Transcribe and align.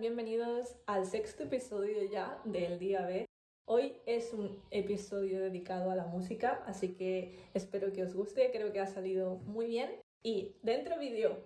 Bienvenidos 0.00 0.74
al 0.86 1.06
sexto 1.06 1.44
episodio 1.44 2.02
ya 2.10 2.40
del 2.44 2.80
Día 2.80 3.06
B. 3.06 3.26
Hoy 3.66 3.98
es 4.04 4.32
un 4.32 4.60
episodio 4.72 5.38
dedicado 5.38 5.92
a 5.92 5.94
la 5.94 6.06
música, 6.06 6.64
así 6.66 6.96
que 6.96 7.38
espero 7.54 7.92
que 7.92 8.02
os 8.02 8.12
guste, 8.12 8.50
creo 8.50 8.72
que 8.72 8.80
ha 8.80 8.88
salido 8.88 9.36
muy 9.36 9.66
bien. 9.66 10.00
Y 10.24 10.56
dentro 10.62 10.98
vídeo. 10.98 11.38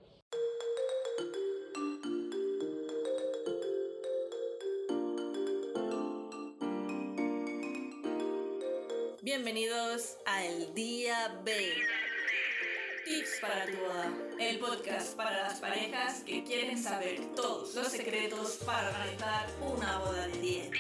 Bienvenidos 9.20 10.16
al 10.24 10.72
Día 10.72 11.42
B. 11.44 11.52
Tips 13.04 13.38
para 13.38 13.66
tu 13.66 13.76
boda, 13.76 14.10
el 14.40 14.58
podcast 14.58 15.14
para 15.14 15.42
las 15.42 15.60
parejas 15.60 16.22
que 16.22 16.42
quieren 16.42 16.82
saber 16.82 17.34
todos 17.34 17.74
los 17.74 17.88
secretos 17.88 18.56
para 18.64 18.88
organizar 18.88 19.46
una 19.60 19.98
boda 19.98 20.26
de 20.28 20.38
10. 20.38 20.70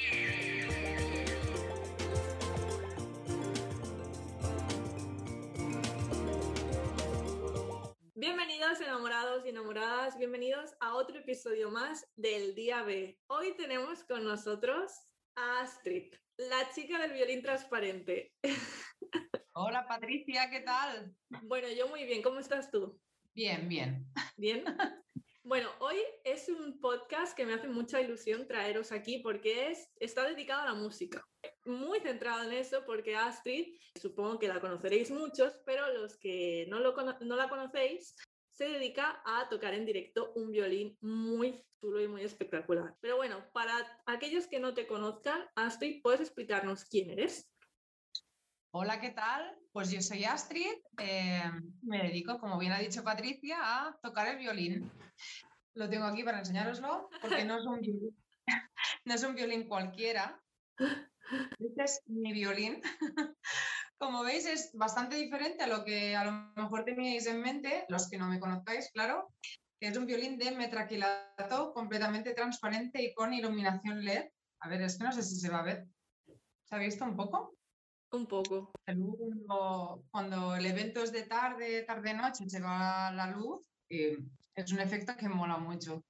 Bienvenidos 8.14 8.80
enamorados 8.80 9.44
y 9.44 9.50
enamoradas, 9.50 10.16
bienvenidos 10.16 10.70
a 10.80 10.94
otro 10.94 11.18
episodio 11.18 11.70
más 11.70 12.06
del 12.16 12.54
Día 12.54 12.82
B. 12.84 13.18
Hoy 13.26 13.54
tenemos 13.58 14.02
con 14.04 14.24
nosotros 14.24 14.92
a 15.36 15.60
Astrid, 15.60 16.14
la 16.38 16.72
chica 16.72 16.98
del 17.00 17.12
violín 17.12 17.42
transparente. 17.42 18.32
Hola 19.56 19.86
Patricia, 19.86 20.50
¿qué 20.50 20.62
tal? 20.62 21.14
Bueno, 21.44 21.68
yo 21.68 21.86
muy 21.86 22.02
bien, 22.02 22.22
¿cómo 22.22 22.40
estás 22.40 22.72
tú? 22.72 23.00
Bien, 23.34 23.68
bien. 23.68 24.04
Bien. 24.36 24.64
Bueno, 25.46 25.68
hoy 25.78 25.98
es 26.24 26.48
un 26.48 26.80
podcast 26.80 27.36
que 27.36 27.44
me 27.44 27.52
hace 27.52 27.68
mucha 27.68 28.00
ilusión 28.00 28.48
traeros 28.48 28.92
aquí 28.92 29.18
porque 29.18 29.70
es, 29.70 29.92
está 29.96 30.26
dedicado 30.26 30.62
a 30.62 30.72
la 30.72 30.74
música. 30.74 31.22
Muy 31.66 32.00
centrado 32.00 32.44
en 32.44 32.52
eso 32.54 32.82
porque 32.86 33.14
Astrid, 33.14 33.76
supongo 34.00 34.38
que 34.38 34.48
la 34.48 34.58
conoceréis 34.58 35.10
muchos, 35.10 35.52
pero 35.66 35.92
los 35.92 36.16
que 36.16 36.64
no, 36.70 36.80
lo, 36.80 36.94
no 37.20 37.36
la 37.36 37.50
conocéis, 37.50 38.16
se 38.52 38.70
dedica 38.70 39.22
a 39.26 39.46
tocar 39.50 39.74
en 39.74 39.84
directo 39.84 40.32
un 40.34 40.50
violín 40.50 40.96
muy 41.02 41.62
chulo 41.78 42.00
y 42.00 42.08
muy 42.08 42.22
espectacular. 42.22 42.96
Pero 43.02 43.16
bueno, 43.16 43.44
para 43.52 43.74
aquellos 44.06 44.46
que 44.46 44.60
no 44.60 44.72
te 44.72 44.86
conozcan, 44.86 45.46
Astrid, 45.56 46.00
¿puedes 46.02 46.22
explicarnos 46.22 46.86
quién 46.86 47.10
eres? 47.10 47.53
Hola, 48.76 48.98
¿qué 48.98 49.10
tal? 49.10 49.56
Pues 49.70 49.92
yo 49.92 50.02
soy 50.02 50.24
Astrid, 50.24 50.72
eh, 50.98 51.44
me 51.82 52.02
dedico, 52.02 52.40
como 52.40 52.58
bien 52.58 52.72
ha 52.72 52.80
dicho 52.80 53.04
Patricia, 53.04 53.56
a 53.60 53.96
tocar 54.02 54.26
el 54.26 54.38
violín. 54.38 54.90
Lo 55.74 55.88
tengo 55.88 56.06
aquí 56.06 56.24
para 56.24 56.40
enseñároslo, 56.40 57.08
porque 57.20 57.44
no 57.44 57.56
es 57.56 57.66
un 57.66 57.80
violín, 57.80 58.16
no 59.04 59.14
es 59.14 59.22
un 59.22 59.36
violín 59.36 59.68
cualquiera. 59.68 60.42
Este 60.76 61.84
es 61.84 62.02
mi 62.06 62.32
violín. 62.32 62.82
Como 63.96 64.24
veis, 64.24 64.44
es 64.44 64.72
bastante 64.74 65.14
diferente 65.14 65.62
a 65.62 65.68
lo 65.68 65.84
que 65.84 66.16
a 66.16 66.24
lo 66.24 66.32
mejor 66.56 66.84
teníais 66.84 67.28
en 67.28 67.42
mente, 67.42 67.84
los 67.88 68.10
que 68.10 68.18
no 68.18 68.26
me 68.26 68.40
conozcáis, 68.40 68.90
claro, 68.90 69.28
que 69.78 69.86
es 69.86 69.96
un 69.96 70.06
violín 70.06 70.36
de 70.36 70.50
metraquilato 70.50 71.72
completamente 71.72 72.34
transparente 72.34 73.00
y 73.04 73.14
con 73.14 73.34
iluminación 73.34 74.04
LED. 74.04 74.30
A 74.62 74.68
ver, 74.68 74.82
es 74.82 74.98
que 74.98 75.04
no 75.04 75.12
sé 75.12 75.22
si 75.22 75.36
se 75.36 75.48
va 75.48 75.60
a 75.60 75.64
ver. 75.64 75.86
¿Se 76.64 76.74
ha 76.74 76.78
visto 76.78 77.04
un 77.04 77.14
poco? 77.14 77.56
Un 78.14 78.26
poco. 78.26 78.70
cuando 80.10 80.54
el 80.54 80.66
evento 80.66 81.02
es 81.02 81.10
de 81.12 81.22
tarde, 81.22 81.82
tarde-noche, 81.82 82.48
se 82.48 82.60
va 82.60 83.10
la 83.10 83.30
luz, 83.30 83.60
y 83.88 84.16
es 84.54 84.72
un 84.72 84.78
efecto 84.78 85.16
que 85.16 85.28
mola 85.28 85.58
mucho. 85.58 86.04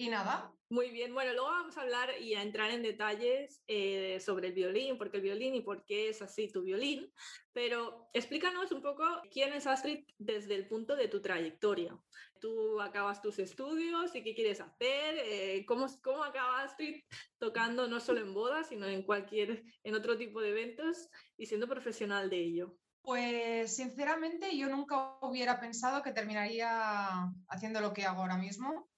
Y 0.00 0.10
nada. 0.10 0.54
Muy 0.70 0.90
bien, 0.90 1.12
bueno, 1.12 1.32
luego 1.32 1.48
vamos 1.48 1.76
a 1.76 1.80
hablar 1.80 2.10
y 2.20 2.34
a 2.34 2.42
entrar 2.42 2.70
en 2.70 2.82
detalles 2.82 3.64
eh, 3.66 4.20
sobre 4.20 4.48
el 4.48 4.54
violín, 4.54 4.96
porque 4.96 5.16
el 5.16 5.24
violín 5.24 5.56
y 5.56 5.60
por 5.60 5.84
qué 5.84 6.10
es 6.10 6.22
así 6.22 6.52
tu 6.52 6.62
violín, 6.62 7.12
pero 7.52 8.08
explícanos 8.12 8.70
un 8.70 8.80
poco 8.80 9.04
quién 9.32 9.52
es 9.54 9.66
Astrid 9.66 10.04
desde 10.18 10.54
el 10.54 10.68
punto 10.68 10.94
de 10.94 11.08
tu 11.08 11.20
trayectoria. 11.20 11.98
Tú 12.38 12.80
acabas 12.80 13.20
tus 13.20 13.40
estudios 13.40 14.14
y 14.14 14.22
qué 14.22 14.36
quieres 14.36 14.60
hacer, 14.60 15.16
eh, 15.24 15.64
¿cómo, 15.66 15.86
cómo 16.00 16.22
acaba 16.22 16.62
Astrid 16.62 17.02
tocando 17.38 17.88
no 17.88 17.98
solo 17.98 18.20
en 18.20 18.34
bodas, 18.34 18.68
sino 18.68 18.86
en 18.86 19.02
cualquier, 19.02 19.64
en 19.82 19.94
otro 19.96 20.16
tipo 20.16 20.40
de 20.40 20.50
eventos 20.50 21.08
y 21.36 21.46
siendo 21.46 21.66
profesional 21.66 22.30
de 22.30 22.36
ello. 22.36 22.78
Pues 23.02 23.74
sinceramente 23.74 24.56
yo 24.56 24.68
nunca 24.68 25.18
hubiera 25.22 25.58
pensado 25.58 26.04
que 26.04 26.12
terminaría 26.12 27.32
haciendo 27.48 27.80
lo 27.80 27.92
que 27.92 28.04
hago 28.04 28.20
ahora 28.20 28.36
mismo 28.36 28.88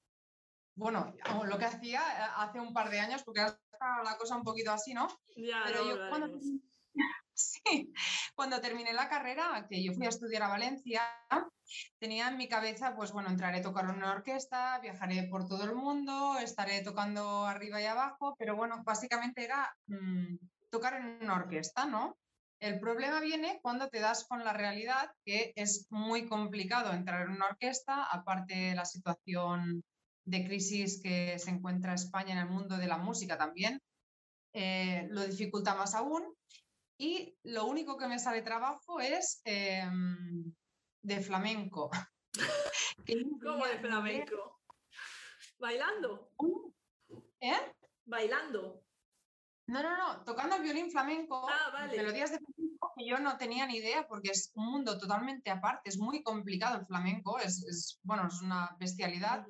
bueno, 0.80 1.12
lo 1.44 1.58
que 1.58 1.66
hacía 1.66 2.00
eh, 2.00 2.30
hace 2.36 2.58
un 2.58 2.72
par 2.72 2.88
de 2.88 3.00
años, 3.00 3.22
porque 3.22 3.40
ahora 3.40 3.58
está 3.70 4.02
la 4.02 4.16
cosa 4.16 4.34
un 4.34 4.42
poquito 4.42 4.72
así, 4.72 4.94
¿no? 4.94 5.08
Ya, 5.36 5.62
Pero 5.66 5.84
yo 5.84 6.08
cuando, 6.08 6.40
sí, 7.34 7.92
cuando 8.34 8.62
terminé 8.62 8.94
la 8.94 9.08
carrera, 9.08 9.66
que 9.68 9.84
yo 9.84 9.92
fui 9.92 10.06
a 10.06 10.08
estudiar 10.08 10.42
a 10.42 10.48
Valencia, 10.48 11.02
tenía 11.98 12.28
en 12.28 12.38
mi 12.38 12.48
cabeza, 12.48 12.94
pues 12.96 13.12
bueno, 13.12 13.28
entraré 13.28 13.58
a 13.58 13.62
tocar 13.62 13.84
en 13.84 13.96
una 13.96 14.12
orquesta, 14.12 14.78
viajaré 14.80 15.24
por 15.24 15.46
todo 15.46 15.64
el 15.64 15.74
mundo, 15.74 16.38
estaré 16.38 16.82
tocando 16.82 17.44
arriba 17.44 17.80
y 17.82 17.84
abajo, 17.84 18.34
pero 18.38 18.56
bueno, 18.56 18.82
básicamente 18.82 19.44
era 19.44 19.70
mm, 19.86 20.36
tocar 20.70 20.94
en 20.94 21.18
una 21.20 21.36
orquesta, 21.36 21.84
¿no? 21.84 22.16
El 22.58 22.80
problema 22.80 23.20
viene 23.20 23.58
cuando 23.60 23.88
te 23.88 24.00
das 24.00 24.26
con 24.26 24.44
la 24.44 24.54
realidad 24.54 25.10
que 25.26 25.52
es 25.56 25.86
muy 25.90 26.26
complicado 26.26 26.92
entrar 26.92 27.26
en 27.26 27.32
una 27.32 27.48
orquesta, 27.48 28.04
aparte 28.04 28.54
de 28.54 28.74
la 28.74 28.86
situación 28.86 29.82
de 30.30 30.44
crisis 30.44 31.00
que 31.02 31.38
se 31.38 31.50
encuentra 31.50 31.94
España 31.94 32.32
en 32.32 32.38
el 32.38 32.48
mundo 32.48 32.76
de 32.76 32.86
la 32.86 32.98
música 32.98 33.36
también, 33.36 33.82
eh, 34.52 35.08
lo 35.10 35.26
dificulta 35.26 35.74
más 35.74 35.94
aún. 35.94 36.22
Y 36.98 37.36
lo 37.44 37.66
único 37.66 37.96
que 37.96 38.06
me 38.06 38.18
sale 38.18 38.42
trabajo 38.42 39.00
es 39.00 39.40
em, 39.44 40.52
de 41.02 41.20
flamenco. 41.20 41.90
¿Cómo 43.42 43.66
de 43.66 43.78
flamenco? 43.78 44.60
¿Bailando? 45.58 46.30
¿Eh? 47.40 47.74
¿Bailando? 48.04 48.84
No, 49.66 49.82
no, 49.82 49.96
no, 49.96 50.24
tocando 50.24 50.56
el 50.56 50.62
violín 50.62 50.90
flamenco, 50.90 51.48
ah, 51.48 51.70
vale. 51.72 51.96
melodías 51.96 52.32
de 52.32 52.38
flamenco 52.38 52.92
que 52.96 53.06
yo 53.06 53.18
no 53.18 53.36
tenía 53.36 53.66
ni 53.66 53.76
idea 53.76 54.06
porque 54.08 54.30
es 54.30 54.50
un 54.54 54.66
mundo 54.66 54.98
totalmente 54.98 55.50
aparte, 55.50 55.90
es 55.90 55.98
muy 55.98 56.22
complicado 56.22 56.80
el 56.80 56.86
flamenco, 56.86 57.38
es, 57.38 58.00
bueno, 58.02 58.26
es 58.26 58.42
una 58.42 58.76
bestialidad. 58.80 59.46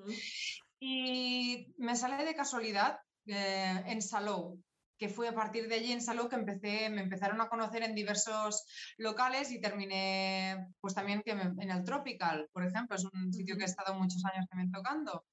Y 0.80 1.72
me 1.76 1.94
sale 1.94 2.24
de 2.24 2.34
casualidad 2.34 2.98
eh, 3.26 3.82
en 3.86 4.00
Salou, 4.00 4.58
que 4.98 5.08
fue 5.08 5.28
a 5.28 5.34
partir 5.34 5.68
de 5.68 5.74
allí 5.76 5.92
en 5.92 6.00
Salou 6.00 6.28
que 6.28 6.36
empecé, 6.36 6.88
me 6.88 7.02
empezaron 7.02 7.40
a 7.40 7.48
conocer 7.48 7.82
en 7.82 7.94
diversos 7.94 8.64
locales 8.96 9.52
y 9.52 9.60
terminé 9.60 10.68
pues 10.80 10.94
también 10.94 11.22
que 11.22 11.32
en 11.32 11.70
el 11.70 11.84
Tropical, 11.84 12.48
por 12.52 12.66
ejemplo, 12.66 12.96
es 12.96 13.04
un 13.04 13.32
sitio 13.32 13.56
que 13.56 13.62
he 13.62 13.66
estado 13.66 13.94
muchos 13.94 14.24
años 14.24 14.46
también 14.48 14.72
tocando. 14.72 15.24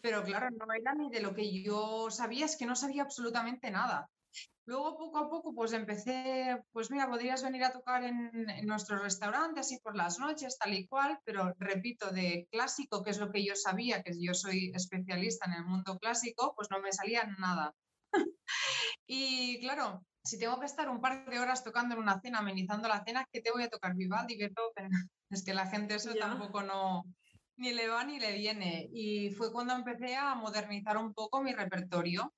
Pero 0.00 0.22
claro, 0.22 0.48
no 0.50 0.72
era 0.72 0.94
ni 0.94 1.10
de 1.10 1.20
lo 1.20 1.34
que 1.34 1.62
yo 1.62 2.08
sabía, 2.10 2.44
es 2.44 2.56
que 2.56 2.66
no 2.66 2.76
sabía 2.76 3.02
absolutamente 3.02 3.70
nada. 3.70 4.08
Luego, 4.66 4.96
poco 4.98 5.18
a 5.18 5.30
poco, 5.30 5.54
pues 5.54 5.72
empecé, 5.72 6.60
pues 6.72 6.90
mira, 6.90 7.08
podrías 7.08 7.42
venir 7.42 7.62
a 7.62 7.70
tocar 7.70 8.02
en, 8.02 8.32
nuestro 8.64 8.98
restaurante, 8.98 9.60
así 9.60 9.78
por 9.78 9.96
las 9.96 10.18
noches, 10.18 10.58
tal 10.58 10.74
y 10.74 10.88
cual, 10.88 11.20
pero 11.24 11.54
repito, 11.58 12.10
de 12.10 12.48
clásico, 12.50 13.04
que 13.04 13.10
es 13.10 13.18
lo 13.18 13.30
que 13.30 13.44
yo 13.44 13.54
sabía, 13.54 14.02
que 14.02 14.12
yo 14.20 14.34
soy 14.34 14.72
especialista 14.74 15.46
en 15.46 15.52
el 15.52 15.64
mundo 15.64 15.98
clásico, 15.98 16.52
pues 16.56 16.68
no 16.70 16.80
me 16.80 16.92
salía 16.92 17.24
nada. 17.38 17.74
y 19.06 19.60
claro, 19.60 20.02
si 20.24 20.36
tengo 20.36 20.58
que 20.58 20.66
estar 20.66 20.88
un 20.90 21.00
par 21.00 21.30
de 21.30 21.38
horas 21.38 21.62
tocando 21.62 21.94
en 21.94 22.00
una 22.00 22.20
cena, 22.20 22.40
amenizando 22.40 22.88
la 22.88 23.04
cena, 23.04 23.24
¿qué 23.30 23.40
te 23.40 23.52
voy 23.52 23.62
a 23.62 23.70
tocar? 23.70 23.94
Vivaldi, 23.94 24.36
Beethoven. 24.36 24.90
Es 25.28 25.44
que 25.44 25.54
la 25.54 25.66
gente 25.66 25.96
eso 25.96 26.14
tampoco 26.14 26.62
no, 26.62 27.02
ni 27.56 27.72
le 27.72 27.88
va 27.88 28.04
ni 28.04 28.20
le 28.20 28.32
viene. 28.32 28.88
Y 28.92 29.30
fue 29.30 29.52
cuando 29.52 29.74
empecé 29.74 30.14
a 30.14 30.36
modernizar 30.36 30.96
un 30.98 31.12
poco 31.14 31.42
mi 31.42 31.52
repertorio 31.52 32.32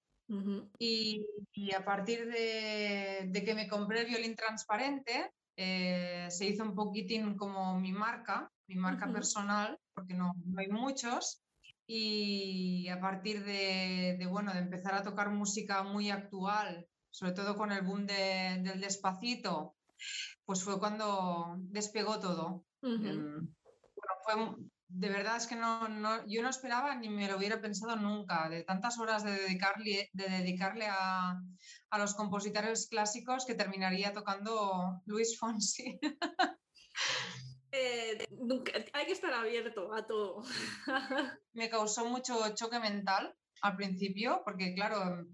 y, 0.78 1.75
a 1.75 1.84
partir 1.84 2.26
de, 2.26 3.42
que 3.44 3.54
me 3.54 3.69
compré 3.69 4.00
el 4.00 4.06
violín 4.06 4.36
transparente, 4.36 5.32
eh, 5.56 6.26
se 6.30 6.46
hizo 6.46 6.62
un 6.62 6.75
poquitín 6.75 7.36
como 7.36 7.78
mi 7.80 7.92
marca, 7.92 8.50
mi 8.66 8.76
marca 8.76 9.10
personal, 9.12 9.78
porque 9.94 10.14
no, 10.14 10.34
hay 10.56 10.69
muchos. 10.69 11.42
Y 11.86 12.88
a 12.88 13.00
partir 13.00 13.44
de, 13.44 14.19
bueno, 14.30 14.52
de 14.52 14.60
empezar 14.60 14.94
a 14.94 15.02
tocar 15.02 15.30
música 15.30 15.82
muy 15.82 16.10
actual, 16.10 16.86
sobre 17.10 17.32
todo 17.32 17.56
con 17.56 17.72
el 17.72 17.82
boom 17.82 18.06
del 18.06 18.80
despacito, 18.80 19.75
pues 20.44 20.62
fue 20.62 20.78
cuando 20.78 21.56
despegó 21.58 22.20
todo. 22.20 22.64
Em, 22.82 23.48
fue 24.25 24.34
de 24.88 25.08
verdad 25.11 25.37
es 25.37 25.46
que 25.46 25.55
no, 25.55 25.87
yo 26.26 26.43
no 26.43 26.49
esperaba 26.49 26.94
ni 26.94 27.11
me 27.11 27.29
lo 27.29 27.37
hubiera 27.37 27.61
pensado 27.61 27.96
nunca, 27.96 28.49
de 28.49 28.64
tantas 28.64 28.99
horas 28.99 29.23
de 29.23 29.32
dedicarle, 29.32 30.08
de 30.12 30.29
dedicarle 30.29 30.87
a, 30.88 31.40
los 31.99 32.14
compositores 32.14 32.88
clásicos 32.88 33.44
que 33.44 33.55
terminaría 33.55 34.12
tocando 34.12 35.02
Luis 35.06 35.38
Fonsi. 35.38 35.99
Eh, 37.70 38.26
hay 38.94 39.05
que 39.05 39.12
estar 39.12 39.31
abierto 39.31 39.93
a 39.94 40.06
todo. 40.06 40.43
me 41.52 41.69
causó 41.69 42.06
mucho 42.06 42.55
choque 42.55 42.81
mental 42.81 43.37
al 43.61 43.76
principio, 43.76 44.40
porque 44.43 44.75
claro, 44.75 45.26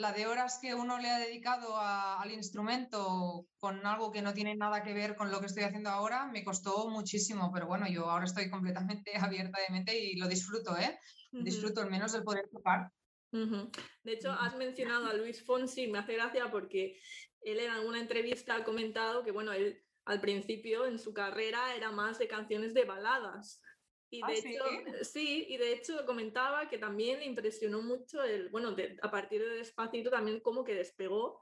la 0.00 0.12
de 0.12 0.26
horas 0.26 0.58
que 0.60 0.74
uno 0.74 0.98
le 0.98 1.10
ha 1.10 1.18
dedicado 1.18 1.76
al 1.78 2.32
instrumento 2.32 3.46
con 3.58 3.84
algo 3.86 4.10
que 4.10 4.22
no 4.22 4.32
tiene 4.32 4.56
nada 4.56 4.82
que 4.82 4.94
ver 4.94 5.14
con 5.14 5.30
lo 5.30 5.40
que 5.40 5.46
estoy 5.46 5.64
haciendo 5.64 5.90
ahora, 5.90 6.26
me 6.26 6.42
costó 6.42 6.88
muchísimo, 6.88 7.50
pero 7.52 7.66
bueno, 7.66 7.86
yo 7.86 8.08
ahora 8.08 8.24
estoy 8.24 8.48
completamente 8.48 9.12
abierta 9.20 9.60
de 9.60 9.72
mente 9.72 9.98
y 9.98 10.16
lo 10.16 10.26
disfruto, 10.26 10.76
¿eh? 10.78 10.98
Disfruto 11.32 11.82
al 11.82 11.90
menos 11.90 12.14
el 12.14 12.24
poder 12.24 12.48
tocar. 12.50 12.90
De 13.30 14.12
hecho, 14.12 14.32
has 14.32 14.56
mencionado 14.56 15.06
a 15.06 15.12
Luis 15.12 15.44
Fonsi, 15.44 15.86
me 15.86 15.98
hace 15.98 16.14
gracia 16.14 16.50
porque 16.50 16.98
él 17.42 17.60
en 17.60 17.70
alguna 17.70 18.00
entrevista 18.00 18.56
ha 18.56 18.64
comentado 18.64 19.22
que, 19.22 19.30
bueno, 19.30 19.52
él 19.52 19.84
al 20.06 20.20
principio 20.20 20.86
en 20.86 20.98
su 20.98 21.12
carrera 21.12 21.74
era 21.76 21.92
más 21.92 22.18
de 22.18 22.26
canciones 22.26 22.72
de 22.72 22.84
baladas. 22.84 23.62
Y 24.10 24.20
¿Ah, 24.24 24.28
de 24.28 24.38
hecho, 24.38 24.64
sí? 25.02 25.46
y 25.48 25.56
de 25.56 25.72
hecho 25.72 26.04
comentaba 26.04 26.68
que 26.68 26.78
también 26.78 27.20
le 27.20 27.26
impresionó 27.26 27.80
mucho 27.80 28.22
el, 28.22 28.48
bueno, 28.48 28.74
a 29.02 29.10
partir 29.10 29.40
de 29.40 29.56
Despacito 29.56 30.10
también 30.10 30.40
como 30.40 30.64
que 30.64 30.74
despegó 30.74 31.40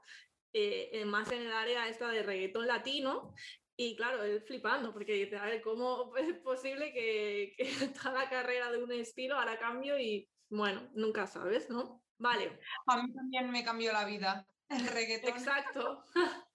eh, 0.53 1.03
más 1.05 1.31
en 1.31 1.41
el 1.41 1.51
área 1.51 1.87
esta 1.87 2.09
de 2.09 2.23
reggaetón 2.23 2.67
latino. 2.67 3.33
Y 3.75 3.95
claro, 3.95 4.23
él 4.23 4.41
flipando, 4.41 4.91
porque 4.91 5.13
dice, 5.13 5.37
a 5.37 5.45
ver, 5.45 5.61
¿cómo 5.61 6.13
es 6.17 6.37
posible 6.39 6.91
que, 6.91 7.53
que 7.57 7.63
toda 8.03 8.23
la 8.23 8.29
carrera 8.29 8.71
de 8.71 8.83
un 8.83 8.91
estilo 8.91 9.37
hará 9.37 9.57
cambio? 9.57 9.97
Y 9.97 10.29
bueno, 10.49 10.89
nunca 10.93 11.27
sabes, 11.27 11.69
¿no? 11.69 12.03
Vale. 12.17 12.59
A 12.87 13.01
mí 13.01 13.13
también 13.13 13.49
me 13.49 13.63
cambió 13.63 13.93
la 13.93 14.05
vida 14.05 14.45
el 14.67 14.85
reggaetón. 14.87 15.29
Exacto. 15.29 16.03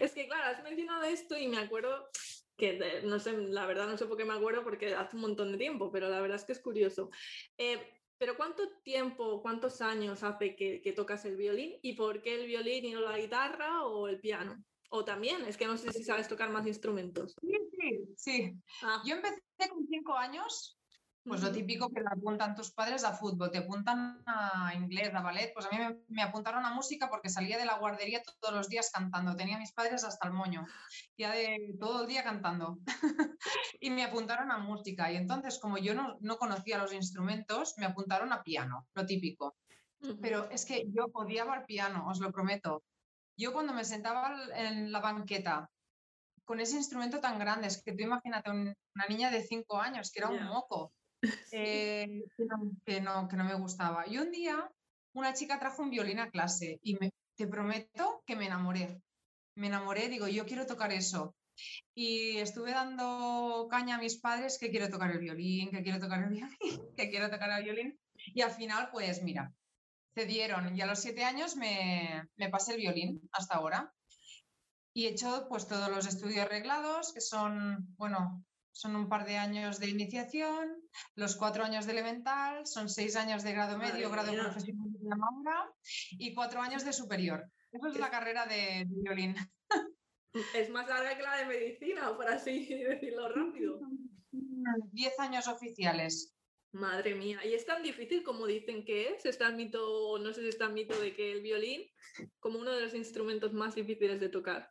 es 0.00 0.12
que 0.12 0.26
claro, 0.26 0.44
has 0.44 0.62
mencionado 0.62 1.04
esto 1.04 1.36
y 1.36 1.48
me 1.48 1.58
acuerdo 1.58 2.08
que 2.56 3.02
no 3.04 3.18
sé, 3.18 3.36
la 3.36 3.66
verdad 3.66 3.86
no 3.86 3.96
sé 3.96 4.06
por 4.06 4.16
qué 4.16 4.24
me 4.24 4.34
acuerdo 4.34 4.64
porque 4.64 4.94
hace 4.94 5.16
un 5.16 5.22
montón 5.22 5.52
de 5.52 5.58
tiempo, 5.58 5.90
pero 5.90 6.08
la 6.08 6.20
verdad 6.20 6.36
es 6.36 6.44
que 6.44 6.52
es 6.52 6.60
curioso. 6.60 7.10
Eh, 7.58 7.78
pero 8.18 8.36
¿cuánto 8.36 8.62
tiempo, 8.82 9.42
cuántos 9.42 9.80
años 9.82 10.22
hace 10.22 10.56
que, 10.56 10.80
que, 10.80 10.92
tocas 10.92 11.24
el 11.26 11.36
violín 11.36 11.78
y 11.82 11.92
por 11.92 12.22
qué 12.22 12.34
el 12.40 12.46
violín 12.46 12.86
y 12.86 12.92
no 12.92 13.00
la 13.00 13.18
guitarra 13.18 13.84
o 13.84 14.08
el 14.08 14.20
piano? 14.20 14.64
O 14.88 15.04
también, 15.04 15.44
es 15.44 15.56
que 15.56 15.66
no 15.66 15.76
sé 15.76 15.92
si 15.92 16.04
sabes 16.04 16.28
tocar 16.28 16.50
más 16.50 16.66
instrumentos. 16.66 17.34
Sí, 17.40 17.56
sí, 17.78 18.14
sí. 18.16 18.52
Ah. 18.82 19.02
Yo 19.04 19.16
empecé 19.16 19.42
con 19.68 19.86
cinco 19.86 20.14
años 20.14 20.78
pues 21.26 21.42
lo 21.42 21.50
típico 21.50 21.90
que 21.90 22.00
le 22.00 22.06
apuntan 22.06 22.54
tus 22.54 22.70
padres 22.70 23.02
a 23.04 23.12
fútbol, 23.12 23.50
te 23.50 23.58
apuntan 23.58 24.22
a 24.26 24.72
inglés, 24.74 25.12
a 25.12 25.20
ballet. 25.20 25.52
Pues 25.52 25.66
a 25.66 25.70
mí 25.70 25.78
me, 26.08 26.22
apuntaron 26.22 26.64
a 26.64 26.72
música 26.72 27.10
porque 27.10 27.28
salía 27.28 27.58
de 27.58 27.64
la 27.64 27.78
guardería 27.78 28.22
todos 28.22 28.54
los 28.54 28.68
días 28.68 28.90
cantando. 28.92 29.34
Tenía 29.34 29.56
a 29.56 29.58
mis 29.58 29.72
padres 29.72 30.04
hasta 30.04 30.28
el 30.28 30.34
moño, 30.34 30.66
ya 31.18 31.32
de 31.32 31.74
todo 31.80 32.02
el 32.02 32.08
día 32.08 32.22
cantando. 32.22 32.78
y 33.80 33.90
me 33.90 34.04
apuntaron 34.04 34.52
a 34.52 34.58
música. 34.58 35.10
Y 35.10 35.16
entonces, 35.16 35.58
como 35.58 35.78
yo 35.78 35.94
no, 35.94 36.16
no, 36.20 36.38
conocía 36.38 36.78
los 36.78 36.92
instrumentos, 36.92 37.74
me 37.76 37.86
apuntaron 37.86 38.32
a 38.32 38.42
piano, 38.42 38.86
lo 38.94 39.04
típico. 39.04 39.56
Pero 40.20 40.48
es 40.50 40.64
que 40.64 40.84
yo 40.88 41.06
odiaba 41.12 41.56
el 41.56 41.64
piano, 41.64 42.06
os 42.08 42.20
lo 42.20 42.30
prometo. 42.30 42.84
Yo 43.36 43.52
cuando 43.52 43.72
me 43.72 43.84
sentaba 43.84 44.36
en 44.54 44.92
la 44.92 45.00
banqueta 45.00 45.68
con 46.44 46.60
ese 46.60 46.76
instrumento 46.76 47.18
tan 47.18 47.38
grande, 47.40 47.66
es 47.66 47.82
que 47.82 47.92
tú 47.92 48.04
imagínate 48.04 48.50
una 48.50 49.06
niña 49.08 49.30
de 49.30 49.42
cinco 49.42 49.80
años, 49.80 50.12
que 50.12 50.20
era 50.20 50.28
un 50.28 50.44
moco 50.44 50.92
eh, 51.52 52.24
que, 52.36 53.00
no, 53.00 53.28
que, 53.28 53.36
no, 53.36 53.44
me 53.44 53.54
gustaba. 53.54 54.06
Y 54.06 54.18
un 54.18 54.30
día 54.30 54.70
una 55.14 55.32
chica 55.34 55.58
trajo 55.58 55.82
un 55.82 55.90
violín 55.90 56.18
a 56.18 56.30
clase 56.30 56.78
y 56.82 56.94
me, 56.96 57.12
te 57.36 57.46
prometo 57.46 58.22
que 58.26 58.36
me 58.36 58.46
enamoré. 58.46 59.00
Me 59.54 59.68
enamoré, 59.68 60.08
digo, 60.08 60.28
yo 60.28 60.44
quiero 60.44 60.66
tocar 60.66 60.92
eso. 60.92 61.34
Y 61.94 62.36
estuve 62.36 62.72
dando 62.72 63.66
caña 63.70 63.96
a 63.96 64.00
mis 64.00 64.18
padres 64.18 64.58
que 64.58 64.70
quiero 64.70 64.90
tocar 64.90 65.10
el 65.10 65.18
violín, 65.18 65.70
que 65.70 65.82
quiero 65.82 65.98
tocar 65.98 66.22
el 66.22 66.28
violín, 66.28 66.58
que 66.96 67.08
quiero 67.08 67.30
tocar 67.30 67.50
el 67.58 67.64
violín. 67.64 67.98
Y 68.34 68.42
al 68.42 68.50
final, 68.50 68.90
pues 68.90 69.22
mira, 69.22 69.52
cedieron. 70.14 70.76
Y 70.76 70.80
a 70.82 70.86
los 70.86 71.00
siete 71.00 71.24
años 71.24 71.56
me, 71.56 72.28
me 72.36 72.50
pasé 72.50 72.72
el 72.72 72.80
violín 72.80 73.28
hasta 73.32 73.56
ahora. 73.56 73.92
Y 74.94 75.06
he 75.06 75.10
hecho 75.10 75.46
pues 75.48 75.66
todos 75.66 75.90
los 75.90 76.06
estudios 76.06 76.44
arreglados, 76.44 77.12
que 77.12 77.20
son, 77.20 77.94
bueno, 77.96 78.44
son 78.76 78.94
un 78.94 79.08
par 79.08 79.24
de 79.24 79.38
años 79.38 79.80
de 79.80 79.88
iniciación, 79.88 80.68
los 81.14 81.36
cuatro 81.36 81.64
años 81.64 81.86
de 81.86 81.92
elemental, 81.92 82.66
son 82.66 82.90
seis 82.90 83.16
años 83.16 83.42
de 83.42 83.54
grado 83.54 83.78
medio, 83.78 84.10
grado 84.10 84.34
profesional 84.34 84.92
de 84.92 85.08
ahora, 85.12 85.72
y 86.10 86.34
cuatro 86.34 86.60
años 86.60 86.84
de 86.84 86.92
superior. 86.92 87.50
Esa 87.72 87.88
es 87.88 87.98
la 87.98 88.10
carrera 88.10 88.44
de, 88.46 88.84
violín. 88.88 89.34
Es 90.54 90.68
más 90.68 90.86
larga 90.86 91.16
que 91.16 91.22
la 91.22 91.38
de 91.38 91.46
medicina, 91.46 92.14
por 92.14 92.28
así 92.28 92.66
decirlo 92.84 93.30
rápido. 93.30 93.80
Diez 94.92 95.18
años 95.18 95.48
oficiales. 95.48 96.36
Madre 96.72 97.14
mía, 97.14 97.40
¿y 97.46 97.54
es 97.54 97.64
tan 97.64 97.82
difícil 97.82 98.22
como 98.22 98.46
dicen 98.46 98.84
que 98.84 99.08
es? 99.14 99.24
Está 99.24 99.46
el 99.46 99.56
mito, 99.56 100.18
no 100.18 100.34
sé 100.34 100.42
si 100.42 100.48
está 100.48 100.66
el 100.66 100.74
mito 100.74 101.00
de 101.00 101.14
que 101.14 101.32
el 101.32 101.40
violín, 101.40 101.80
como 102.38 102.58
uno 102.58 102.72
de 102.72 102.82
los 102.82 102.92
instrumentos 102.92 103.54
más 103.54 103.74
difíciles 103.74 104.20
de 104.20 104.28
tocar. 104.28 104.70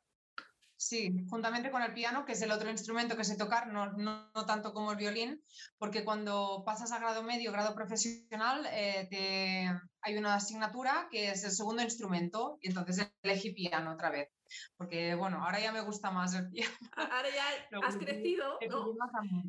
Sí, 0.78 1.26
juntamente 1.30 1.72
con 1.72 1.82
el 1.82 1.94
piano, 1.94 2.26
que 2.26 2.34
es 2.34 2.42
el 2.42 2.52
otro 2.52 2.70
instrumento 2.70 3.16
que 3.16 3.24
sé 3.24 3.38
tocar, 3.38 3.68
no, 3.68 3.94
no, 3.94 4.30
tanto 4.46 4.74
como 4.74 4.92
el 4.92 4.98
violín, 4.98 5.42
porque 5.78 6.04
cuando 6.04 6.64
pasas 6.66 6.92
a 6.92 7.00
grado 7.00 7.24
medio, 7.24 7.54
grado 7.54 7.74
profesional, 7.74 8.68
eh, 8.72 9.70
hay 10.02 10.18
una 10.18 10.36
asignatura 10.36 11.08
que 11.10 11.32
es 11.32 11.46
el 11.46 11.52
segundo 11.52 11.82
instrumento 11.82 12.58
y 12.62 12.68
entonces 12.70 13.10
elegí 13.22 13.54
piano 13.54 13.94
otra 13.94 14.10
vez. 14.10 14.30
Porque 14.78 15.16
bueno, 15.16 15.44
ahora 15.44 15.60
ya 15.60 15.72
me 15.72 15.82
gusta 15.82 16.12
más 16.12 16.36
el 16.36 16.48
piano. 16.50 16.72
Ahora 16.96 17.30
ya 17.30 17.44
has 17.88 17.98
crecido, 17.98 18.60
¿no? 18.70 18.96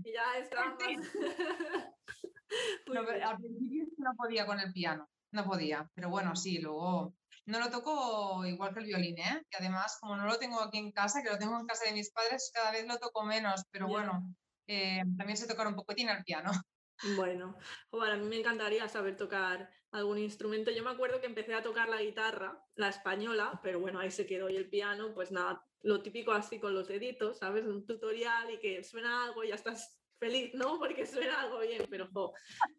Y 0.05 0.12
ya 0.12 0.38
está 0.40 0.62
al 3.29 3.37
principio 3.37 3.87
no 3.99 4.14
podía 4.17 4.46
con 4.46 4.58
el 4.61 4.72
piano, 4.72 5.11
no 5.32 5.44
podía, 5.44 5.90
pero 5.94 6.08
bueno, 6.08 6.34
sí, 6.37 6.61
luego 6.61 7.14
no 7.46 7.60
lo 7.60 7.70
toco 7.70 8.44
igual 8.44 8.75
que 8.75 8.81
el 8.81 8.87
violín, 8.87 9.19
¿eh? 9.19 9.43
Y 9.50 9.56
además, 9.56 9.98
como 10.00 10.16
no 10.16 10.26
lo 10.26 10.38
tengo 10.38 10.60
aquí 10.60 10.78
en 10.78 10.93
casa, 10.93 11.22
que 11.22 11.31
lo 11.31 11.38
tengo 11.38 11.58
en 11.58 11.66
casa 11.66 11.84
de 11.87 11.93
mis 11.93 12.10
padres, 12.10 12.50
cada 12.52 12.72
vez 12.72 12.87
lo 12.87 12.98
toco 12.98 13.25
menos, 13.25 13.62
pero 13.70 13.87
bueno, 13.87 14.34
eh, 14.66 15.02
también 15.16 15.37
sé 15.37 15.46
tocar 15.46 15.66
un 15.66 15.76
poquitín 15.76 16.08
el 16.08 16.25
piano. 16.25 16.50
Bueno, 17.02 17.58
a 18.10 18.16
mí 18.16 18.26
me 18.26 18.38
encantaría 18.38 18.88
saber 18.88 19.19
tocar 19.19 19.70
algún 19.90 20.16
instrumento. 20.16 20.70
Yo 20.70 20.82
me 20.82 20.88
acuerdo 20.88 21.20
que 21.20 21.26
empecé 21.26 21.52
a 21.52 21.62
tocar 21.62 21.90
la 21.90 22.00
guitarra, 22.00 22.58
la 22.75 22.88
española, 22.88 23.60
pero 23.62 23.81
bueno, 23.81 23.98
ahí 23.98 24.10
se 24.10 24.25
quedó 24.25 24.48
y 24.48 24.56
el 24.56 24.70
piano, 24.70 25.12
pues 25.12 25.31
nada, 25.31 25.62
lo 25.82 26.02
típico 26.02 26.32
así 26.32 26.58
con 26.58 26.75
los 26.75 26.88
deditos, 26.88 27.38
¿sabes? 27.40 27.66
Un 27.66 27.84
tutorial 27.84 28.50
y 28.50 28.58
que 28.58 28.82
suena 28.82 29.25
algo 29.25 29.44
y 29.44 29.48
ya 29.48 29.56
estás 29.56 30.00
feliz, 30.18 30.52
¿no? 30.54 30.78
Porque 30.78 31.06
suena 31.06 31.40
algo 31.40 31.60
bien, 31.60 31.86
pero 31.88 32.08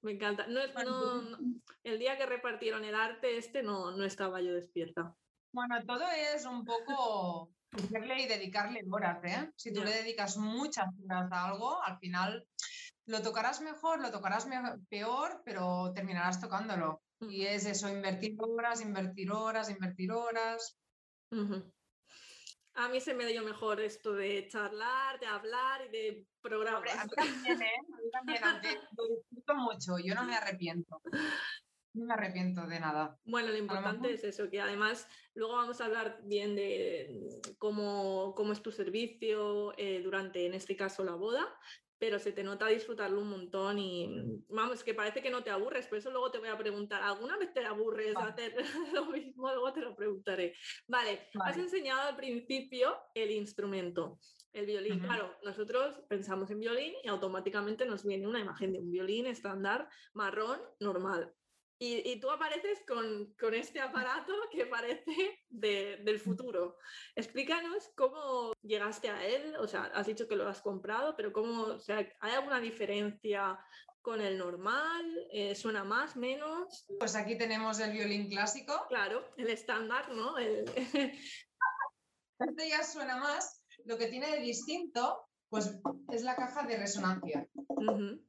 me 0.01 0.13
encanta. 0.13 0.47
No, 0.47 0.61
no, 0.83 1.37
el 1.83 1.99
día 1.99 2.17
que 2.17 2.25
repartieron 2.25 2.83
el 2.83 2.95
arte 2.95 3.37
este 3.37 3.63
no, 3.63 3.91
no 3.91 4.03
estaba 4.03 4.41
yo 4.41 4.53
despierta. 4.53 5.15
Bueno, 5.53 5.83
todo 5.85 6.05
es 6.35 6.45
un 6.45 6.65
poco 6.65 7.49
hacerle 7.71 8.21
y 8.21 8.27
dedicarle 8.27 8.85
horas, 8.91 9.23
¿eh? 9.23 9.51
Si 9.55 9.73
tú 9.73 9.83
le 9.83 9.91
dedicas 9.91 10.37
muchas 10.37 10.87
horas 11.03 11.31
a 11.31 11.49
algo, 11.49 11.81
al 11.81 11.97
final 11.99 12.45
lo 13.05 13.21
tocarás 13.21 13.61
mejor, 13.61 14.01
lo 14.01 14.11
tocarás 14.11 14.47
peor, 14.89 15.41
pero 15.45 15.91
terminarás 15.93 16.41
tocándolo. 16.41 17.01
Y 17.21 17.45
es 17.45 17.65
eso, 17.65 17.89
invertir 17.89 18.35
horas, 18.39 18.81
invertir 18.81 19.31
horas, 19.31 19.69
invertir 19.69 20.11
horas. 20.11 20.77
A 22.77 22.89
mí 22.89 23.01
se 23.01 23.15
me 23.15 23.25
dio 23.25 23.43
mejor 23.43 23.81
esto 23.81 24.13
de 24.13 24.47
charlar, 24.47 25.19
de 25.19 25.25
hablar 25.25 25.81
y 25.87 25.89
de 25.89 26.27
programas. 26.41 26.95
a 26.95 27.05
mí 27.05 27.09
también, 27.15 27.61
¿eh? 27.63 27.75
A 28.13 28.23
mí 28.23 28.35
también, 28.39 28.75
lo 28.97 29.07
disfruto 29.07 29.55
mucho, 29.55 29.97
yo 29.97 30.13
no 30.13 30.23
me 30.23 30.35
arrepiento. 30.35 31.01
No 31.93 32.05
me 32.05 32.13
arrepiento 32.13 32.67
de 32.67 32.79
nada. 32.79 33.17
Bueno, 33.25 33.47
lo 33.47 33.57
importante 33.57 34.13
es 34.13 34.23
eso, 34.23 34.47
que 34.51 34.61
además 34.61 35.07
luego 35.33 35.55
vamos 35.55 35.81
a 35.81 35.85
hablar 35.85 36.19
bien 36.25 36.55
de 36.55 37.09
cómo, 37.57 38.35
cómo 38.35 38.53
es 38.53 38.61
tu 38.61 38.71
servicio 38.71 39.73
eh, 39.79 40.01
durante, 40.03 40.45
en 40.45 40.53
este 40.53 40.75
caso, 40.75 41.03
la 41.03 41.15
boda, 41.15 41.51
pero 41.99 42.19
se 42.19 42.31
te 42.31 42.43
nota 42.43 42.67
disfrutarlo 42.67 43.21
un 43.21 43.29
montón 43.29 43.79
y 43.79 44.43
vamos, 44.49 44.83
que 44.83 44.93
parece 44.93 45.21
que 45.21 45.29
no 45.29 45.43
te 45.43 45.49
aburres, 45.49 45.87
por 45.87 45.97
eso 45.97 46.11
luego 46.11 46.31
te 46.31 46.37
voy 46.37 46.49
a 46.49 46.57
preguntar, 46.57 47.01
¿alguna 47.01 47.37
vez 47.37 47.53
te 47.53 47.65
aburres 47.65 48.13
de 48.13 48.21
hacer 48.21 48.53
lo 48.93 49.05
mismo? 49.05 49.49
Luego 49.49 49.73
te 49.73 49.81
lo 49.81 49.95
preguntaré. 49.95 50.55
Vale, 50.87 51.27
has 51.43 51.57
enseñado 51.57 52.09
al 52.09 52.15
principio 52.15 52.95
el 53.13 53.31
instrumento, 53.31 54.19
el 54.53 54.65
violín. 54.65 54.99
Claro, 54.99 55.35
nosotros 55.43 55.99
pensamos 56.07 56.51
en 56.51 56.59
violín 56.59 56.93
y 57.03 57.07
automáticamente 57.07 57.85
nos 57.85 58.05
viene 58.05 58.27
una 58.27 58.39
imagen 58.39 58.73
de 58.73 58.79
un 58.79 58.91
violín 58.91 59.25
estándar 59.25 59.89
marrón 60.13 60.59
normal. 60.79 61.33
Y, 61.79 62.19
tú 62.19 62.31
apareces 62.31 62.79
con, 62.87 63.35
con, 63.39 63.53
este 63.53 63.79
aparato 63.79 64.33
que 64.51 64.65
parece 64.65 65.45
del 65.49 66.19
futuro. 66.19 66.77
Explícanos 67.15 67.91
cómo 67.95 68.53
llegaste 68.63 69.09
a 69.09 69.23
él, 69.25 69.55
o 69.57 69.67
sea, 69.67 69.83
has 69.93 70.07
dicho 70.07 70.27
que 70.27 70.35
lo 70.35 70.47
has 70.47 70.61
comprado, 70.61 71.15
pero 71.15 71.31
cómo, 71.31 71.63
o 71.63 71.79
sea, 71.79 71.97
¿hay 72.19 72.31
alguna 72.31 72.59
diferencia 72.59 73.59
con 74.01 74.21
el 74.21 74.37
normal? 74.37 75.05
Eh, 75.31 75.53
¿Suena 75.53 75.83
más, 75.83 76.15
menos? 76.15 76.85
Pues 76.97 77.15
aquí 77.15 77.37
tenemos 77.37 77.79
el 77.79 77.91
violín 77.91 78.27
clásico. 78.27 78.85
Claro, 78.87 79.23
el 79.37 79.49
estándar, 79.49 80.09
¿no? 80.11 80.37
El... 80.39 80.65
este 82.39 82.69
ya 82.69 82.83
suena 82.83 83.17
más. 83.17 83.63
Lo 83.85 83.97
que 83.97 84.07
tiene 84.07 84.31
de 84.31 84.39
distinto, 84.39 85.27
pues 85.49 85.79
es 86.11 86.23
la 86.23 86.35
caja 86.35 86.63
de 86.63 86.77
resonancia. 86.77 87.47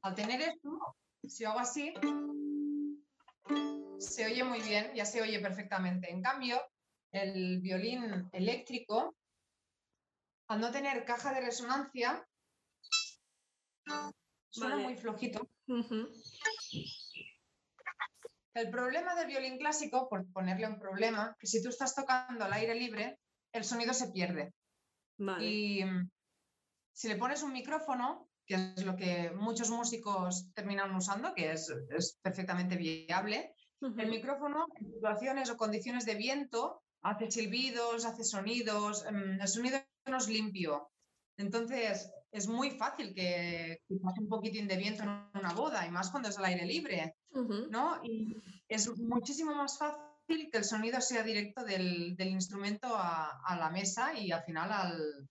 Al 0.02 0.14
tener 0.14 0.40
esto, 0.42 0.96
si 1.26 1.44
hago 1.44 1.60
así, 1.60 1.94
se 3.98 4.26
oye 4.26 4.44
muy 4.44 4.60
bien, 4.60 4.92
ya 4.94 5.04
se 5.04 5.22
oye 5.22 5.40
perfectamente. 5.40 6.10
En 6.10 6.22
cambio, 6.22 6.60
el 7.12 7.60
violín 7.60 8.28
eléctrico, 8.32 9.16
al 10.48 10.60
no 10.60 10.70
tener 10.70 11.04
caja 11.04 11.32
de 11.32 11.40
resonancia, 11.40 12.26
suena 14.50 14.76
muy 14.76 14.96
flojito. 14.96 15.48
El 18.54 18.70
problema 18.70 19.14
del 19.14 19.28
violín 19.28 19.58
clásico, 19.58 20.08
por 20.08 20.30
ponerle 20.32 20.66
un 20.66 20.80
problema, 20.80 21.36
que 21.38 21.46
si 21.46 21.62
tú 21.62 21.68
estás 21.68 21.94
tocando 21.94 22.44
al 22.44 22.52
aire 22.52 22.74
libre, 22.74 23.18
el 23.52 23.64
sonido 23.64 23.94
se 23.94 24.10
pierde. 24.10 24.52
Y 25.40 25.84
mm, 25.84 26.10
si 26.92 27.08
le 27.08 27.16
pones 27.16 27.42
un 27.42 27.52
micrófono, 27.52 28.28
que 28.48 28.54
es 28.54 28.84
lo 28.84 28.96
que 28.96 29.30
muchos 29.36 29.70
músicos 29.70 30.50
terminan 30.54 30.94
usando, 30.96 31.34
que 31.34 31.52
es, 31.52 31.70
perfectamente 32.22 32.76
viable, 32.76 33.54
el 33.80 34.10
micrófono 34.10 34.66
en 34.80 34.92
situaciones 34.92 35.50
o 35.50 35.56
condiciones 35.56 36.04
de 36.04 36.16
viento 36.16 36.82
hace 37.02 37.30
silbidos, 37.30 38.04
hace 38.04 38.24
sonidos, 38.24 39.04
mm, 39.04 39.40
el 39.40 39.48
sonido 39.48 39.78
no 40.06 40.16
es 40.16 40.28
limpio. 40.28 40.90
Entonces, 41.36 42.10
es 42.32 42.48
muy 42.48 42.70
fácil 42.72 43.14
que, 43.14 43.82
pase 44.02 44.20
un 44.20 44.28
poquitín 44.28 44.66
de 44.66 44.76
viento 44.76 45.04
en 45.04 45.10
una 45.34 45.52
boda, 45.52 45.86
y 45.86 45.90
más 45.90 46.10
cuando 46.10 46.30
es 46.30 46.38
al 46.38 46.46
aire 46.46 46.66
libre, 46.66 47.14
¿no? 47.70 48.00
Y 48.02 48.34
es 48.66 48.88
muchísimo 48.98 49.54
más 49.54 49.78
fácil 49.78 50.48
que 50.50 50.58
el 50.58 50.64
sonido 50.64 51.00
sea 51.00 51.22
directo 51.22 51.62
del, 51.64 52.16
instrumento 52.18 52.88
a, 52.90 53.56
la 53.58 53.70
mesa 53.70 54.12
y 54.18 54.32
al 54.32 54.42
final 54.42 54.72
al, 54.72 55.28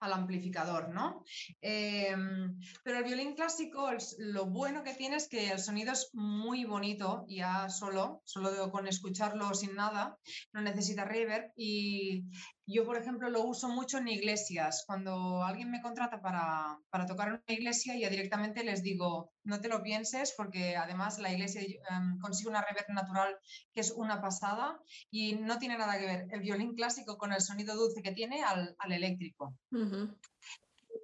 al 0.00 0.12
amplificador, 0.12 0.90
¿no? 0.90 1.24
Em, 1.60 2.58
pero 2.82 2.98
el 2.98 3.04
violín 3.04 3.34
clásico, 3.34 3.90
lo 4.18 4.46
bueno 4.46 4.82
que 4.82 4.94
tiene 4.94 5.16
es 5.16 5.28
que 5.28 5.50
el 5.50 5.58
sonido 5.58 5.92
es 5.92 6.10
muy 6.12 6.64
bonito, 6.64 7.24
ya 7.28 7.68
solo, 7.68 8.22
solo 8.24 8.70
con 8.70 8.86
escucharlo 8.86 9.54
sin 9.54 9.74
nada, 9.74 10.16
no 10.52 10.60
necesita 10.60 11.04
reverb 11.04 11.52
y 11.56 12.24
yo, 12.70 12.84
por 12.84 12.98
ejemplo, 12.98 13.30
lo 13.30 13.44
uso 13.44 13.68
mucho 13.70 13.96
en 13.96 14.08
iglesias. 14.08 14.84
Cuando 14.86 15.42
alguien 15.42 15.70
me 15.70 15.80
contrata 15.80 16.20
para, 16.20 17.06
tocar 17.06 17.28
en 17.28 17.34
una 17.34 17.42
iglesia, 17.46 17.96
ya 17.96 18.10
directamente 18.10 18.62
les 18.62 18.82
digo, 18.82 19.32
no 19.44 19.58
te 19.62 19.68
lo 19.68 19.82
pienses, 19.82 20.34
porque 20.36 20.76
además 20.76 21.18
la 21.18 21.32
iglesia 21.32 21.62
em, 21.62 22.18
consigue 22.18 22.50
una 22.50 22.60
reverb 22.60 22.90
natural 22.90 23.38
que 23.72 23.80
es 23.80 23.90
una 23.90 24.20
pasada 24.20 24.78
y 25.10 25.36
no 25.36 25.58
tiene 25.58 25.78
nada 25.78 25.98
que 25.98 26.04
ver 26.04 26.26
el 26.30 26.40
violín 26.40 26.74
clásico 26.74 27.16
con 27.16 27.32
el 27.32 27.40
sonido 27.40 27.74
dulce 27.74 28.02
que 28.02 28.12
tiene 28.12 28.44
al, 28.44 28.76
eléctrico. 28.90 29.56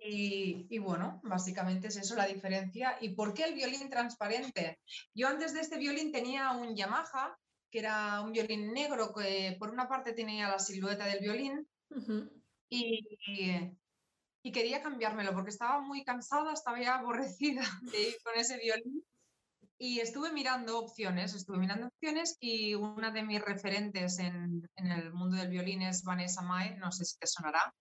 Y, 0.06 0.66
y, 0.68 0.78
bueno, 0.80 1.22
básicamente 1.24 1.88
es 1.88 1.96
eso 1.96 2.14
la 2.14 2.26
diferencia. 2.26 2.98
¿Y 3.00 3.14
por 3.14 3.32
qué 3.32 3.44
el 3.44 3.54
violín 3.54 3.88
transparente? 3.88 4.80
Yo 5.14 5.28
antes 5.28 5.54
de 5.54 5.60
este 5.60 5.78
violín 5.78 6.12
tenía 6.12 6.50
un 6.50 6.76
Yamaha 6.76 7.38
que 7.74 7.80
era 7.80 8.20
un 8.20 8.30
violín 8.30 8.72
negro 8.72 9.12
que 9.12 9.56
por 9.58 9.68
una 9.68 9.88
parte 9.88 10.12
tenía 10.12 10.48
la 10.48 10.60
silueta 10.60 11.06
del 11.06 11.18
violín 11.18 11.66
y, 12.68 13.00
y, 14.44 14.52
quería 14.52 14.80
cambiármelo 14.80 15.32
porque 15.32 15.50
estaba 15.50 15.80
muy 15.80 16.04
cansada, 16.04 16.52
estaba 16.52 16.80
ya 16.80 16.98
aborrecida 16.98 17.62
de 17.82 18.00
ir 18.10 18.14
con 18.22 18.36
ese 18.36 18.58
violín. 18.58 19.04
Y 19.76 19.98
estuve 19.98 20.32
mirando 20.32 20.78
opciones, 20.78 21.34
estuve 21.34 21.58
mirando 21.58 21.88
opciones 21.88 22.36
y 22.38 22.76
una 22.76 23.10
de 23.10 23.24
mis 23.24 23.42
referentes 23.42 24.20
en, 24.20 24.62
en 24.76 24.86
el 24.86 25.12
mundo 25.12 25.36
del 25.36 25.50
violín 25.50 25.82
es 25.82 26.04
Vanessa 26.04 26.42
Mai, 26.42 26.76
no 26.76 26.92
sé 26.92 27.04
si 27.04 27.18
te 27.18 27.26
sonará, 27.26 27.74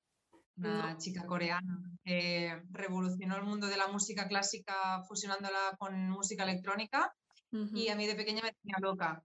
una 0.58 0.98
chica 0.98 1.24
coreana 1.28 1.84
que 2.04 2.64
revolucionó 2.72 3.38
el 3.38 3.44
mundo 3.44 3.68
de 3.68 3.78
la 3.78 3.90
música 3.90 4.28
clásica 4.28 5.04
fusionándola 5.08 5.76
con 5.78 6.10
música 6.10 6.46
electrónica 6.46 7.14
y 7.52 7.90
a 7.90 7.96
mí 7.96 8.08
de 8.08 8.16
pequeña 8.16 8.42
me 8.42 8.54
tenía 8.54 8.78
loca. 8.82 9.24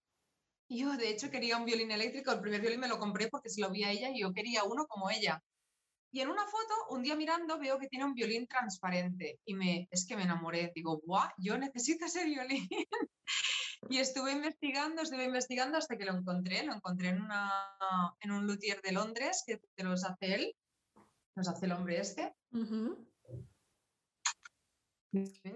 Yo, 0.69 0.97
de 0.97 1.09
hecho, 1.11 1.31
quería 1.31 1.57
un 1.57 1.65
violín 1.65 1.91
eléctrico. 1.91 2.31
El 2.31 2.41
primer 2.41 2.61
violín 2.61 2.81
me 2.81 2.89
lo 2.89 2.99
compré 2.99 3.29
porque 3.29 3.49
se 3.49 3.61
lo 3.61 3.71
vi 3.71 3.85
a 3.85 3.91
ella 3.91 4.11
y 4.11 4.21
yo 4.21 4.33
quería 4.33 4.65
uno 4.65 4.87
como 4.87 5.11
ella. 5.11 5.43
Y 6.11 6.21
en 6.21 6.29
una 6.29 6.45
foto, 6.45 6.75
un 6.91 7.03
día 7.03 7.17
mirando, 7.17 7.59
veo 7.59 7.79
que 7.79 7.89
tiene 7.89 8.05
un 8.05 8.15
violín 8.15 8.47
transparente 8.47 9.41
y 9.45 9.55
me, 9.55 9.89
es 9.91 10.07
que 10.07 10.17
me 10.17 10.23
enamoré. 10.23 10.73
Digo, 10.75 11.01
¡guau! 11.05 11.29
Yo 11.39 11.59
necesito 11.59 12.07
ese 12.07 12.25
violín. 12.25 12.67
y 13.91 13.99
estuve 13.99 14.33
investigando, 14.33 15.03
estuve 15.03 15.25
investigando 15.25 15.79
hasta 15.79 15.97
que 15.97 16.05
lo 16.05 16.13
encontré. 16.13 16.65
Lo 16.65 16.75
encontré 16.75 17.09
en, 17.09 17.23
una, 17.23 17.53
en 18.21 18.31
un 18.31 18.47
luthier 18.47 18.81
de 18.83 18.93
Londres 18.93 19.45
que 19.47 19.61
te 19.75 19.85
los 19.85 20.05
hace 20.05 20.35
él. 20.35 20.55
Los 21.35 21.49
hace 21.49 21.67
el 21.67 21.73
hombre 21.73 22.01
este. 22.01 22.35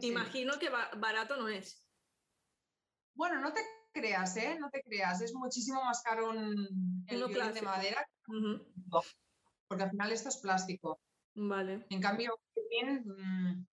Imagino 0.00 0.58
que 0.58 0.70
barato 0.70 1.36
no 1.36 1.48
es. 1.48 1.86
Bueno, 3.14 3.40
no 3.40 3.52
te 3.52 3.60
creas, 3.92 4.36
¿eh? 4.36 4.56
No 4.58 4.70
te 4.70 4.82
creas, 4.82 5.20
es 5.20 5.34
muchísimo 5.34 5.82
más 5.84 6.02
caro 6.02 6.30
un, 6.30 7.04
el 7.06 7.24
violín 7.26 7.54
de 7.54 7.62
madera, 7.62 8.06
porque 9.68 9.84
al 9.84 9.90
final 9.90 10.12
esto 10.12 10.28
es 10.28 10.38
plástico. 10.38 11.00
Vale. 11.34 11.86
En 11.88 12.00
cambio, 12.00 12.38
mm, 12.82 13.64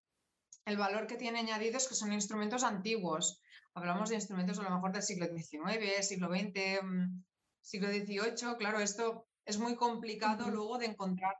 el 0.66 0.76
valor 0.76 1.06
que 1.06 1.16
tiene 1.16 1.40
añadido 1.40 1.76
es 1.76 1.88
que 1.88 1.94
son 1.94 2.12
instrumentos 2.12 2.62
antiguos. 2.62 3.42
Hablamos 3.74 4.08
de 4.08 4.16
instrumentos 4.16 4.58
a 4.58 4.62
lo 4.62 4.70
mejor 4.70 4.92
del 4.92 5.02
siglo 5.02 5.26
XIX, 5.26 6.06
siglo 6.06 6.28
XX, 6.28 6.82
mm, 6.82 7.22
siglo 7.60 7.88
XVIII. 7.88 8.56
Claro, 8.58 8.80
esto 8.80 9.26
es 9.44 9.58
muy 9.58 9.76
complicado 9.76 10.50
luego 10.50 10.78
de 10.78 10.86
encontrar 10.86 11.36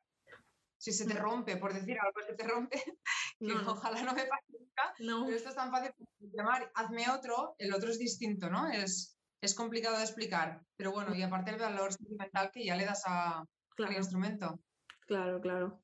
si 0.80 0.92
se 0.92 1.06
te 1.06 1.14
rompe, 1.14 1.56
por 1.58 1.74
decir 1.74 1.98
algo, 2.00 2.20
se 2.26 2.34
te 2.34 2.44
rompe, 2.44 2.82
que 3.40 3.52
ojalá 3.52 4.02
no 4.02 4.12
me 4.14 4.24
pase 4.24 4.52
nunca, 4.52 4.94
pero 4.98 5.28
esto 5.28 5.48
es 5.48 5.54
tan 5.54 5.70
fácil 5.70 5.92
como 5.96 6.32
llamar, 6.32 6.70
hazme 6.74 7.10
otro, 7.10 7.54
el 7.58 7.72
otro 7.72 7.90
es 7.90 7.98
distinto, 7.98 8.50
¿no? 8.50 8.68
Es, 8.68 9.18
es 9.40 9.54
complicado 9.54 9.96
de 9.96 10.02
explicar, 10.02 10.60
pero 10.76 10.92
bueno, 10.92 11.14
y 11.14 11.22
aparte 11.22 11.50
el 11.50 11.58
valor 11.58 11.92
sentimental 11.92 12.50
que 12.52 12.64
ya 12.64 12.76
le 12.76 12.84
das 12.84 13.02
a, 13.06 13.44
al 13.78 13.92
instrumento. 13.92 14.60
Claro, 15.06 15.40
claro. 15.40 15.82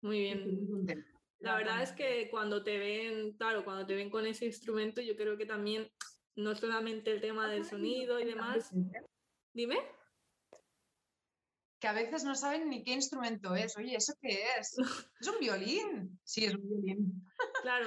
Muy 0.00 0.20
bien. 0.20 1.04
La 1.40 1.56
verdad 1.56 1.82
es 1.82 1.92
que 1.92 2.28
cuando 2.30 2.62
te 2.62 2.78
ven, 2.78 3.36
claro, 3.36 3.64
cuando 3.64 3.84
te 3.84 3.94
ven 3.94 4.10
con 4.10 4.26
ese 4.26 4.46
instrumento, 4.46 5.00
yo 5.02 5.16
creo 5.16 5.36
que 5.36 5.46
también 5.46 5.90
no 6.36 6.54
solamente 6.54 7.10
el 7.10 7.20
tema 7.20 7.48
del 7.48 7.64
sonido 7.64 8.18
y 8.20 8.24
demás. 8.24 8.72
Dime 9.52 9.78
que 11.78 11.88
a 11.88 11.92
veces 11.92 12.24
no 12.24 12.34
saben 12.34 12.70
ni 12.70 12.82
qué 12.82 12.92
instrumento 12.92 13.54
es. 13.54 13.76
Oye, 13.76 13.96
¿eso 13.96 14.14
qué 14.20 14.44
es? 14.58 14.78
¿Es 15.20 15.28
un 15.28 15.38
violín? 15.38 16.18
Sí, 16.24 16.46
es 16.46 16.54
un 16.54 16.68
violín. 16.68 17.22
Claro, 17.60 17.86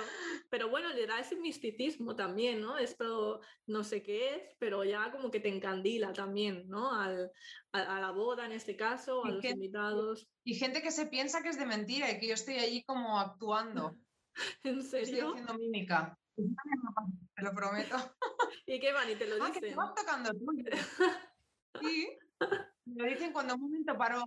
pero 0.50 0.70
bueno, 0.70 0.90
le 0.90 1.08
da 1.08 1.20
ese 1.20 1.36
misticismo 1.36 2.16
también, 2.16 2.62
¿no? 2.62 2.78
Esto 2.78 3.42
no 3.66 3.84
sé 3.84 4.04
qué 4.04 4.36
es, 4.36 4.56
pero 4.60 4.84
ya 4.84 5.12
como 5.12 5.32
que 5.32 5.40
te 5.40 5.50
encandila 5.50 6.14
también, 6.14 6.68
¿no? 6.68 6.94
Al, 6.94 7.32
a, 7.72 8.00
la 8.00 8.12
boda 8.12 8.46
en 8.46 8.52
este 8.52 8.76
caso, 8.76 9.26
a 9.26 9.32
los 9.32 9.44
invitados. 9.44 10.30
Y 10.44 10.56
gente 10.56 10.82
que 10.82 10.92
se 10.92 11.08
piensa 11.08 11.42
que 11.42 11.50
es 11.50 11.58
de 11.58 11.66
mentira 11.66 12.12
y 12.12 12.20
que 12.20 12.28
yo 12.28 12.36
estoy 12.36 12.56
allí 12.60 12.84
como 12.84 13.20
actuando. 13.20 13.98
¿En 14.64 14.84
serio? 14.84 15.16
Estoy 15.16 15.30
haciendo 15.32 15.54
mímica. 15.56 16.18
Te 17.36 17.42
lo 17.42 17.54
prometo. 17.54 17.96
¿Y 18.68 18.80
qué 18.80 18.94
van? 18.94 19.10
¿Y 19.10 19.16
te 19.16 19.26
lo 19.26 19.36
dicen? 19.36 19.50
Ah, 19.50 19.54
que 19.54 19.62
te 19.62 19.76
vas 19.76 19.96
tocando 19.96 20.32
tú. 20.32 20.46
Sí. 21.82 22.10
Me 22.96 23.10
dicen 23.10 23.32
cuando 23.32 23.56
un 23.56 23.62
momento 23.62 23.98
paro, 23.98 24.24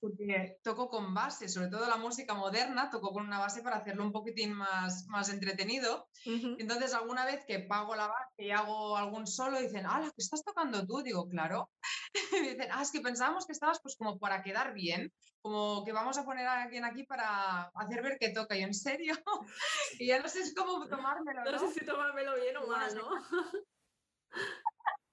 porque 0.00 0.58
toco 0.62 0.88
con 0.88 1.14
base, 1.14 1.48
sobre 1.48 1.68
todo 1.68 1.88
la 1.88 1.96
música 1.96 2.34
moderna, 2.34 2.90
toco 2.90 3.12
con 3.12 3.26
una 3.26 3.38
base 3.38 3.62
para 3.62 3.76
hacerlo 3.76 4.04
un 4.04 4.12
poquitín 4.12 4.52
más, 4.52 5.06
más 5.08 5.28
entretenido. 5.28 6.08
Entonces, 6.24 6.94
alguna 6.94 7.24
vez 7.24 7.44
que 7.46 7.60
pago 7.60 7.96
la 7.96 8.06
base 8.06 8.44
y 8.44 8.50
hago 8.50 8.96
algún 8.96 9.26
solo, 9.26 9.60
dicen, 9.60 9.84
ah, 9.86 10.02
que 10.02 10.22
estás 10.22 10.44
tocando 10.44 10.86
tú, 10.86 11.02
digo, 11.02 11.28
claro. 11.28 11.70
y 12.32 12.48
dicen, 12.48 12.68
ah, 12.72 12.82
es 12.82 12.90
que 12.90 13.00
pensábamos 13.00 13.46
que 13.46 13.52
estabas 13.52 13.80
pues 13.82 13.96
como 13.96 14.18
para 14.18 14.42
quedar 14.42 14.72
bien, 14.72 15.12
como 15.40 15.84
que 15.84 15.92
vamos 15.92 16.18
a 16.18 16.24
poner 16.24 16.46
a 16.46 16.62
alguien 16.62 16.84
aquí 16.84 17.04
para 17.04 17.70
hacer 17.74 18.02
ver 18.02 18.18
que 18.18 18.30
toca. 18.30 18.56
Y 18.56 18.62
en 18.62 18.74
serio, 18.74 19.14
y 19.98 20.06
ya 20.08 20.20
no 20.20 20.28
sé 20.28 20.40
cómo 20.54 20.86
tomármelo. 20.88 21.44
No, 21.44 21.58
sé 21.58 21.72
si 21.72 21.84
tomármelo 21.84 22.34
bien 22.36 22.56
o 22.56 22.66
mal, 22.66 22.94
¿no? 22.94 23.08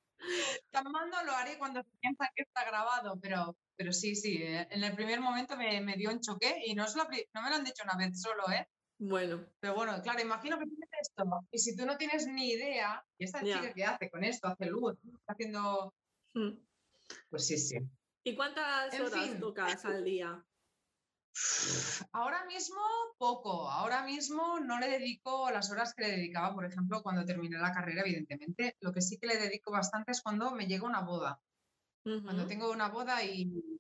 Llamando 0.72 1.18
lo 1.26 1.34
haré 1.34 1.58
cuando 1.58 1.82
se 1.82 1.90
piensa 2.00 2.30
que 2.36 2.44
está 2.44 2.66
grabado, 2.66 3.20
pero, 3.20 3.56
pero 3.76 3.92
sí, 3.92 4.16
sí, 4.16 4.42
eh, 4.42 4.68
en 4.70 4.84
el 4.84 4.96
primer 4.96 5.20
momento 5.22 5.56
me, 5.58 5.82
me 5.82 5.96
dio 5.96 6.12
un 6.12 6.22
choque 6.22 6.62
y 6.66 6.76
no, 6.76 6.86
no 6.86 7.42
me 7.42 7.50
lo 7.50 7.56
han 7.56 7.64
dicho 7.64 7.84
una 7.84 7.98
vez 7.98 8.20
solo, 8.20 8.50
¿eh? 8.52 8.68
Bueno. 9.00 9.46
Pero 9.60 9.76
bueno, 9.76 10.02
claro, 10.02 10.22
imagino 10.22 10.58
que 10.58 10.66
tienes 10.66 10.90
esto 11.02 11.24
y 11.52 11.60
si 11.60 11.76
tú 11.76 11.86
no 11.86 11.98
tienes 11.98 12.28
ni 12.28 12.52
idea, 12.52 13.04
y 13.18 13.26
esta 13.26 13.44
chica 13.44 13.74
que 13.74 13.84
hace 13.84 14.10
con 14.10 14.24
esto, 14.24 14.48
hace 14.48 14.66
luz, 14.68 14.96
está 15.04 15.34
haciendo... 15.34 15.94
Hmm. 16.34 16.52
Pues 17.30 17.46
sí, 17.46 17.58
sí. 17.58 17.78
¿Y 18.24 18.36
cuántas 18.36 18.98
horas 19.00 19.40
tocas 19.40 19.84
al 19.86 20.04
día? 20.04 20.44
Ahora 22.12 22.46
mismo 22.46 22.82
poco, 23.18 23.70
ahora 23.70 24.04
mismo 24.04 24.60
no 24.60 24.80
le 24.80 24.88
dedico 24.88 25.50
las 25.50 25.72
horas 25.72 25.94
que 25.94 26.04
le 26.04 26.12
dedicaba, 26.12 26.54
por 26.54 26.66
ejemplo, 26.66 27.02
cuando 27.02 27.26
terminé 27.26 27.58
la 27.58 27.72
carrera, 27.72 28.02
evidentemente. 28.02 28.76
Lo 28.82 28.92
que 28.92 29.02
sí 29.02 29.18
que 29.18 29.28
le 29.28 29.38
dedico 29.38 29.72
bastante 29.72 30.12
es 30.12 30.22
cuando 30.22 30.52
me 30.52 30.68
llega 30.68 30.86
una 30.86 31.02
boda. 31.02 31.40
Cuando 32.04 32.46
tengo 32.46 32.70
una 32.70 32.90
boda 32.90 33.24
y, 33.24 33.80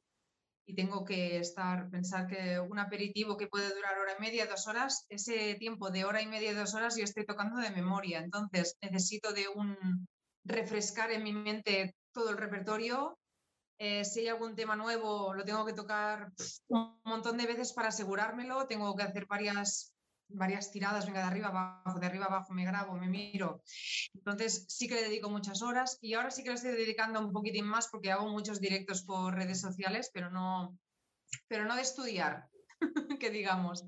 y, 0.65 0.75
tengo 0.75 1.03
que 1.03 1.39
estar, 1.39 1.89
pensar 1.89 2.25
que 2.25 2.57
un 2.57 2.79
aperitivo 2.79 3.35
que 3.35 3.47
puede 3.47 3.75
durar 3.75 3.99
hora 3.99 4.13
y 4.17 4.21
media, 4.21 4.45
dos 4.45 4.65
horas, 4.67 5.05
ese 5.09 5.55
tiempo 5.55 5.91
de 5.91 6.05
hora 6.05 6.21
y 6.21 6.27
media, 6.27 6.55
dos 6.55 6.73
horas 6.73 6.95
yo 6.95 7.03
estoy 7.03 7.25
tocando 7.25 7.59
de 7.59 7.71
memoria. 7.71 8.19
Entonces 8.19 8.77
necesito 8.81 9.33
de 9.33 9.49
un, 9.49 10.07
refrescar 10.45 11.11
en 11.11 11.23
mi 11.23 11.33
mente 11.33 11.95
todo 12.13 12.29
el 12.29 12.37
repertorio. 12.37 13.17
Eh, 13.77 14.05
si 14.05 14.21
hay 14.21 14.27
algún 14.29 14.55
tema 14.55 14.75
nuevo, 14.75 15.33
lo 15.33 15.43
tengo 15.43 15.65
que 15.65 15.73
tocar 15.73 16.31
un 16.67 16.99
montón 17.03 17.37
de 17.37 17.45
veces 17.45 17.73
para 17.73 17.89
asegurármelo. 17.89 18.67
Tengo 18.67 18.95
que 18.95 19.03
hacer 19.03 19.25
varias, 19.25 19.93
varias 20.29 20.71
tiradas, 20.71 21.05
venga, 21.05 21.19
de 21.19 21.27
arriba 21.27 21.47
abajo, 21.49 21.99
de 21.99 22.05
arriba 22.05 22.25
abajo, 22.25 22.53
me 22.53 22.65
grabo, 22.65 22.95
me 22.95 23.07
miro. 23.07 23.61
Entonces 24.13 24.65
sí 24.67 24.87
que 24.87 24.95
le 24.95 25.03
dedico 25.03 25.29
muchas 25.29 25.61
horas 25.61 25.97
y 26.01 26.13
ahora 26.13 26.31
sí 26.31 26.43
que 26.43 26.49
le 26.49 26.55
estoy 26.55 26.71
dedicando 26.71 27.19
un 27.19 27.31
poquitín 27.31 27.65
más 27.65 27.87
porque 27.87 28.11
hago 28.11 28.29
muchos 28.29 28.59
directos 28.59 29.03
por 29.03 29.35
redes 29.35 29.59
sociales, 29.59 30.11
pero 30.13 30.29
no, 30.29 30.77
pero 31.47 31.65
no 31.65 31.75
de 31.75 31.81
estudiar, 31.81 32.47
que 33.19 33.29
digamos. 33.29 33.85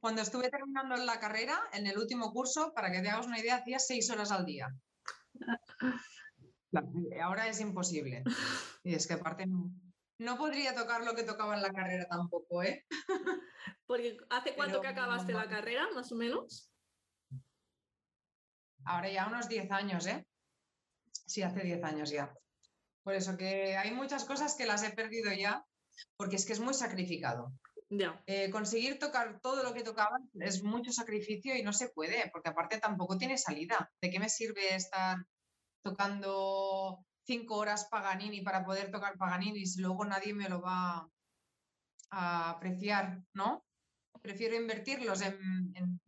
Cuando 0.00 0.22
estuve 0.22 0.50
terminando 0.50 0.96
la 0.96 1.20
carrera, 1.20 1.58
en 1.72 1.86
el 1.86 1.98
último 1.98 2.32
curso, 2.32 2.72
para 2.74 2.90
que 2.90 3.00
te 3.00 3.10
hagas 3.10 3.26
una 3.26 3.38
idea, 3.38 3.56
hacía 3.56 3.78
seis 3.78 4.10
horas 4.10 4.32
al 4.32 4.44
día. 4.44 4.68
Ahora 7.22 7.48
es 7.48 7.60
imposible. 7.60 8.24
Y 8.82 8.94
es 8.94 9.06
que 9.06 9.14
aparte 9.14 9.46
no, 10.18 10.38
podría 10.38 10.74
tocar 10.74 11.04
lo 11.04 11.14
que 11.14 11.22
tocaba 11.22 11.54
en 11.54 11.62
la 11.62 11.70
carrera 11.70 12.06
tampoco, 12.08 12.62
¿eh? 12.62 12.86
Porque 13.86 14.18
¿hace 14.30 14.54
cuánto 14.54 14.80
que 14.80 14.88
acabaste 14.88 15.32
la 15.32 15.48
carrera, 15.48 15.88
más 15.94 16.12
o 16.12 16.16
menos? 16.16 16.70
Ahora 18.84 19.10
ya 19.10 19.26
unos 19.26 19.48
10 19.48 19.70
años, 19.70 20.06
¿eh? 20.06 20.26
Sí, 21.12 21.42
hace 21.42 21.60
10 21.60 21.82
años 21.84 22.10
ya. 22.10 22.32
Por 23.02 23.14
eso 23.14 23.36
que 23.36 23.76
hay 23.76 23.90
muchas 23.90 24.24
cosas 24.24 24.54
que 24.54 24.66
las 24.66 24.82
he 24.82 24.90
perdido 24.90 25.32
ya, 25.32 25.64
porque 26.16 26.36
es 26.36 26.46
que 26.46 26.52
es 26.52 26.60
muy 26.60 26.74
sacrificado. 26.74 27.52
Eh, 28.26 28.50
conseguir 28.50 28.98
tocar 28.98 29.40
todo 29.40 29.62
lo 29.62 29.72
que 29.72 29.82
tocaban 29.82 30.28
es 30.34 30.62
mucho 30.62 30.92
sacrificio 30.92 31.56
y 31.56 31.62
no 31.62 31.72
se 31.72 31.88
puede, 31.88 32.28
porque 32.32 32.50
aparte 32.50 32.78
tampoco 32.78 33.16
tiene 33.16 33.38
salida. 33.38 33.90
¿De 34.02 34.10
qué 34.10 34.20
me 34.20 34.28
sirve 34.28 34.74
estar 34.74 35.16
tocando 35.82 37.04
cinco 37.24 37.56
horas 37.56 37.86
Paganini 37.90 38.40
para 38.40 38.64
poder 38.64 38.90
tocar 38.90 39.16
Paganini 39.16 39.66
si 39.66 39.80
luego 39.80 40.04
nadie 40.04 40.32
me 40.32 40.48
lo 40.48 40.60
va 40.60 41.08
a 42.10 42.50
apreciar, 42.50 43.22
¿no? 43.34 43.64
Prefiero 44.22 44.56
invertirlos 44.56 45.20
en, 45.22 46.00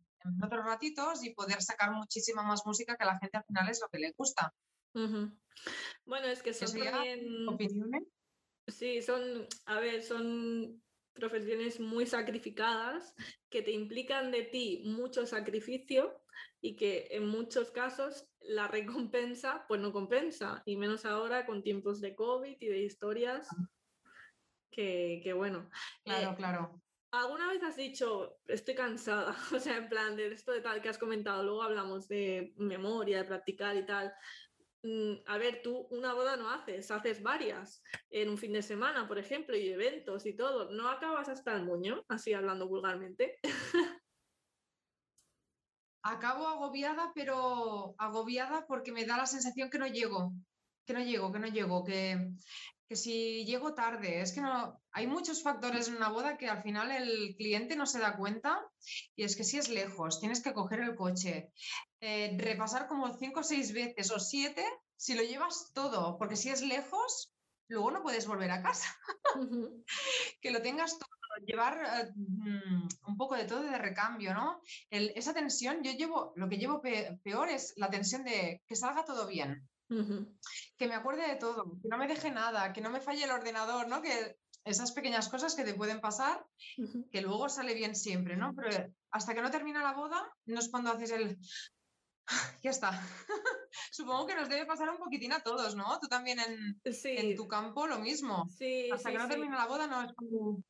otros 0.43 0.65
ratitos 0.65 1.23
y 1.23 1.33
poder 1.33 1.61
sacar 1.63 1.91
muchísima 1.91 2.43
más 2.43 2.63
música 2.65 2.95
que 2.95 3.03
a 3.03 3.07
la 3.07 3.19
gente 3.19 3.37
al 3.37 3.45
final 3.45 3.69
es 3.69 3.81
lo 3.81 3.89
que 3.89 3.99
le 3.99 4.11
gusta. 4.11 4.53
Bueno, 4.93 6.27
es 6.27 6.43
que 6.43 6.53
son 6.53 6.79
también... 6.79 7.47
¿Opiniones? 7.47 8.03
Sí, 8.67 9.01
son, 9.01 9.47
a 9.65 9.79
ver, 9.79 10.03
son 10.03 10.81
profesiones 11.13 11.79
muy 11.79 12.05
sacrificadas 12.05 13.15
que 13.49 13.61
te 13.61 13.71
implican 13.71 14.31
de 14.31 14.43
ti 14.43 14.83
mucho 14.85 15.25
sacrificio 15.25 16.21
y 16.61 16.75
que 16.75 17.07
en 17.11 17.27
muchos 17.27 17.71
casos 17.71 18.29
la 18.39 18.67
recompensa 18.67 19.65
pues 19.67 19.81
no 19.81 19.91
compensa 19.91 20.61
y 20.65 20.77
menos 20.77 21.05
ahora 21.05 21.45
con 21.45 21.63
tiempos 21.63 21.99
de 22.01 22.15
COVID 22.15 22.57
y 22.59 22.67
de 22.67 22.79
historias 22.83 23.47
que, 24.71 25.33
bueno. 25.35 25.69
Claro, 26.03 26.31
eh, 26.31 26.35
claro. 26.35 26.81
¿Alguna 27.11 27.49
vez 27.49 27.61
has 27.61 27.75
dicho, 27.75 28.37
estoy 28.47 28.73
cansada? 28.73 29.35
O 29.53 29.59
sea, 29.59 29.77
en 29.77 29.89
plan 29.89 30.15
de 30.15 30.27
esto 30.27 30.51
de 30.51 30.61
tal 30.61 30.81
que 30.81 30.89
has 30.89 30.97
comentado, 30.97 31.43
luego 31.43 31.61
hablamos 31.61 32.07
de 32.07 32.53
memoria, 32.55 33.17
de 33.17 33.25
practicar 33.25 33.75
y 33.75 33.85
tal. 33.85 34.13
Mm, 34.83 35.15
a 35.27 35.37
ver, 35.37 35.61
tú 35.61 35.87
una 35.91 36.13
boda 36.13 36.37
no 36.37 36.49
haces, 36.49 36.89
haces 36.89 37.21
varias 37.21 37.83
en 38.09 38.29
un 38.29 38.37
fin 38.37 38.53
de 38.53 38.61
semana, 38.61 39.07
por 39.07 39.19
ejemplo, 39.19 39.55
y 39.55 39.69
eventos 39.69 40.25
y 40.25 40.35
todo. 40.35 40.71
No 40.71 40.89
acabas 40.89 41.27
hasta 41.27 41.53
el 41.55 41.63
moño, 41.63 42.03
así 42.07 42.33
hablando 42.33 42.67
vulgarmente. 42.67 43.39
Acabo 46.03 46.47
agobiada, 46.47 47.11
pero 47.13 47.95
agobiada 47.97 48.65
porque 48.67 48.91
me 48.91 49.05
da 49.05 49.17
la 49.17 49.25
sensación 49.25 49.69
que 49.69 49.79
no 49.79 49.87
llego, 49.87 50.33
que 50.85 50.93
no 50.93 51.01
llego, 51.01 51.31
que 51.31 51.39
no 51.39 51.47
llego, 51.47 51.83
que, 51.83 52.31
que 52.87 52.95
si 52.95 53.45
llego 53.45 53.73
tarde, 53.73 54.21
es 54.21 54.33
que 54.33 54.41
no, 54.41 54.81
hay 54.91 55.07
muchos 55.07 55.43
factores 55.43 55.87
en 55.87 55.95
una 55.95 56.09
boda 56.09 56.37
que 56.37 56.49
al 56.49 56.63
final 56.63 56.91
el 56.91 57.35
cliente 57.37 57.75
no 57.75 57.85
se 57.85 57.99
da 57.99 58.17
cuenta 58.17 58.67
y 59.15 59.23
es 59.23 59.35
que 59.35 59.43
si 59.43 59.57
es 59.57 59.69
lejos, 59.69 60.19
tienes 60.19 60.41
que 60.41 60.53
coger 60.53 60.81
el 60.81 60.95
coche, 60.95 61.51
eh, 62.01 62.35
repasar 62.37 62.87
como 62.87 63.15
cinco 63.17 63.41
o 63.41 63.43
seis 63.43 63.73
veces 63.73 64.11
o 64.11 64.19
siete 64.19 64.65
si 64.97 65.15
lo 65.15 65.23
llevas 65.23 65.71
todo, 65.73 66.17
porque 66.17 66.35
si 66.35 66.49
es 66.49 66.61
lejos, 66.61 67.31
luego 67.67 67.91
no 67.91 68.03
puedes 68.03 68.27
volver 68.27 68.51
a 68.51 68.61
casa. 68.61 68.95
que 70.41 70.51
lo 70.51 70.61
tengas 70.61 70.99
todo, 70.99 71.09
llevar 71.45 71.79
eh, 71.83 72.11
mm, 72.15 72.87
un 73.07 73.17
poco 73.17 73.35
de 73.35 73.45
todo 73.45 73.63
de 73.63 73.77
recambio, 73.77 74.33
¿no? 74.33 74.61
esa 74.89 75.33
tensión, 75.33 75.83
yo 75.83 75.91
llevo, 75.91 76.33
lo 76.35 76.49
que 76.49 76.57
llevo 76.57 76.81
peor 76.81 77.49
es 77.49 77.73
la 77.77 77.89
tensión 77.89 78.23
de 78.23 78.61
que 78.67 78.75
salga 78.75 79.05
todo 79.05 79.27
bien. 79.27 79.67
Que 80.77 80.87
me 80.87 80.95
acuerde 80.95 81.27
de 81.27 81.35
todo, 81.35 81.77
que 81.81 81.89
no 81.89 81.97
me 81.97 82.07
deje 82.07 82.31
nada, 82.31 82.71
que 82.71 82.79
no 82.79 82.89
me 82.89 83.01
falle 83.01 83.25
el 83.25 83.31
ordenador, 83.31 83.89
¿no? 83.89 84.01
Que 84.01 84.37
esas 84.63 84.93
pequeñas 84.93 85.27
cosas 85.27 85.53
que 85.53 85.65
te 85.65 85.73
pueden 85.73 85.99
pasar, 85.99 86.45
que 87.11 87.21
luego 87.21 87.49
sale 87.49 87.73
bien 87.73 87.93
siempre, 87.93 88.37
¿no? 88.37 88.53
Pero 88.55 88.87
hasta 89.09 89.33
que 89.33 89.41
no 89.41 89.51
termina 89.51 89.83
la 89.83 89.93
boda, 89.93 90.31
no 90.45 90.59
es 90.59 90.69
cuando 90.69 90.91
haces 90.91 91.11
el 91.11 91.37
ya 92.63 92.69
está. 92.69 92.91
Supongo 93.91 94.27
que 94.27 94.35
nos 94.35 94.49
debe 94.49 94.65
pasar 94.65 94.89
un 94.89 94.97
poquitín 94.97 95.33
a 95.33 95.41
todos, 95.41 95.75
¿no? 95.75 95.99
Tú 95.99 96.07
también 96.07 96.39
en, 96.39 96.81
en 96.83 97.35
tu 97.35 97.47
campo 97.47 97.87
lo 97.87 97.99
mismo. 97.99 98.47
Sí, 98.57 98.89
Hasta 98.91 99.11
que 99.11 99.17
no 99.17 99.27
termina 99.27 99.57
la 99.57 99.67
boda 99.67 99.87
no 99.87 100.01
es 100.01 100.13
como... 100.13 100.63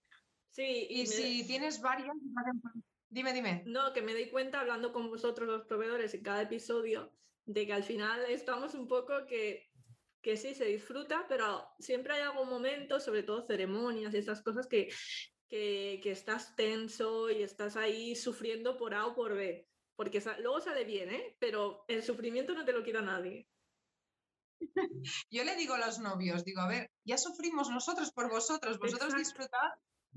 Sí. 0.52 0.88
Y, 0.90 1.08
si 1.08 1.46
tienes 1.48 1.82
varias... 1.82 2.16
Dime, 3.10 3.34
dime. 3.34 3.64
No, 3.66 3.92
que 3.94 4.02
me 4.02 4.14
doy 4.14 4.30
cuenta 4.30 4.62
hablando 4.62 4.94
con 4.94 5.10
vosotros 5.10 5.48
los 5.48 5.66
proveedores 5.66 6.14
en 6.14 6.24
cada 6.24 6.44
episodio 6.44 7.12
de 7.46 7.66
que 7.66 7.74
al 7.74 7.84
final 7.84 8.22
estamos 8.30 8.74
un 8.74 8.88
poco 8.88 9.26
que, 9.28 9.70
que 10.22 10.38
sí, 10.38 10.54
se 10.54 10.66
disfruta, 10.66 11.26
pero 11.28 11.68
siempre 11.80 12.14
hay 12.14 12.22
algún 12.22 12.50
momento, 12.50 13.00
sobre 13.00 13.24
todo 13.24 13.46
ceremonias 13.46 14.14
y 14.14 14.18
esas 14.18 14.42
cosas 14.42 14.68
que, 14.68 14.90
que, 15.50 16.00
que 16.02 16.12
estás 16.12 16.56
tenso 16.56 17.30
y 17.30 17.44
estás 17.44 17.76
ahí 17.76 18.16
sufriendo 18.16 18.78
por 18.78 18.94
A 18.94 19.08
o 19.08 19.16
por 19.16 19.34
B 19.34 19.68
porque 20.02 20.20
luego 20.40 20.60
sale 20.60 20.84
bien, 20.84 21.12
¿eh? 21.12 21.36
Pero 21.38 21.86
el 21.88 22.02
sufrimiento 22.02 22.56
no 22.56 22.66
te 22.66 22.74
lo 22.74 22.84
quita 22.84 23.04
nadie. 23.04 23.48
Yo 25.30 25.44
le 25.44 25.56
digo 25.56 25.76
a 25.76 25.86
los 25.86 26.00
novios, 26.00 26.44
digo, 26.44 26.62
a 26.62 26.68
ver, 26.68 26.90
ya 27.04 27.20
sufrimos 27.20 27.70
nosotros 27.70 28.12
por 28.12 28.28
vosotros, 28.28 28.80
vosotros 28.80 29.16
disfrutad, 29.16 29.70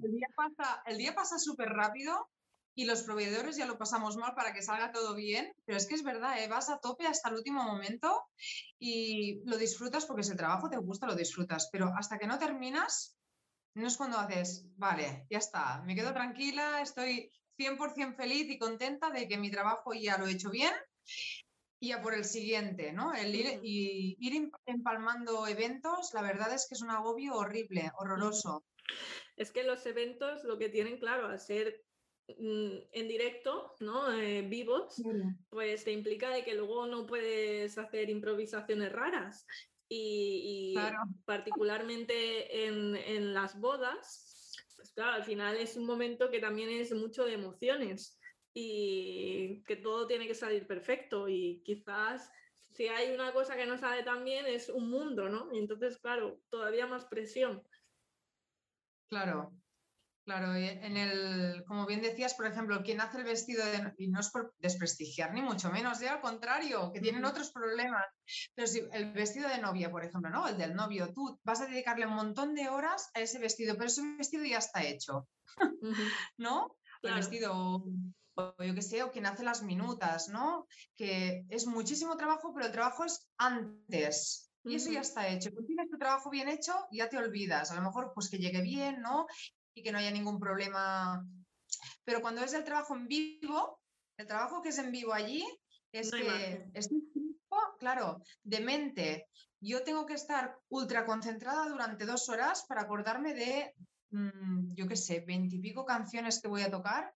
el 0.02 0.12
día 0.12 0.28
pasa, 0.35 0.83
el 0.87 0.98
día 0.98 1.14
pasa 1.14 1.38
súper 1.38 1.68
rápido 1.68 2.28
y 2.74 2.87
los 2.87 3.02
proveedores 3.02 3.57
ya 3.57 3.66
lo 3.66 3.78
pasamos 3.78 4.16
mal 4.16 4.35
para 4.35 4.52
que 4.52 4.62
salga 4.62 4.90
todo 4.90 5.14
bien, 5.14 5.52
pero 5.64 5.78
es 5.78 5.87
que 5.87 5.94
es 5.94 6.02
verdad, 6.02 6.42
¿eh? 6.42 6.48
vas 6.48 6.68
a 6.70 6.78
tope 6.78 7.07
hasta 7.07 7.28
el 7.28 7.37
último 7.37 7.62
momento 7.62 8.26
y 8.78 9.40
lo 9.44 9.57
disfrutas 9.57 10.07
porque 10.07 10.24
si 10.24 10.33
el 10.33 10.37
trabajo 10.37 10.68
te 10.68 10.76
gusta, 10.76 11.07
lo 11.07 11.14
disfrutas, 11.14 11.68
pero 11.70 11.92
hasta 11.96 12.18
que 12.18 12.26
no 12.26 12.38
terminas, 12.38 13.16
no 13.74 13.87
es 13.87 13.96
cuando 13.96 14.18
haces, 14.18 14.66
vale, 14.76 15.26
ya 15.30 15.38
está, 15.38 15.83
me 15.83 15.94
quedo 15.94 16.12
tranquila, 16.12 16.80
estoy 16.80 17.30
100% 17.57 18.16
feliz 18.16 18.50
y 18.50 18.59
contenta 18.59 19.11
de 19.11 19.28
que 19.28 19.38
mi 19.38 19.50
trabajo 19.50 19.94
ya 19.94 20.18
lo 20.18 20.26
he 20.26 20.33
hecho 20.33 20.50
bien 20.50 20.72
y 21.80 21.92
a 21.92 22.00
por 22.00 22.14
el 22.14 22.24
siguiente, 22.24 22.92
¿no? 22.92 23.12
El 23.12 23.35
ir, 23.35 23.61
y 23.62 24.16
ir 24.18 24.50
empalmando 24.64 25.46
eventos, 25.46 26.14
la 26.14 26.22
verdad 26.22 26.52
es 26.54 26.66
que 26.66 26.74
es 26.74 26.83
un 26.83 26.90
agobio 26.90 27.35
horrible, 27.35 27.92
horroroso. 27.98 28.64
Es 29.36 29.50
que 29.50 29.64
los 29.64 29.84
eventos 29.86 30.44
lo 30.44 30.58
que 30.58 30.68
tienen, 30.68 30.98
claro, 30.98 31.26
al 31.26 31.38
ser 31.38 31.84
mm, 32.28 32.76
en 32.92 33.08
directo, 33.08 33.74
¿no? 33.80 34.12
Eh, 34.12 34.42
vivos, 34.42 35.02
pues 35.48 35.84
te 35.84 35.92
implica 35.92 36.30
de 36.30 36.44
que 36.44 36.54
luego 36.54 36.86
no 36.86 37.06
puedes 37.06 37.76
hacer 37.78 38.10
improvisaciones 38.10 38.92
raras. 38.92 39.46
Y, 39.88 40.74
particularmente 41.24 42.66
en, 42.66 42.96
en 42.96 43.34
las 43.34 43.60
bodas, 43.60 44.56
pues 44.76 44.92
claro, 44.92 45.12
al 45.12 45.24
final 45.24 45.56
es 45.56 45.76
un 45.76 45.86
momento 45.86 46.30
que 46.30 46.40
también 46.40 46.70
es 46.70 46.92
mucho 46.92 47.24
de 47.24 47.34
emociones 47.34 48.18
y 48.54 49.62
que 49.64 49.76
todo 49.76 50.06
tiene 50.06 50.26
que 50.26 50.34
salir 50.34 50.66
perfecto 50.66 51.28
y 51.28 51.60
quizás 51.64 52.30
si 52.74 52.88
hay 52.88 53.14
una 53.14 53.32
cosa 53.32 53.56
que 53.56 53.66
no 53.66 53.78
sale 53.78 54.02
tan 54.02 54.24
bien 54.24 54.46
es 54.46 54.68
un 54.68 54.90
mundo, 54.90 55.28
¿no? 55.28 55.48
Y 55.52 55.58
entonces, 55.58 55.96
claro, 55.98 56.40
todavía 56.50 56.86
más 56.86 57.04
presión. 57.04 57.62
Claro, 59.14 59.53
Claro, 60.24 60.55
en 60.55 60.96
el, 60.96 61.64
como 61.66 61.85
bien 61.85 62.00
decías, 62.00 62.33
por 62.33 62.46
ejemplo, 62.46 62.83
quien 62.83 63.03
hace 63.03 63.18
el 63.18 63.24
vestido 63.24 63.62
de, 63.62 63.92
y 63.98 64.09
no 64.09 64.20
es 64.20 64.31
por 64.31 64.55
desprestigiar 64.59 65.35
ni 65.35 65.42
mucho 65.42 65.70
menos, 65.70 66.00
ya 66.00 66.14
al 66.14 66.22
contrario, 66.22 66.90
que 66.94 67.03
tienen 67.03 67.27
otros 67.27 67.53
problemas. 67.53 68.07
Pero 68.55 68.66
si 68.66 68.83
el 68.92 69.12
vestido 69.12 69.50
de 69.50 69.59
novia, 69.59 69.90
por 69.90 70.03
ejemplo, 70.03 70.31
¿no? 70.31 70.48
El 70.48 70.57
del 70.57 70.74
novio, 70.74 71.12
tú 71.12 71.38
vas 71.44 71.61
a 71.61 71.66
dedicarle 71.66 72.07
un 72.07 72.14
montón 72.14 72.55
de 72.55 72.70
horas 72.70 73.11
a 73.12 73.20
ese 73.20 73.38
vestido, 73.38 73.74
pero 73.74 73.88
ese 73.88 74.00
vestido 74.16 74.46
ya 74.46 74.59
está 74.59 74.83
hecho. 74.83 75.29
¿No? 76.38 76.74
El 77.03 77.14
vestido, 77.16 77.85
o 78.35 78.64
yo 78.64 78.74
qué 78.74 78.83
sé, 78.83 79.03
o 79.03 79.11
quien 79.11 79.27
hace 79.27 79.44
las 79.44 79.62
minutas, 79.62 80.31
¿no? 80.31 80.66
Que 80.96 81.44
es 81.50 81.66
muchísimo 81.66 82.16
trabajo, 82.16 82.55
pero 82.55 82.64
el 82.64 82.72
trabajo 82.72 83.05
es 83.05 83.29
antes. 83.37 84.53
Y 84.64 84.77
eso 84.77 84.90
ya 84.90 85.00
está 85.00 85.29
hecho. 85.29 85.50
Cuando 85.50 85.66
tienes 85.66 85.90
tu 85.90 85.98
trabajo 85.98 86.31
bien 86.31 86.48
hecho, 86.48 86.72
ya 86.90 87.09
te 87.09 87.18
olvidas. 87.18 87.70
A 87.70 87.74
lo 87.74 87.83
mejor, 87.83 88.12
pues 88.14 88.31
que 88.31 88.38
llegue 88.38 88.62
bien, 88.62 89.03
¿no? 89.03 89.27
y 89.74 89.83
que 89.83 89.92
no 89.92 89.98
haya 89.98 90.11
ningún 90.11 90.38
problema. 90.38 91.27
Pero 92.05 92.20
cuando 92.20 92.42
es 92.42 92.55
el 92.55 92.64
trabajo 92.64 92.94
en 92.94 93.09
vivo, 93.09 93.81
el 94.16 94.27
trabajo 94.27 94.62
que 94.62 94.68
es 94.70 94.79
en 94.79 94.92
vivo 94.92 95.12
allí 95.12 95.44
es 95.92 96.11
que 96.11 96.70
es 96.72 96.88
claro, 97.79 98.22
de 98.42 98.61
mente, 98.61 99.29
yo 99.61 99.83
tengo 99.83 100.07
que 100.07 100.14
estar 100.14 100.57
ultra 100.68 101.05
concentrada 101.05 101.68
durante 101.68 102.07
dos 102.07 102.29
horas 102.29 102.64
para 102.66 102.83
acordarme 102.83 103.35
de, 103.35 103.74
mm, 104.11 104.74
yo 104.74 104.88
qué 104.88 104.96
sé, 104.96 105.20
veintipico 105.20 105.85
canciones 105.85 106.40
que 106.40 106.48
voy 106.48 106.62
a 106.62 106.70
tocar 106.70 107.12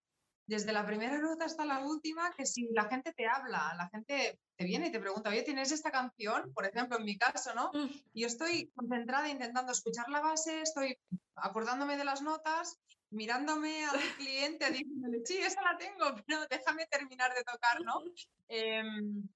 desde 0.48 0.72
la 0.72 0.86
primera 0.86 1.18
nota 1.18 1.44
hasta 1.44 1.66
la 1.66 1.80
última, 1.80 2.32
que 2.34 2.46
si 2.46 2.68
la 2.72 2.88
gente 2.88 3.12
te 3.12 3.26
habla, 3.26 3.74
la 3.76 3.88
gente 3.90 4.40
te 4.56 4.64
viene 4.64 4.86
y 4.86 4.90
te 4.90 4.98
pregunta, 4.98 5.28
oye, 5.28 5.42
¿tienes 5.42 5.70
esta 5.72 5.90
canción? 5.90 6.54
Por 6.54 6.64
ejemplo, 6.64 6.96
en 6.96 7.04
mi 7.04 7.18
caso, 7.18 7.54
¿no? 7.54 7.70
Mm. 7.74 7.90
Y 8.14 8.22
yo 8.22 8.26
estoy 8.26 8.70
concentrada 8.74 9.28
intentando 9.28 9.72
escuchar 9.72 10.08
la 10.08 10.22
base, 10.22 10.62
estoy 10.62 10.98
acordándome 11.34 11.98
de 11.98 12.04
las 12.04 12.22
notas, 12.22 12.78
mirándome 13.10 13.84
al 13.84 13.98
cliente, 14.16 14.70
diciéndole, 14.70 15.20
sí, 15.26 15.36
esa 15.36 15.60
la 15.60 15.76
tengo, 15.76 16.14
pero 16.26 16.46
déjame 16.48 16.86
terminar 16.86 17.34
de 17.34 17.44
tocar, 17.44 17.82
¿no? 17.82 18.02
Em, 18.50 19.28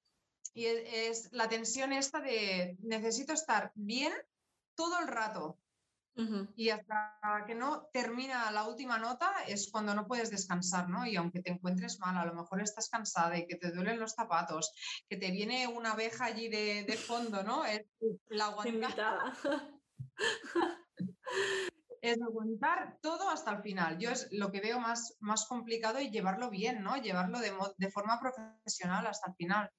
y 0.55 0.65
es 0.65 1.31
la 1.33 1.47
tensión 1.51 1.93
esta 1.93 2.21
de 2.21 2.79
necesito 2.81 3.35
estar 3.35 3.71
bien 3.75 4.11
todo 4.75 4.99
el 5.01 5.09
rato, 5.09 5.59
y 6.57 6.69
hasta 6.69 7.45
que 7.47 7.55
no 7.55 7.89
termina 7.93 8.51
la 8.51 8.69
última 8.69 8.99
nota 8.99 9.33
es 9.49 9.71
cuando 9.71 9.95
no 9.95 10.07
puedes 10.07 10.31
descansar, 10.31 10.89
¿no? 10.89 11.07
Y 11.07 11.17
aunque 11.17 11.41
te 11.41 11.51
encuentres 11.51 11.99
mal, 12.01 12.17
a 12.19 12.27
lo 12.27 12.35
mejor 12.35 12.61
estás 12.61 12.91
cansada 12.91 13.39
y 13.39 13.47
que 13.47 13.57
te 13.57 13.71
duelen 13.71 13.99
los 13.99 14.13
zapatos, 14.13 14.73
que 15.09 15.17
te 15.17 15.31
viene 15.31 15.67
una 15.67 15.93
abeja 15.93 16.27
allí 16.27 16.49
de, 16.49 16.85
de 16.85 16.97
fondo, 16.97 17.43
¿no? 17.43 17.65
Es 17.65 17.87
la 18.29 18.47
aguantar. 18.97 19.33
es 22.03 22.21
aguantar 22.21 22.99
todo 23.01 23.31
hasta 23.31 23.53
el 23.53 23.63
final. 23.63 23.99
Yo 23.99 24.11
es 24.11 24.29
lo 24.33 24.51
que 24.51 24.61
veo 24.61 24.81
más, 24.81 25.17
más 25.21 25.47
complicado 25.47 25.99
y 26.01 26.11
llevarlo 26.11 26.51
bien, 26.51 26.83
¿no? 26.83 26.97
Llevarlo 26.97 27.39
de, 27.39 27.53
de 27.79 27.91
forma 27.91 28.21
profesional 28.21 29.07
hasta 29.07 29.31
el 29.31 29.37
final. 29.37 29.71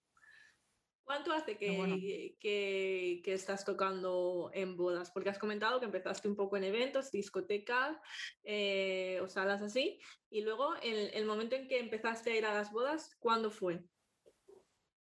¿Cuánto 1.03 1.33
hace 1.33 1.57
que, 1.57 2.37
que, 2.39 3.33
estás 3.33 3.65
tocando 3.65 4.49
en 4.53 4.77
bodas? 4.77 5.11
Porque 5.11 5.29
has 5.29 5.37
comentado 5.37 5.79
que 5.79 5.85
empezaste 5.85 6.29
un 6.29 6.35
poco 6.35 6.55
en 6.55 6.63
eventos, 6.63 7.11
discotecas 7.11 7.97
eh, 8.43 9.19
o 9.21 9.27
salas 9.27 9.61
así. 9.61 9.99
Y 10.29 10.41
luego, 10.41 10.75
el, 10.81 11.11
el, 11.13 11.25
momento 11.25 11.55
en 11.55 11.67
que 11.67 11.79
empezaste 11.79 12.31
a 12.31 12.37
ir 12.37 12.45
a 12.45 12.53
las 12.53 12.71
bodas, 12.71 13.15
¿cuándo 13.19 13.51
fue? 13.51 13.83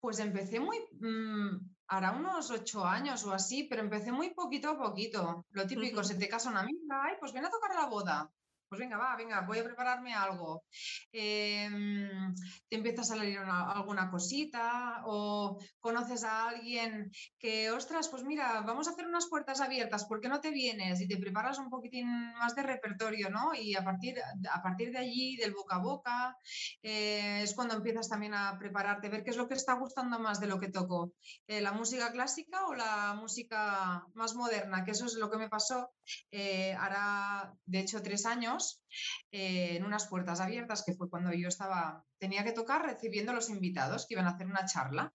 Pues 0.01 0.19
empecé 0.19 0.59
muy, 0.59 0.79
mm, 0.99 1.71
hará 1.87 2.11
unos 2.13 2.51
ocho 2.51 2.85
años 2.85 3.25
o 3.25 3.33
así, 3.33 3.65
pero 3.65 3.83
empecé 3.83 4.11
muy 4.11 4.31
poquito 4.31 4.71
a 4.71 4.79
poquito. 4.79 5.47
Lo 5.51 5.67
típico, 5.69 6.03
se 6.03 6.17
te 6.17 6.29
casa 6.29 6.51
una 6.51 6.63
amiga, 6.63 7.05
ay, 7.05 7.15
pues 7.21 7.33
ven 7.33 7.45
a 7.45 7.51
tocar 7.51 7.71
a 7.73 7.83
la 7.83 7.87
boda 7.87 8.33
pues 8.73 8.81
venga, 8.81 8.97
va, 8.97 9.15
venga, 9.17 9.43
voy 9.43 9.59
a 9.59 9.65
prepararme 9.65 10.15
algo. 10.15 10.65
Em, 11.13 12.35
te 12.71 12.77
empieza 12.77 13.03
a 13.03 13.05
salir 13.05 13.39
alguna 13.39 14.11
cosita 14.11 15.03
o 15.05 15.59
conoces 15.79 16.25
a 16.25 16.49
alguien 16.49 17.11
que, 17.39 17.71
ostras, 17.71 18.09
pues 18.09 18.25
mira, 18.25 18.63
vamos 18.63 18.89
a 18.89 18.93
hacer 18.93 19.07
unas 19.07 19.29
puertas 19.29 19.61
abiertas, 19.61 20.07
¿por 20.07 20.23
qué 20.23 20.31
no 20.31 20.41
te 20.41 20.51
vienes? 20.51 21.03
Y 21.03 21.07
te 21.07 21.19
preparas 21.19 21.59
un 21.59 21.69
poquitín 21.69 22.09
más 22.39 22.55
de 22.55 22.63
repertorio, 22.63 23.29
¿no? 23.29 23.55
Y 23.55 23.75
a 23.75 23.85
partir, 23.85 24.15
a 24.51 24.63
partir 24.63 24.91
de 24.91 25.01
allí, 25.01 25.37
del 25.37 25.53
boca 25.53 25.77
a 25.77 25.83
boca, 25.83 26.37
eh, 26.83 27.43
es 27.43 27.55
cuando 27.55 27.75
empiezas 27.75 28.09
también 28.09 28.33
a 28.33 28.57
prepararte, 28.59 29.11
ver 29.11 29.23
qué 29.23 29.33
es 29.33 29.37
lo 29.37 29.49
que 29.49 29.55
está 29.55 29.75
gustando 29.75 30.19
más 30.19 30.41
de 30.41 30.47
lo 30.47 30.59
que 30.59 30.71
toco, 30.71 31.13
eh, 31.47 31.61
la 31.61 31.73
música 31.73 32.11
clásica 32.11 32.65
o 32.69 32.75
la 32.75 33.13
música 33.21 34.03
más 34.15 34.35
moderna, 34.35 34.83
que 34.83 34.93
eso 34.93 35.05
es 35.05 35.17
lo 35.17 35.31
que 35.31 35.37
me 35.37 35.51
pasó 35.51 35.93
eh, 36.31 36.75
hará, 36.75 37.55
de 37.67 37.81
hecho, 37.81 38.03
tres 38.03 38.27
años 38.27 38.83
eh, 39.31 39.77
en 39.77 39.85
unas 39.85 40.07
puertas 40.09 40.41
abiertas, 40.41 40.83
que 40.85 40.95
fue 40.95 41.09
cuando 41.09 41.33
yo 41.33 41.49
estaba, 41.49 42.05
tenía 42.19 42.45
que 42.45 42.53
tocar 42.53 42.83
recibiendo 42.83 43.33
a 43.33 43.35
los 43.35 43.51
invitados 43.51 44.07
que 44.07 44.15
iban 44.15 44.27
a 44.27 44.31
hacer 44.31 44.47
una 44.47 44.65
charla, 44.67 45.13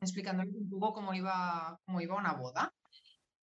explicándoles 0.00 0.54
un 0.54 0.70
poco 0.70 0.92
cómo 0.94 1.14
iba, 1.14 1.78
cómo 1.84 2.00
iba 2.00 2.16
una 2.16 2.34
boda. 2.34 2.72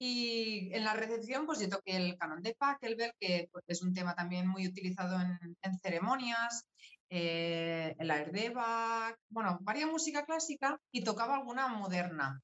Y 0.01 0.73
en 0.73 0.85
la 0.85 0.93
recepción, 0.93 1.45
pues 1.45 1.59
yo 1.59 1.67
toqué 1.67 1.97
el 1.97 2.17
canon 2.17 2.41
de 2.41 2.55
Pachelbel, 2.55 3.11
que 3.19 3.49
pues, 3.51 3.65
es 3.67 3.81
un 3.81 3.93
tema 3.93 4.15
también 4.15 4.47
muy 4.47 4.65
utilizado 4.65 5.19
en, 5.19 5.79
ceremonias, 5.79 6.65
eh, 7.09 7.95
el 7.99 8.09
air 8.09 8.31
de 8.31 8.49
Bach, 8.49 9.17
bueno, 9.29 9.57
varias 9.61 9.89
música 9.89 10.23
clásica 10.23 10.79
y 10.91 11.03
tocaba 11.03 11.35
alguna 11.35 11.67
moderna. 11.67 12.41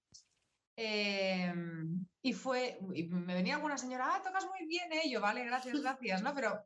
Em, 0.75 2.05
y 2.21 2.33
fue, 2.33 2.77
me 2.81 3.33
venía 3.33 3.55
alguna 3.55 3.77
señora, 3.77 4.15
ah, 4.15 4.21
tocas 4.21 4.45
muy 4.45 4.67
bien, 4.67 4.91
¿eh? 4.91 5.09
yo, 5.09 5.21
vale, 5.21 5.45
gracias, 5.45 5.75
gracias, 5.81 6.21
¿no? 6.21 6.33
Pero 6.33 6.63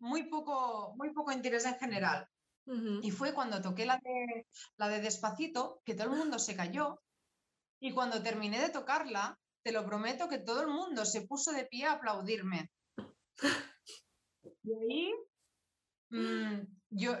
muy 0.00 0.28
poco, 0.28 0.94
muy 0.96 1.12
poco 1.12 1.32
interés 1.32 1.64
en 1.66 1.78
general. 1.78 2.26
Y 3.02 3.10
fue 3.10 3.34
cuando 3.34 3.60
toqué 3.60 3.84
la 3.84 3.96
de, 3.96 4.46
la 4.76 4.88
de 4.88 5.00
Despacito, 5.00 5.82
que 5.84 5.94
todo 5.94 6.12
el 6.12 6.16
mundo 6.16 6.38
se 6.38 6.54
cayó, 6.54 7.02
y 7.80 7.92
cuando 7.92 8.22
terminé 8.22 8.60
de 8.60 8.68
tocarla, 8.68 9.36
te 9.64 9.72
lo 9.72 9.84
prometo 9.84 10.28
que 10.28 10.38
todo 10.38 10.60
el 10.60 10.68
mundo 10.68 11.04
se 11.04 11.22
puso 11.22 11.50
de 11.50 11.64
pie 11.64 11.86
a 11.86 11.92
aplaudirme. 11.92 12.70
Y 14.62 14.72
ahí 14.74 15.12
Mm, 16.10 16.66
yo 16.90 17.16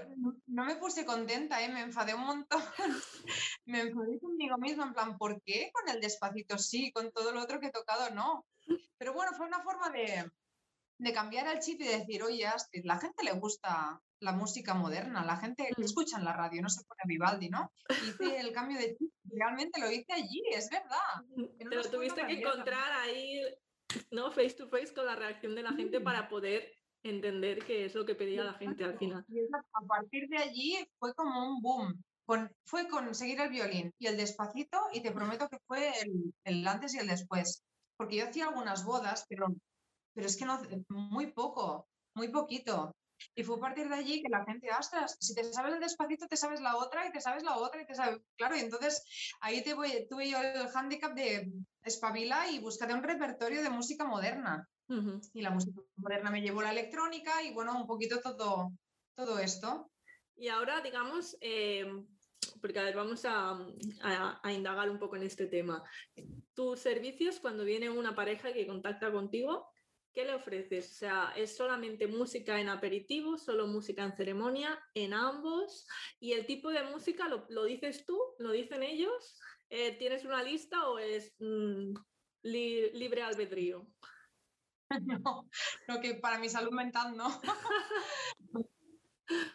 no 0.46 0.64
me 0.64 0.76
puse 0.76 1.04
contenta, 1.04 1.62
¿eh? 1.62 1.68
me 1.68 1.82
enfadé 1.82 2.14
un 2.14 2.26
montón. 2.26 2.62
me 3.66 3.80
enfadé 3.80 4.18
conmigo 4.18 4.58
misma, 4.58 4.84
en 4.84 4.92
plan, 4.92 5.18
¿por 5.18 5.40
qué 5.42 5.70
con 5.72 5.88
el 5.94 6.00
despacito 6.00 6.58
sí, 6.58 6.92
con 6.92 7.12
todo 7.12 7.32
lo 7.32 7.40
otro 7.40 7.60
que 7.60 7.68
he 7.68 7.72
tocado 7.72 8.10
no? 8.10 8.46
Pero 8.98 9.14
bueno, 9.14 9.32
fue 9.36 9.46
una 9.46 9.62
forma 9.62 9.90
de, 9.90 10.28
de 10.98 11.12
cambiar 11.12 11.46
el 11.48 11.60
chip 11.60 11.80
y 11.80 11.88
decir, 11.88 12.22
oye, 12.22 12.46
Astrid, 12.46 12.84
la 12.84 12.98
gente 12.98 13.24
le 13.24 13.32
gusta 13.32 14.00
la 14.20 14.32
música 14.32 14.74
moderna, 14.74 15.24
la 15.24 15.36
gente 15.36 15.68
que 15.74 15.80
mm. 15.80 15.84
escucha 15.84 16.18
en 16.18 16.24
la 16.24 16.32
radio, 16.32 16.62
no 16.62 16.68
se 16.68 16.84
pone 16.84 17.00
Vivaldi, 17.06 17.48
¿no? 17.48 17.72
Hice 17.88 18.38
el 18.38 18.52
cambio 18.52 18.78
de 18.78 18.96
chip, 18.96 19.12
realmente 19.24 19.80
lo 19.80 19.90
hice 19.90 20.12
allí, 20.12 20.42
es 20.52 20.68
verdad. 20.68 21.48
Pero 21.58 21.82
tuviste 21.90 22.26
que 22.26 22.40
encontrar 22.40 22.92
ahí, 22.92 23.40
¿no? 24.10 24.30
Face 24.32 24.54
to 24.54 24.68
face 24.68 24.92
con 24.92 25.06
la 25.06 25.16
reacción 25.16 25.54
de 25.54 25.62
la 25.62 25.72
gente 25.72 26.00
para 26.00 26.28
poder 26.28 26.70
entender 27.02 27.64
qué 27.64 27.86
es 27.86 27.94
lo 27.94 28.04
que 28.04 28.14
pedía 28.14 28.44
la 28.44 28.54
gente 28.54 28.84
al 28.84 28.98
final. 28.98 29.24
A 29.72 29.86
partir 29.86 30.28
de 30.28 30.38
allí 30.38 30.76
fue 30.98 31.14
como 31.14 31.48
un 31.48 31.62
boom. 31.62 32.04
Con, 32.26 32.48
fue 32.64 32.86
conseguir 32.88 33.40
el 33.40 33.50
violín 33.50 33.92
y 33.98 34.06
el 34.06 34.16
despacito 34.16 34.78
y 34.92 35.02
te 35.02 35.10
prometo 35.10 35.48
que 35.48 35.58
fue 35.66 35.92
el, 36.44 36.68
antes 36.68 36.94
y 36.94 36.98
el 36.98 37.08
después. 37.08 37.64
Porque 37.96 38.16
yo 38.16 38.28
hacía 38.28 38.46
algunas 38.46 38.84
bodas, 38.84 39.26
pero, 39.28 39.48
pero 40.14 40.26
es 40.26 40.36
que 40.36 40.44
no, 40.44 40.60
muy 40.88 41.32
poco, 41.32 41.88
muy 42.14 42.28
poquito. 42.28 42.94
Y 43.34 43.42
fue 43.42 43.56
a 43.56 43.60
partir 43.60 43.88
de 43.88 43.96
allí 43.96 44.22
que 44.22 44.28
la 44.28 44.44
gente, 44.44 44.68
ostras, 44.78 45.16
si 45.20 45.34
te 45.34 45.44
sabes 45.44 45.74
el 45.74 45.80
despacito, 45.80 46.26
te 46.26 46.36
sabes 46.36 46.60
la 46.60 46.76
otra 46.76 47.06
y 47.06 47.12
te 47.12 47.20
sabes 47.20 47.42
la 47.42 47.56
otra 47.56 47.82
y 47.82 47.86
te 47.86 47.94
sabes. 47.94 48.20
Claro, 48.36 48.56
y 48.56 48.60
entonces 48.60 49.02
ahí 49.40 49.62
te 49.62 49.74
voy, 49.74 50.06
tuve 50.08 50.30
yo 50.30 50.40
el 50.40 50.68
hándicap 50.68 51.14
de 51.14 51.50
espabila 51.82 52.50
y 52.50 52.60
búscate 52.60 52.94
un 52.94 53.02
repertorio 53.02 53.62
de 53.62 53.70
música 53.70 54.04
moderna. 54.04 54.68
Y 55.32 55.40
la 55.40 55.50
música 55.50 55.80
moderna 55.96 56.30
me 56.30 56.42
llevó 56.42 56.62
la 56.62 56.72
electrónica 56.72 57.42
y 57.42 57.52
bueno, 57.52 57.80
un 57.80 57.86
poquito 57.86 58.20
todo, 58.20 58.72
todo 59.14 59.38
esto. 59.38 59.90
Y 60.36 60.48
ahora, 60.48 60.80
digamos, 60.80 61.36
eh, 61.40 61.86
porque 62.60 62.78
a 62.78 62.84
ver, 62.84 62.96
vamos 62.96 63.24
a, 63.24 63.58
a, 64.42 64.52
indagar 64.52 64.90
un 64.90 64.98
poco 64.98 65.16
en 65.16 65.22
este 65.22 65.46
tema. 65.46 65.84
Tus 66.54 66.80
servicios, 66.80 67.38
cuando 67.40 67.64
viene 67.64 67.90
una 67.90 68.14
pareja 68.14 68.52
que 68.52 68.66
contacta 68.66 69.12
contigo, 69.12 69.68
¿qué 70.12 70.24
le 70.24 70.34
ofreces? 70.34 70.90
O 70.90 70.94
sea, 70.94 71.32
¿es 71.36 71.56
solamente 71.56 72.06
música 72.06 72.60
en 72.60 72.68
aperitivo, 72.68 73.38
solo 73.38 73.66
música 73.66 74.04
en 74.04 74.16
ceremonia, 74.16 74.78
en 74.94 75.14
ambos? 75.14 75.86
¿Y 76.18 76.32
el 76.32 76.46
tipo 76.46 76.70
de 76.70 76.82
música 76.84 77.28
lo, 77.28 77.46
lo 77.48 77.64
dices 77.64 78.04
tú? 78.04 78.18
¿Lo 78.38 78.50
dicen 78.50 78.82
ellos? 78.82 79.38
Eh, 79.68 79.96
¿Tienes 79.98 80.24
una 80.24 80.42
lista 80.42 80.88
o 80.88 80.98
es 80.98 81.34
mm, 81.38 81.94
libre 82.42 83.22
albedrío? 83.22 83.86
no, 85.24 85.48
lo 85.86 86.00
que 86.00 86.14
para 86.14 86.38
mi 86.38 86.48
salud 86.48 86.72
mental 86.72 87.16
no. 87.16 87.40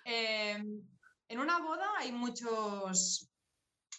Em, 0.05 0.87
en 1.27 1.39
una 1.39 1.59
boda 1.59 1.97
hay 1.97 2.13
muchos, 2.13 3.29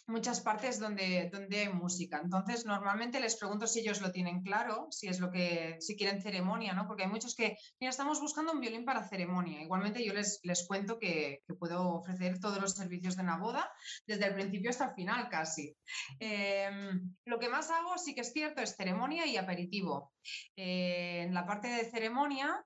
muchas 0.07 0.41
partes 0.41 0.79
donde, 0.79 1.29
donde 1.31 1.59
hay 1.59 1.69
música. 1.73 2.21
Entonces, 2.23 2.65
normalmente 2.65 3.19
les 3.19 3.35
pregunto 3.35 3.67
si 3.67 3.81
ellos 3.81 4.01
lo 4.01 4.11
tienen 4.11 4.41
claro, 4.41 4.87
si 4.89 5.07
es 5.07 5.19
lo 5.19 5.29
que, 5.29 5.77
si 5.79 5.95
quieren 5.95 6.21
ceremonia, 6.21 6.73
¿no? 6.73 6.87
Porque 6.87 7.03
hay 7.03 7.09
muchos 7.09 7.35
que, 7.35 7.57
mira, 7.79 7.91
estamos 7.91 8.21
buscando 8.21 8.53
un 8.53 8.61
violín 8.61 8.85
para 8.85 9.07
ceremonia. 9.07 9.61
Igualmente 9.61 10.03
yo 10.03 10.13
les, 10.13 10.39
les 10.43 10.65
cuento 10.65 10.97
que, 10.97 11.43
puedo 11.59 11.89
ofrecer 11.89 12.39
todos 12.39 12.61
los 12.61 12.73
servicios 12.73 13.15
de 13.15 13.23
una 13.23 13.37
boda, 13.37 13.69
desde 14.05 14.27
el 14.27 14.33
principio 14.33 14.69
hasta 14.69 14.85
el 14.85 14.95
final 14.95 15.27
casi. 15.29 15.75
Em, 16.19 17.15
lo 17.25 17.39
que 17.39 17.49
más 17.49 17.69
hago, 17.71 17.97
sí 17.97 18.15
que 18.15 18.21
es 18.21 18.31
cierto, 18.31 18.61
es 18.61 18.75
ceremonia 18.75 19.25
y 19.25 19.37
aperitivo. 19.37 20.13
Eh, 20.55 21.23
en 21.23 21.33
la 21.33 21.45
parte 21.45 21.67
de 21.67 21.89
ceremonia, 21.89 22.63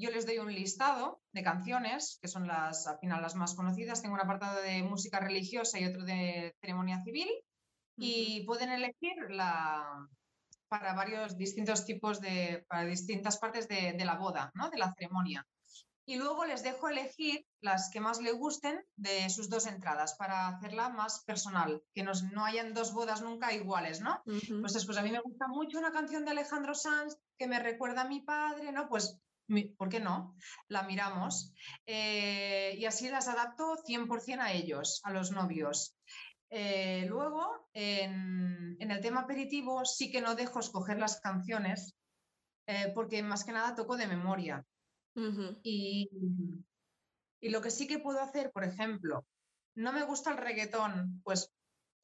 yo 0.00 0.10
les 0.10 0.26
doy 0.26 0.38
un 0.38 0.52
listado 0.52 1.22
de 1.32 1.42
canciones, 1.42 2.18
que 2.20 2.28
son 2.28 2.46
las, 2.46 2.86
al 2.86 2.98
final 2.98 3.22
las 3.22 3.36
más 3.36 3.54
conocidas. 3.54 4.00
Tengo 4.00 4.14
un 4.14 4.20
apartado 4.20 4.60
de 4.62 4.82
música 4.82 5.20
religiosa 5.20 5.78
y 5.78 5.84
otro 5.84 6.04
de 6.04 6.56
ceremonia 6.60 7.02
civil. 7.04 7.28
Y 8.02 8.44
pueden 8.46 8.70
elegir 8.70 9.14
la, 9.28 10.08
para 10.68 10.94
varios 10.94 11.36
distintos 11.36 11.84
tipos 11.84 12.20
de, 12.20 12.64
para 12.66 12.84
distintas 12.84 13.36
partes 13.36 13.68
de, 13.68 13.92
la 14.04 14.14
boda, 14.14 14.50
¿no? 14.54 14.70
de 14.70 14.78
la 14.78 14.94
ceremonia. 14.94 15.46
y 16.06 16.16
luego 16.16 16.44
les 16.44 16.62
dejo 16.62 16.88
elegir 16.88 17.44
las 17.60 17.90
que 17.90 18.00
más 18.00 18.20
le 18.20 18.32
gusten 18.32 18.80
de 18.96 19.28
sus 19.28 19.50
dos 19.50 19.66
entradas 19.66 20.14
para 20.14 20.48
hacerla 20.48 20.88
más 20.88 21.22
personal, 21.24 21.82
que 21.94 22.02
no 22.02 22.44
hayan 22.44 22.72
dos 22.72 22.92
bodas 22.94 23.20
nunca 23.20 23.52
iguales, 23.52 24.00
¿no? 24.00 24.22
Pues 24.60 24.72
después 24.72 24.96
a 24.96 25.02
mí 25.02 25.12
me 25.12 25.20
gusta 25.20 25.46
mucho 25.46 25.78
una 25.78 25.92
canción 25.92 26.24
de 26.24 26.30
Alejandro 26.30 26.74
Sanz 26.74 27.16
que 27.38 27.46
me 27.46 27.60
recuerda 27.60 28.02
a 28.02 28.08
mi 28.08 28.22
padre, 28.22 28.72
¿no? 28.72 28.88
Pues 28.88 29.20
¿por 29.76 29.88
qué 29.88 30.00
no? 30.00 30.36
La 30.68 30.82
miramos 30.82 31.52
eh, 31.86 32.74
y 32.78 32.84
así 32.84 33.08
las 33.08 33.28
adapto 33.28 33.76
100% 33.86 34.40
a 34.40 34.52
ellos, 34.52 35.00
a 35.04 35.12
los 35.12 35.30
novios. 35.30 35.96
Eh, 36.50 37.06
luego, 37.08 37.68
en, 37.72 38.76
el 38.78 39.00
tema 39.00 39.20
aperitivo, 39.20 39.84
sí 39.84 40.10
que 40.10 40.20
no 40.20 40.34
dejo 40.34 40.60
escoger 40.60 40.98
las 40.98 41.20
canciones 41.20 41.94
eh, 42.66 42.92
porque 42.94 43.22
más 43.22 43.44
que 43.44 43.52
nada 43.52 43.74
toco 43.74 43.96
de 43.96 44.06
memoria. 44.06 44.64
y, 45.62 46.08
y 47.40 47.48
lo 47.50 47.60
que 47.60 47.70
sí 47.70 47.86
que 47.86 47.98
puedo 47.98 48.20
hacer, 48.20 48.52
por 48.52 48.64
ejemplo, 48.64 49.26
no 49.74 49.92
me 49.92 50.04
gusta 50.04 50.30
el 50.30 50.38
reggaetón, 50.38 51.20
pues 51.24 51.52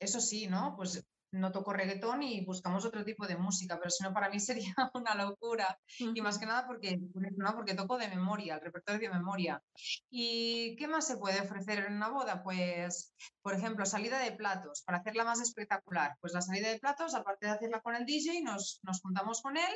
eso 0.00 0.20
sí, 0.20 0.46
¿no? 0.46 0.74
Pues 0.76 1.04
no 1.40 1.52
toco 1.52 1.72
reggaetón 1.72 2.22
y 2.22 2.44
buscamos 2.44 2.84
otro 2.84 3.04
tipo 3.04 3.26
de 3.26 3.36
música, 3.36 3.78
pero 3.78 3.90
si 3.90 4.02
no, 4.02 4.12
para 4.12 4.28
mí 4.28 4.40
sería 4.40 4.74
una 4.94 5.14
locura. 5.14 5.78
Y 5.98 6.20
más 6.20 6.38
que 6.38 6.46
nada 6.46 6.66
porque, 6.66 6.98
¿no? 7.36 7.54
porque 7.54 7.74
toco 7.74 7.98
de 7.98 8.08
memoria, 8.08 8.54
el 8.54 8.60
repertorio 8.60 9.08
de 9.08 9.14
memoria. 9.14 9.62
¿Y 10.10 10.76
qué 10.76 10.88
más 10.88 11.06
se 11.06 11.18
puede 11.18 11.40
ofrecer 11.40 11.86
en 11.86 11.94
una 11.94 12.08
boda? 12.08 12.42
Pues, 12.42 13.14
por 13.42 13.54
ejemplo, 13.54 13.86
salida 13.86 14.18
de 14.18 14.32
platos, 14.32 14.82
para 14.84 14.98
hacerla 14.98 15.24
más 15.24 15.40
espectacular. 15.40 16.16
Pues 16.20 16.32
la 16.32 16.42
salida 16.42 16.68
de 16.68 16.78
platos, 16.78 17.14
aparte 17.14 17.46
de 17.46 17.52
hacerla 17.52 17.80
con 17.80 17.94
el 17.94 18.04
DJ, 18.04 18.42
nos, 18.42 18.80
nos 18.82 19.00
juntamos 19.00 19.42
con 19.42 19.56
él 19.56 19.74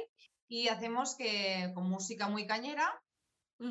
y 0.49 0.69
hacemos 0.69 1.17
que 1.17 1.71
con 1.75 1.89
música 1.89 2.29
muy 2.29 2.47
cañera, 2.47 2.93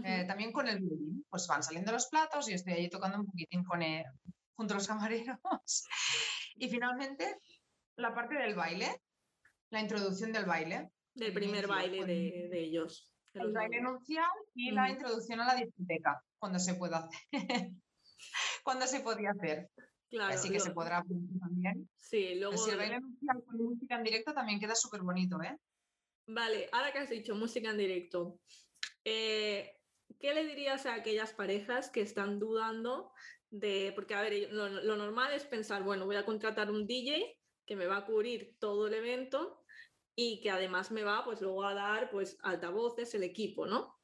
eh, 0.04 0.23
también 0.28 0.52
con 0.52 0.67
el 0.67 0.80
violín, 0.80 1.25
pues 1.30 1.47
van 1.47 1.63
saliendo 1.63 1.91
los 1.91 2.08
platos 2.08 2.47
y 2.47 2.54
estoy 2.54 2.73
ahí 2.73 2.89
tocando 2.89 3.19
un 3.19 3.25
poquitín 3.25 3.63
con 3.63 3.82
junto 4.56 4.73
a 4.73 4.78
los 4.78 4.88
camareros. 4.88 5.84
y 6.56 6.69
finalmente 6.69 7.39
la 7.99 8.13
parte 8.13 8.35
del 8.35 8.55
baile, 8.55 9.01
la 9.71 9.81
introducción 9.81 10.31
del 10.31 10.45
baile. 10.45 10.89
Del 11.13 11.33
primer 11.33 11.67
baile 11.67 12.05
de, 12.05 12.63
ellos. 12.63 13.12
el 13.33 13.51
baile 13.51 13.81
nupcial 13.81 14.29
y 14.55 14.71
la 14.71 14.89
introducción 14.89 15.41
a 15.41 15.47
la 15.47 15.55
discoteca, 15.55 16.23
cuando 16.38 16.59
se 16.59 16.75
pueda 16.75 16.99
hacer. 16.99 17.19
cuando 18.63 18.88
se 18.88 19.01
podía 19.01 19.31
hacer. 19.31 19.69
Claro, 20.09 20.33
Así 20.33 20.49
que 20.49 20.59
se 20.59 20.71
podrá 20.71 21.03
también. 21.39 21.89
Sí, 21.97 22.35
luego. 22.35 22.57
si 22.57 22.71
el 22.71 22.77
baile 22.77 22.99
nupcial 23.01 23.43
con 23.45 23.57
música 23.57 23.95
en 23.97 24.03
directo 24.03 24.33
también 24.33 24.59
queda 24.59 24.75
súper 24.75 25.01
bonito, 25.01 25.41
¿eh? 25.41 25.57
Vale, 26.27 26.69
ahora 26.71 26.91
que 26.91 26.99
has 26.99 27.09
dicho 27.09 27.35
música 27.35 27.71
en 27.71 27.77
directo, 27.77 28.39
eh, 29.03 29.75
¿qué 30.19 30.33
le 30.33 30.45
dirías 30.45 30.85
a 30.85 30.93
aquellas 30.93 31.33
parejas 31.33 31.89
que 31.89 32.01
están 32.01 32.39
dudando 32.39 33.12
de, 33.49 33.91
porque 33.95 34.13
a 34.13 34.21
ver, 34.21 34.51
lo, 34.51 34.69
lo, 34.69 34.95
normal 34.95 35.33
es 35.33 35.43
pensar, 35.43 35.83
bueno, 35.83 36.05
voy 36.05 36.17
a 36.17 36.25
contratar 36.25 36.69
un 36.69 36.85
DJ 36.85 37.38
que 37.69 37.75
me 37.75 37.86
va 37.86 37.97
a 37.97 38.05
cubrir 38.05 38.58
todo 38.58 38.88
el 38.88 38.95
evento 38.95 39.63
y 40.15 40.41
que 40.41 40.49
además 40.49 40.89
me 40.89 41.03
va 41.03 41.23
pues 41.23 41.39
luego 41.39 41.63
a 41.63 41.75
dar 41.75 42.10
pues 42.10 42.36
altavoces, 42.41 43.13
el 43.13 43.21
equipo, 43.21 43.67
¿no? 43.67 43.95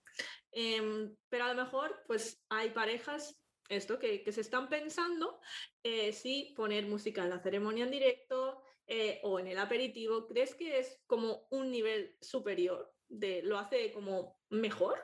Em, 0.52 1.16
pero 1.30 1.46
a 1.46 1.54
lo 1.54 1.64
mejor 1.64 2.04
pues 2.06 2.46
hay 2.48 2.70
parejas 2.70 3.42
esto 3.68 3.98
que, 3.98 4.24
se 4.32 4.42
están 4.42 4.70
pensando 4.70 5.40
eh, 5.82 6.14
si 6.14 6.54
poner 6.56 6.86
música 6.86 7.24
en 7.24 7.32
la 7.32 7.42
ceremonia 7.42 7.86
en 7.86 7.92
directo 7.92 8.62
eh, 8.86 9.20
o 9.24 9.40
en 9.40 9.48
el 9.48 9.58
aperitivo, 9.58 10.28
¿crees 10.28 10.54
que 10.54 10.78
es 10.78 11.02
como 11.08 11.48
un 11.50 11.72
nivel 11.72 12.16
superior? 12.22 12.94
De, 13.08 13.42
¿Lo 13.42 13.58
hace 13.58 13.92
como 13.92 14.40
mejor? 14.50 15.04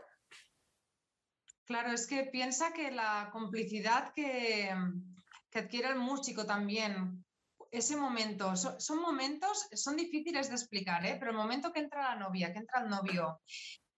Claro, 1.66 1.94
es 1.94 2.06
que 2.06 2.26
piensa 2.32 2.74
que 2.74 2.92
la 2.92 3.32
complicidad 3.34 4.14
que, 4.14 4.70
que 5.50 5.60
adquiere 5.60 5.90
el 5.90 5.96
músico 5.96 6.46
también 6.46 7.26
ese 7.72 7.96
momento, 7.96 8.56
son, 8.56 9.02
momentos, 9.02 9.68
son 9.74 9.96
difíciles 9.96 10.50
de 10.50 10.56
explicar, 10.56 11.06
¿eh? 11.06 11.16
pero 11.18 11.32
el 11.32 11.38
momento 11.38 11.72
que 11.72 11.80
entra 11.80 12.04
la 12.04 12.16
novia, 12.16 12.52
que 12.52 12.60
entra 12.60 12.82
el 12.82 12.90
novio, 12.90 13.42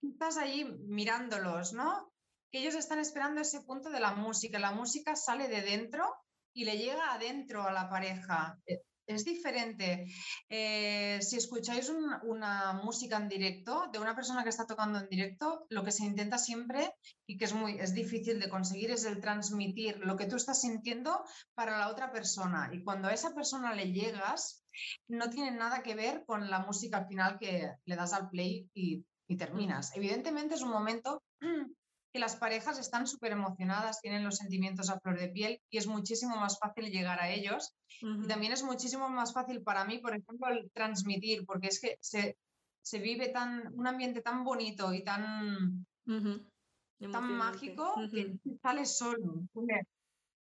estás 0.01 0.38
allí 0.38 0.65
mirándolos, 0.65 1.73
¿no? 1.73 2.13
Que 2.51 2.59
ellos 2.59 2.75
están 2.75 2.99
esperando 2.99 3.41
ese 3.41 3.62
punto 3.62 3.89
de 3.89 3.99
la 3.99 4.13
música, 4.13 4.59
la 4.59 4.71
música 4.71 5.15
sale 5.15 5.47
de 5.47 5.62
dentro 5.63 6.15
y 6.53 6.65
le 6.65 6.77
llega 6.77 7.13
adentro 7.13 7.63
a 7.63 7.71
la 7.71 7.89
pareja. 7.89 8.59
Es 9.05 9.25
diferente. 9.25 10.05
Eh, 10.49 11.19
si 11.21 11.35
escucháis 11.35 11.91
una 12.23 12.73
música 12.83 13.17
en 13.17 13.27
directo 13.27 13.89
de 13.91 13.99
una 13.99 14.15
persona 14.15 14.43
que 14.43 14.49
está 14.49 14.65
tocando 14.65 14.99
en 14.99 15.09
directo, 15.09 15.65
lo 15.69 15.83
que 15.83 15.91
se 15.91 16.05
intenta 16.05 16.37
siempre 16.37 16.93
y 17.27 17.37
que 17.37 17.45
es 17.45 17.53
muy 17.53 17.79
es 17.79 17.93
difícil 17.93 18.39
de 18.39 18.49
conseguir 18.49 18.91
es 18.91 19.03
el 19.03 19.19
transmitir 19.19 19.99
lo 19.99 20.15
que 20.15 20.25
tú 20.25 20.37
estás 20.37 20.61
sintiendo 20.61 21.23
para 21.53 21.77
la 21.77 21.89
otra 21.89 22.11
persona. 22.13 22.69
Y 22.71 22.83
cuando 22.83 23.09
a 23.09 23.13
esa 23.13 23.33
persona 23.35 23.73
le 23.73 23.91
llegas, 23.91 24.65
no 25.09 25.29
tiene 25.29 25.51
nada 25.51 25.83
que 25.83 25.95
ver 25.95 26.23
con 26.25 26.49
la 26.49 26.59
música 26.59 26.99
al 26.99 27.07
final 27.07 27.37
que 27.39 27.73
le 27.85 27.95
das 27.95 28.13
al 28.13 28.29
play 28.29 28.69
y 28.73 29.05
terminas. 29.37 29.95
Evidentemente 29.95 30.53
es 30.55 30.61
un 30.61 30.69
momento 30.69 31.23
que 32.13 32.19
las 32.19 32.36
parejas 32.36 32.78
están 32.78 33.08
súper 33.08 33.32
emocionadas, 33.32 33.99
tienen 33.99 34.23
los 34.23 34.38
sentimientos 34.38 34.91
a 34.91 34.99
flor 34.99 35.19
de 35.19 35.30
piel 35.30 35.60
y 35.71 35.80
es 35.80 35.88
muchísimo 35.88 36.36
más 36.36 36.60
fácil 36.60 36.91
llegar 36.91 37.19
a 37.19 37.32
ellos. 37.32 37.73
Y 38.02 38.28
también 38.28 38.54
es 38.54 38.63
muchísimo 38.63 39.10
más 39.10 39.34
fácil 39.34 39.63
para 39.63 39.84
mí, 39.84 39.97
por 39.97 40.12
ejemplo, 40.12 40.47
el 40.49 40.69
transmitir, 40.71 41.43
porque 41.45 41.67
es 41.67 41.82
que 41.82 41.97
se, 42.02 42.99
vive 42.99 43.30
tan, 43.30 43.73
un 43.73 43.88
ambiente 43.88 44.21
tan 44.21 44.43
bonito 44.43 44.93
y 44.93 45.04
tan, 45.04 45.88
tan 46.06 47.34
mágico 47.34 47.95
que 48.12 48.38
sale 48.62 48.86
solo, 48.86 49.43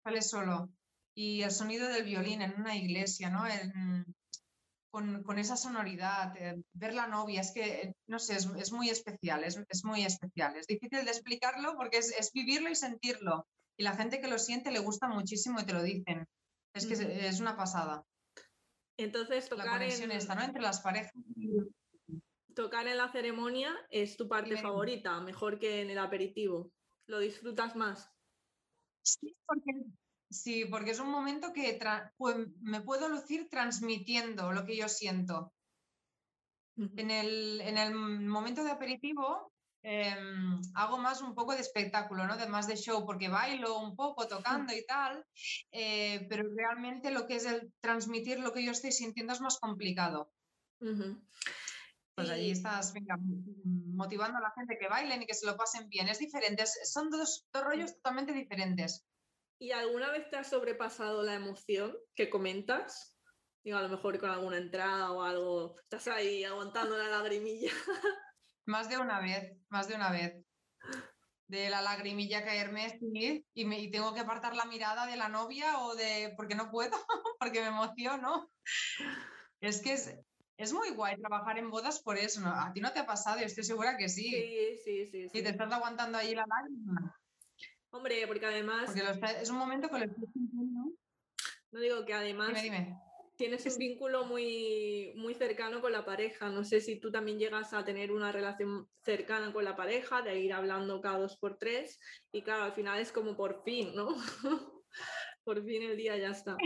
sale 0.04 0.20
solo. 0.20 0.68
Y 1.14 1.42
el 1.42 1.50
sonido 1.50 1.88
del 1.88 2.04
violín 2.04 2.42
en 2.42 2.54
una 2.58 2.76
iglesia, 2.76 3.30
¿no? 3.30 3.44
Con, 4.92 5.38
esa 5.38 5.56
sonoridad, 5.56 6.36
eh, 6.36 6.62
ver 6.74 6.92
la 6.92 7.06
novia, 7.06 7.40
es 7.40 7.50
que, 7.52 7.80
eh, 7.80 7.96
no 8.06 8.18
sé, 8.18 8.36
es, 8.36 8.72
muy 8.72 8.90
especial, 8.90 9.42
es, 9.42 9.84
muy 9.84 10.04
especial. 10.04 10.54
Es 10.56 10.66
difícil 10.66 11.04
de 11.06 11.10
explicarlo 11.10 11.76
porque 11.78 11.96
es, 11.96 12.30
vivirlo 12.34 12.68
y 12.68 12.74
sentirlo. 12.74 13.46
Y 13.78 13.84
la 13.84 13.96
gente 13.96 14.20
que 14.20 14.28
lo 14.28 14.38
siente 14.38 14.70
le 14.70 14.80
gusta 14.80 15.08
muchísimo 15.08 15.60
y 15.60 15.64
te 15.64 15.72
lo 15.72 15.82
dicen. 15.82 16.26
Es 16.74 16.86
que 16.86 16.92
es, 17.26 17.40
una 17.40 17.56
pasada. 17.56 18.04
Entonces, 18.98 19.48
tocar 19.48 19.64
la 19.64 19.72
conexión 19.72 20.10
en... 20.10 20.18
esta, 20.18 20.34
¿no? 20.34 20.42
Entre 20.42 20.60
las 20.60 20.80
parejas. 20.80 21.12
Tocar 22.54 22.86
en 22.86 22.98
la 22.98 23.10
ceremonia 23.10 23.74
es 23.88 24.18
tu 24.18 24.28
parte 24.28 24.58
favorita, 24.58 25.18
mejor 25.20 25.58
que 25.58 25.80
en 25.80 25.88
el 25.88 25.98
aperitivo. 25.98 26.70
¿Lo 27.06 27.18
disfrutas 27.18 27.76
más? 27.76 28.10
Sí, 29.02 29.34
porque 29.46 29.72
Sí, 30.32 30.64
porque 30.64 30.92
es 30.92 30.98
un 30.98 31.10
momento 31.10 31.52
que 31.52 31.78
pues, 32.16 32.36
me 32.60 32.80
puedo 32.80 33.08
lucir 33.08 33.48
transmitiendo 33.50 34.50
lo 34.52 34.64
que 34.64 34.76
yo 34.76 34.88
siento. 34.88 35.52
en, 36.76 37.10
el, 37.10 37.94
momento 37.94 38.64
de 38.64 38.70
aperitivo 38.70 39.52
em, 39.82 40.60
hago 40.74 40.96
más 40.96 41.20
un 41.20 41.34
poco 41.34 41.52
de 41.52 41.60
espectáculo, 41.60 42.26
¿no? 42.26 42.36
De 42.38 42.46
más 42.46 42.66
de 42.66 42.76
show, 42.76 43.04
porque 43.04 43.28
bailo 43.28 43.78
un 43.78 43.94
poco 43.94 44.26
tocando 44.26 44.72
y 44.72 44.86
tal, 44.86 45.22
eh, 45.70 46.26
pero 46.30 46.44
realmente 46.56 47.10
lo 47.10 47.26
que 47.26 47.36
es 47.36 47.44
el 47.44 47.72
transmitir 47.80 48.40
lo 48.40 48.52
que 48.52 48.64
yo 48.64 48.72
estoy 48.72 48.92
sintiendo 48.92 49.34
es 49.34 49.40
más 49.42 49.58
complicado. 49.58 50.32
Pues 52.14 52.30
allí 52.30 52.52
estás 52.52 52.94
motivando 53.64 54.38
a 54.38 54.42
la 54.42 54.52
gente 54.56 54.78
que 54.78 54.88
bailen 54.88 55.22
y 55.22 55.26
que 55.26 55.34
se 55.34 55.46
lo 55.46 55.56
pasen 55.56 55.88
bien. 55.88 56.08
Es 56.08 56.18
diferente, 56.18 56.64
son 56.84 57.10
dos, 57.10 57.46
dos 57.52 57.64
rollos 57.64 57.94
totalmente 57.96 58.32
diferentes. 58.32 59.04
¿Y 59.58 59.72
alguna 59.72 60.10
vez 60.10 60.28
te 60.30 60.36
has 60.36 60.50
sobrepasado 60.50 61.22
la 61.22 61.34
emoción 61.34 61.96
que 62.14 62.28
comentas? 62.28 63.18
Digo, 63.64 63.78
a 63.78 63.82
lo 63.82 63.88
mejor 63.88 64.18
con 64.18 64.30
alguna 64.30 64.58
entrada 64.58 65.12
o 65.12 65.22
algo, 65.22 65.78
estás 65.78 66.08
ahí 66.08 66.42
aguantando 66.44 66.96
la 66.96 67.08
lagrimilla. 67.08 67.70
Más 68.66 68.88
de 68.88 68.98
una 68.98 69.20
vez, 69.20 69.56
más 69.70 69.88
de 69.88 69.96
una 69.96 70.10
vez. 70.10 70.34
De 71.48 71.68
la 71.68 71.82
lagrimilla 71.82 72.44
caerme 72.44 72.98
y, 73.54 73.64
me, 73.64 73.80
y 73.80 73.90
tengo 73.90 74.14
que 74.14 74.20
apartar 74.20 74.54
la 74.54 74.64
mirada 74.66 75.04
de 75.06 75.16
la 75.16 75.28
novia 75.28 75.80
o 75.80 75.96
de, 75.96 76.32
porque 76.36 76.54
no 76.54 76.70
puedo, 76.70 76.92
porque 77.40 77.60
me 77.60 77.66
emociono. 77.68 78.50
Es 79.60 79.82
que 79.82 79.94
es, 79.94 80.16
es 80.56 80.72
muy 80.72 80.90
guay 80.90 81.16
trabajar 81.16 81.58
en 81.58 81.70
bodas 81.70 82.00
por 82.00 82.16
eso. 82.16 82.40
A 82.46 82.72
ti 82.72 82.80
no 82.80 82.92
te 82.92 83.00
ha 83.00 83.06
pasado 83.06 83.40
y 83.40 83.44
estoy 83.44 83.64
segura 83.64 83.96
que 83.96 84.08
sí. 84.08 84.30
Sí, 84.30 84.78
sí, 84.84 85.06
sí. 85.10 85.38
Y 85.38 85.42
te 85.42 85.50
estás 85.50 85.72
aguantando 85.72 86.18
ahí 86.18 86.34
la 86.34 86.46
lágrima. 86.46 87.16
Hombre, 87.92 88.26
porque 88.26 88.46
además. 88.46 88.86
Porque 88.86 89.40
es 89.40 89.50
un 89.50 89.58
momento 89.58 89.88
que 89.88 89.98
lo 89.98 90.04
estoy 90.04 90.26
sintiendo. 90.32 90.92
No 91.70 91.80
digo 91.80 92.04
que 92.04 92.14
además. 92.14 92.48
Dime, 92.48 92.62
dime. 92.62 92.98
Tienes 93.36 93.66
un 93.66 93.78
vínculo 93.78 94.24
muy, 94.24 95.14
muy 95.16 95.34
cercano 95.34 95.80
con 95.80 95.92
la 95.92 96.04
pareja. 96.04 96.48
No 96.48 96.64
sé 96.64 96.80
si 96.80 97.00
tú 97.00 97.10
también 97.10 97.38
llegas 97.38 97.72
a 97.72 97.84
tener 97.84 98.12
una 98.12 98.30
relación 98.30 98.88
cercana 99.02 99.52
con 99.52 99.64
la 99.64 99.74
pareja, 99.74 100.22
de 100.22 100.38
ir 100.38 100.52
hablando 100.52 101.00
cada 101.00 101.18
dos 101.18 101.36
por 101.38 101.58
tres. 101.58 101.98
Y 102.30 102.42
claro, 102.42 102.64
al 102.64 102.72
final 102.72 103.00
es 103.00 103.10
como 103.10 103.36
por 103.36 103.62
fin, 103.64 103.94
¿no? 103.94 104.08
por 105.44 105.64
fin 105.64 105.82
el 105.82 105.96
día 105.96 106.16
ya 106.16 106.30
está. 106.30 106.56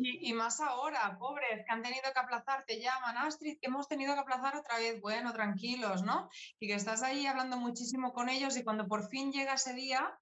Y, 0.00 0.32
más 0.32 0.60
ahora, 0.60 1.18
pobres, 1.18 1.64
que 1.66 1.72
han 1.72 1.82
tenido 1.82 2.04
que 2.12 2.20
aplazar, 2.20 2.64
te 2.64 2.80
llaman, 2.80 3.16
Astrid, 3.16 3.58
que 3.60 3.66
hemos 3.66 3.88
tenido 3.88 4.14
que 4.14 4.20
aplazar 4.20 4.56
otra 4.56 4.78
vez, 4.78 5.00
bueno, 5.00 5.32
tranquilos, 5.32 6.04
¿no? 6.04 6.30
Y 6.60 6.68
que 6.68 6.74
estás 6.74 7.02
ahí 7.02 7.26
hablando 7.26 7.56
muchísimo 7.56 8.12
con 8.12 8.28
ellos 8.28 8.56
y 8.56 8.62
cuando 8.62 8.86
por 8.86 9.08
fin 9.08 9.32
llega 9.32 9.54
ese 9.54 9.74
día, 9.74 10.16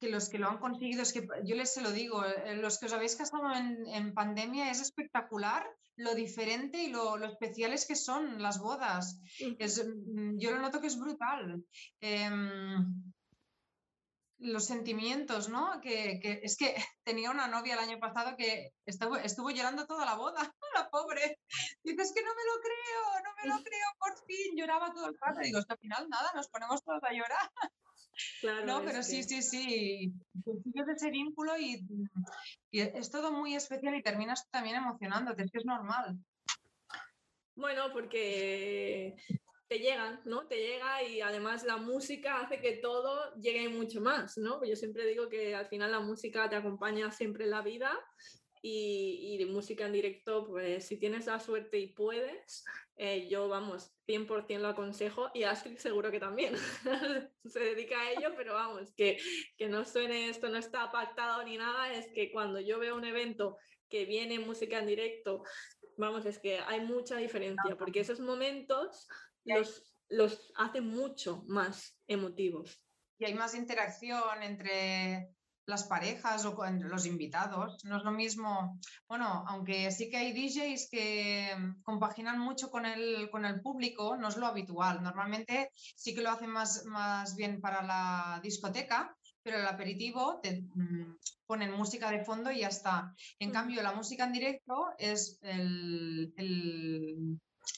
que 0.00 0.08
los 0.08 0.28
que 0.28 0.38
lo 0.38 0.48
han 0.48 0.58
conseguido, 0.58 1.02
es 1.02 1.12
que 1.12 1.26
yo 1.44 1.56
les 1.56 1.74
se 1.74 1.82
lo 1.82 1.90
digo, 1.90 2.24
eh, 2.24 2.54
los 2.56 2.78
que 2.78 2.86
os 2.86 2.92
habéis 2.92 3.16
casado 3.16 3.52
en, 3.54 4.14
pandemia 4.14 4.70
es 4.70 4.80
espectacular 4.80 5.66
lo 5.96 6.14
diferente 6.14 6.82
y 6.82 6.90
lo, 6.90 7.16
especiales 7.24 7.86
que 7.86 7.96
son 7.96 8.40
las 8.40 8.60
bodas. 8.60 9.20
Es, 9.58 9.84
mm, 9.84 10.38
yo 10.38 10.52
lo 10.52 10.60
noto 10.60 10.80
que 10.80 10.88
es 10.88 10.98
brutal. 10.98 11.64
Em, 12.00 13.13
los 14.38 14.66
sentimientos, 14.66 15.48
¿no? 15.48 15.80
Que, 15.80 16.20
es 16.42 16.56
que 16.56 16.74
tenía 17.04 17.30
una 17.30 17.48
novia 17.48 17.74
el 17.74 17.80
año 17.80 17.98
pasado 17.98 18.36
que 18.36 18.72
estuvo, 18.86 19.16
estuvo 19.16 19.50
llorando 19.50 19.86
toda 19.86 20.04
la 20.04 20.14
boda, 20.14 20.40
la 20.74 20.88
pobre. 20.90 21.38
Dices 21.82 22.12
que 22.14 22.22
no 22.22 22.30
me 22.34 22.44
lo 22.44 22.60
creo, 22.60 23.22
no 23.24 23.30
me 23.42 23.48
lo 23.48 23.64
creo, 23.64 23.88
por 23.98 24.26
fin, 24.26 24.56
lloraba 24.56 24.92
todo 24.92 25.08
el 25.08 25.16
rato. 25.20 25.40
Digo, 25.40 25.58
hasta 25.58 25.74
al 25.74 25.80
final 25.80 26.08
nada, 26.08 26.30
nos 26.34 26.48
ponemos 26.48 26.82
todos 26.82 27.02
a 27.02 27.12
llorar. 27.12 27.50
Claro, 28.40 28.64
no, 28.64 28.84
pero 28.84 29.02
sí, 29.02 29.24
sí, 29.24 29.42
sí, 29.42 30.12
consigues 30.44 30.86
ese 30.88 31.10
vínculo 31.10 31.58
y, 31.58 31.84
y, 32.70 32.80
es 32.80 33.10
todo 33.10 33.32
muy 33.32 33.56
especial 33.56 33.96
y 33.96 34.04
terminas 34.04 34.48
también 34.50 34.76
emocionándote, 34.76 35.42
es 35.42 35.50
que 35.50 35.58
es 35.58 35.64
normal. 35.64 36.16
Bueno, 37.56 37.92
porque 37.92 39.16
te 39.68 39.78
llegan, 39.78 40.20
¿no? 40.24 40.46
Te 40.46 40.56
llega 40.56 41.02
y 41.02 41.20
además 41.20 41.64
la 41.64 41.76
música 41.76 42.40
hace 42.40 42.60
que 42.60 42.72
todo 42.72 43.34
llegue 43.36 43.68
mucho 43.68 44.00
más, 44.00 44.36
¿no? 44.36 44.64
Yo 44.64 44.76
siempre 44.76 45.06
digo 45.06 45.28
que 45.28 45.54
al 45.54 45.66
final 45.66 45.90
la 45.90 46.00
música 46.00 46.48
te 46.48 46.56
acompaña 46.56 47.10
siempre 47.10 47.44
en 47.44 47.50
la 47.50 47.62
vida 47.62 47.98
y, 48.66 49.44
música 49.50 49.84
en 49.84 49.92
directo, 49.92 50.46
pues 50.46 50.86
si 50.86 50.96
tienes 50.96 51.26
la 51.26 51.38
suerte 51.38 51.78
y 51.78 51.88
puedes, 51.88 52.64
eh, 52.96 53.28
yo, 53.28 53.46
vamos, 53.48 53.92
100% 54.08 54.58
lo 54.58 54.68
aconsejo 54.68 55.30
y 55.34 55.42
Astrid 55.42 55.76
seguro 55.76 56.10
que 56.10 56.18
también 56.18 56.54
se 57.44 57.60
dedica 57.60 58.00
a 58.00 58.12
ello, 58.12 58.32
pero 58.36 58.54
vamos, 58.54 58.90
que, 58.96 59.18
que 59.58 59.68
no 59.68 59.84
suene 59.84 60.30
esto, 60.30 60.48
no 60.48 60.56
está 60.56 60.90
pactado 60.90 61.44
ni 61.44 61.58
nada, 61.58 61.92
es 61.92 62.10
que 62.14 62.32
cuando 62.32 62.58
yo 62.58 62.78
veo 62.78 62.96
un 62.96 63.04
evento 63.04 63.58
que 63.90 64.06
viene 64.06 64.38
música 64.38 64.78
en 64.78 64.86
directo, 64.86 65.44
vamos, 65.96 66.26
es 66.26 66.38
que 66.38 66.58
hay 66.60 66.80
mucha 66.80 67.16
diferencia, 67.16 67.76
porque 67.78 68.00
esos 68.00 68.20
momentos 68.20 69.08
los, 69.44 69.82
los 70.08 70.52
hace 70.56 70.80
mucho 70.80 71.44
más 71.46 71.98
emotivos. 72.06 72.80
Y 73.18 73.26
hay 73.26 73.34
más 73.34 73.54
interacción 73.54 74.42
entre 74.42 75.34
las 75.66 75.84
parejas 75.84 76.44
o 76.44 76.54
con 76.54 76.88
los 76.88 77.06
invitados. 77.06 77.82
No 77.84 77.96
es 77.96 78.04
lo 78.04 78.10
mismo, 78.10 78.78
bueno, 79.08 79.44
aunque 79.48 79.90
sí 79.90 80.10
que 80.10 80.16
hay 80.16 80.32
DJs 80.32 80.88
que 80.90 81.56
compaginan 81.82 82.38
mucho 82.38 82.70
con 82.70 82.84
el, 82.84 83.30
con 83.30 83.44
el 83.44 83.60
público, 83.60 84.16
no 84.16 84.28
es 84.28 84.36
lo 84.36 84.46
habitual. 84.46 85.02
Normalmente 85.02 85.70
sí 85.74 86.14
que 86.14 86.22
lo 86.22 86.30
hacen 86.30 86.50
más, 86.50 86.84
más 86.84 87.34
bien 87.36 87.60
para 87.60 87.82
la 87.82 88.40
discoteca, 88.42 89.16
pero 89.44 89.58
el 89.58 89.66
aperitivo 89.66 90.40
te 90.42 90.62
mm, 90.62 91.18
ponen 91.46 91.72
música 91.72 92.10
de 92.10 92.24
fondo 92.24 92.50
y 92.50 92.60
ya 92.60 92.68
está. 92.68 93.14
En 93.38 93.52
cambio, 93.52 93.82
la 93.82 93.92
música 93.92 94.24
en 94.24 94.32
directo 94.32 94.88
es 94.98 95.38
el 95.42 96.32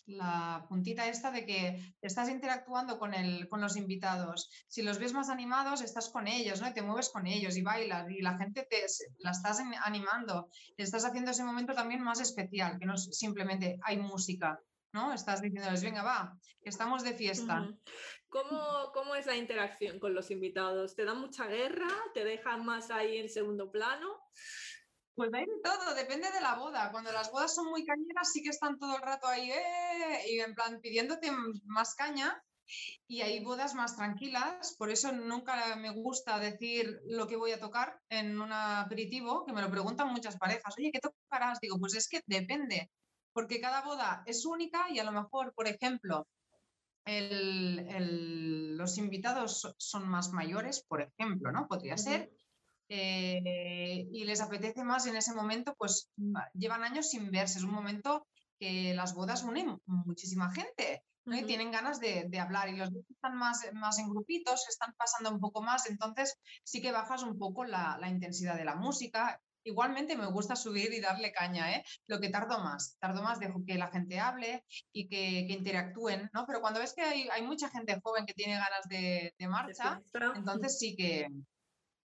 la 0.06 0.64
puntita 0.68 1.08
esta 1.08 1.30
de 1.30 1.44
que 1.44 1.94
estás 2.00 2.28
interactuando 2.28 2.98
con, 2.98 3.14
el, 3.14 3.48
con 3.48 3.60
los 3.60 3.76
invitados. 3.76 4.50
Si 4.68 4.82
los 4.82 4.98
ves 4.98 5.12
más 5.12 5.28
animados, 5.28 5.80
estás 5.80 6.10
con 6.10 6.28
ellos, 6.28 6.60
¿no? 6.60 6.68
Y 6.68 6.74
te 6.74 6.82
mueves 6.82 7.10
con 7.10 7.26
ellos 7.26 7.56
y 7.56 7.62
bailas 7.62 8.06
y 8.10 8.22
la 8.22 8.36
gente 8.38 8.66
te 8.68 8.84
la 9.18 9.30
estás 9.30 9.60
animando. 9.84 10.48
Estás 10.76 11.04
haciendo 11.04 11.30
ese 11.30 11.44
momento 11.44 11.74
también 11.74 12.02
más 12.02 12.20
especial, 12.20 12.78
que 12.78 12.86
no 12.86 12.94
es 12.94 13.08
simplemente 13.12 13.78
hay 13.82 13.98
música, 13.98 14.60
¿no? 14.92 15.12
Estás 15.12 15.40
diciéndoles, 15.40 15.82
venga, 15.82 16.02
va, 16.02 16.38
que 16.62 16.70
estamos 16.70 17.02
de 17.02 17.14
fiesta. 17.14 17.68
¿Cómo, 18.28 18.90
¿Cómo, 18.92 19.14
es 19.14 19.26
la 19.26 19.36
interacción 19.36 19.98
con 19.98 20.14
los 20.14 20.30
invitados? 20.30 20.94
¿Te 20.94 21.04
dan 21.04 21.20
mucha 21.20 21.46
guerra? 21.46 21.88
¿Te 22.12 22.24
dejan 22.24 22.64
más 22.64 22.90
ahí 22.90 23.18
en 23.18 23.28
segundo 23.28 23.70
plano? 23.70 24.18
Pues 25.14 25.32
hay 25.32 25.46
de 25.46 25.60
todo, 25.62 25.94
depende 25.94 26.30
de 26.30 26.40
la 26.40 26.56
boda. 26.56 26.90
Cuando 26.92 27.10
las 27.12 27.30
bodas 27.30 27.54
son 27.54 27.70
muy 27.70 27.86
cañeras, 27.86 28.32
sí 28.32 28.42
que 28.42 28.50
están 28.50 28.78
todo 28.78 28.96
el 28.96 29.02
rato 29.02 29.26
ahí, 29.26 29.50
¡eh! 29.50 30.24
y 30.28 30.40
en 30.40 30.54
plan 30.54 30.80
pidiéndote 30.80 31.30
más 31.64 31.94
caña. 31.94 32.42
Y 33.06 33.22
hay 33.22 33.42
bodas 33.42 33.74
más 33.74 33.96
tranquilas, 33.96 34.74
por 34.76 34.90
eso 34.90 35.12
nunca 35.12 35.76
me 35.76 35.90
gusta 35.90 36.38
decir 36.40 37.00
lo 37.06 37.28
que 37.28 37.36
voy 37.36 37.52
a 37.52 37.60
tocar 37.60 38.00
en 38.08 38.40
un 38.40 38.52
aperitivo, 38.52 39.46
que 39.46 39.52
me 39.52 39.62
lo 39.62 39.70
preguntan 39.70 40.12
muchas 40.12 40.36
parejas, 40.36 40.74
oye, 40.76 40.90
¿qué 40.92 40.98
tocarás? 40.98 41.60
Digo, 41.60 41.78
pues 41.78 41.94
es 41.94 42.08
que 42.08 42.20
depende, 42.26 42.90
porque 43.32 43.60
cada 43.60 43.82
boda 43.82 44.24
es 44.26 44.44
única 44.44 44.86
y 44.90 44.98
a 44.98 45.04
lo 45.04 45.12
mejor, 45.12 45.54
por 45.54 45.68
ejemplo, 45.68 46.26
los 47.06 48.98
invitados 48.98 49.74
son 49.78 50.08
más 50.08 50.32
mayores, 50.32 50.84
por 50.86 51.02
ejemplo, 51.02 51.52
¿no? 51.52 51.68
Podría 51.68 51.96
ser. 51.96 52.32
Eh, 52.88 54.06
y 54.12 54.24
les 54.24 54.40
apetece 54.40 54.84
más 54.84 55.06
en 55.06 55.16
ese 55.16 55.34
momento, 55.34 55.74
pues 55.76 56.10
llevan 56.54 56.84
años 56.84 57.10
sin 57.10 57.30
verse, 57.30 57.58
es 57.58 57.64
un 57.64 57.72
momento 57.72 58.26
que 58.58 58.94
las 58.94 59.14
bodas 59.14 59.42
unen 59.42 59.78
muchísima 59.86 60.50
gente. 60.50 61.02
¿no? 61.24 61.36
Y 61.36 61.44
tienen 61.44 61.72
ganas 61.72 61.98
de, 62.00 62.28
hablar 62.38 62.68
y 62.68 62.76
los 62.76 62.90
están 63.10 63.36
más, 63.36 63.66
más 63.74 63.98
en 63.98 64.08
grupitos, 64.08 64.68
están 64.68 64.94
pasando 64.96 65.30
un 65.30 65.40
poco 65.40 65.60
más, 65.60 65.90
entonces 65.90 66.38
sí 66.62 66.80
que 66.80 66.92
bajas 66.92 67.24
un 67.24 67.36
poco 67.36 67.64
la, 67.64 67.98
intensidad 68.08 68.56
de 68.56 68.64
la 68.64 68.76
música. 68.76 69.40
Igualmente 69.66 70.16
me 70.16 70.26
gusta 70.26 70.54
subir 70.54 70.92
y 70.92 71.00
darle 71.00 71.32
caña, 71.32 71.74
¿eh? 71.74 71.84
lo 72.06 72.20
que 72.20 72.28
tardo 72.28 72.60
más, 72.60 72.96
tardo 73.00 73.20
más, 73.22 73.40
dejo 73.40 73.64
que 73.66 73.74
la 73.74 73.88
gente 73.88 74.20
hable 74.20 74.64
y 74.92 75.08
que, 75.08 75.40
interactúen, 75.48 76.30
¿no? 76.32 76.46
Pero 76.46 76.60
cuando 76.60 76.78
ves 76.78 76.94
que 76.94 77.02
hay, 77.02 77.28
hay, 77.32 77.42
mucha 77.42 77.68
gente 77.68 78.00
joven 78.00 78.26
que 78.26 78.34
tiene 78.34 78.54
ganas 78.54 78.88
de, 78.88 79.34
de 79.36 79.48
marcha, 79.48 80.00
entonces 80.36 80.78
sí 80.78 80.94
que, 80.94 81.26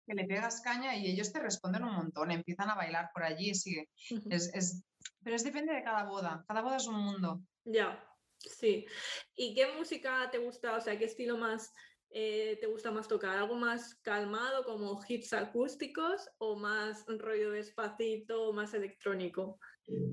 que 0.08 0.15
le 0.15 0.26
pegas 0.26 0.62
caña 0.62 0.95
y 0.95 1.06
ellos 1.06 1.32
te 1.32 1.39
responden 1.39 1.84
un 1.84 1.93
montón, 1.93 2.32
empiezan 2.32 2.69
a 2.69 2.76
bailar 2.76 3.12
por 3.13 3.24
allí, 3.24 3.54
sí. 3.54 3.86
es, 4.30 4.84
pero 5.24 5.36
es 5.36 5.43
depende 5.43 5.74
de 5.74 5.84
cada 5.84 6.06
boda, 6.06 6.43
cada 6.47 6.62
boda 6.62 6.78
es 6.78 6.88
un 6.88 7.00
mundo. 7.00 7.41
Ya, 7.63 8.04
sí. 8.39 8.88
¿Y 9.36 9.54
qué 9.54 9.71
música 9.78 10.30
te 10.32 10.39
gusta, 10.39 10.76
o 10.76 10.82
sea, 10.82 10.97
qué 10.97 11.06
estilo 11.06 11.38
más 11.38 11.71
eh, 12.13 12.58
te 12.60 12.67
gusta 12.67 12.91
más 12.91 13.08
tocar? 13.08 13.38
¿Algo 13.38 13.56
más 13.56 13.95
calmado 14.02 14.63
como 14.65 15.02
hits 15.08 15.34
acústicos 15.34 16.30
o 16.38 16.56
más 16.56 17.06
rollo 17.08 17.52
despacito 17.52 18.50
o 18.50 18.54
más 18.54 18.74
electrónico? 18.74 19.60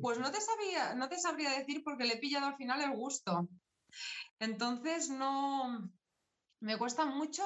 Pues 0.00 0.18
no 0.18 0.30
te, 0.30 0.40
sabía, 0.40 0.94
no 0.94 1.08
te 1.08 1.18
sabría 1.18 1.58
decir 1.58 1.82
porque 1.84 2.04
le 2.04 2.14
he 2.14 2.18
pillado 2.18 2.46
al 2.46 2.56
final 2.56 2.80
el 2.80 2.96
gusto. 2.96 3.48
Entonces 4.38 5.11
no, 5.11 5.90
me 6.61 6.78
cuesta 6.78 7.04
mucho 7.06 7.42